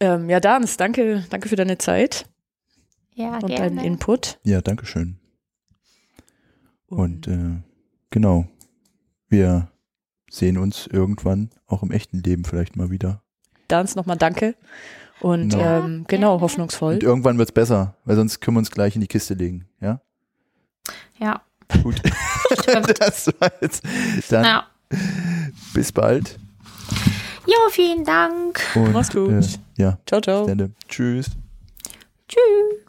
[0.00, 2.26] Ähm, ja, Dans, danke, danke für deine Zeit
[3.14, 3.86] Ja, und deinen gerne.
[3.86, 4.38] Input.
[4.44, 5.18] Ja, Dankeschön.
[6.86, 7.56] Und äh,
[8.10, 8.46] genau,
[9.28, 9.68] wir
[10.30, 13.22] sehen uns irgendwann auch im echten Leben vielleicht mal wieder.
[13.68, 14.54] Dans nochmal danke.
[15.20, 15.84] Und Genau.
[15.84, 16.94] ähm, genau, hoffnungsvoll.
[16.94, 19.66] Und irgendwann wird's besser, weil sonst können wir uns gleich in die Kiste legen.
[19.80, 20.00] Ja,
[21.18, 21.42] Ja.
[21.82, 22.00] gut.
[22.98, 23.82] das war jetzt.
[24.30, 24.66] Dann ja.
[25.72, 26.38] bis bald.
[27.46, 28.60] Jo, vielen Dank.
[28.74, 29.30] Und, Mach's gut.
[29.30, 29.98] Äh, ja.
[30.06, 30.46] Ciao, ciao.
[30.88, 31.30] Tschüss.
[32.28, 32.86] Tschüss.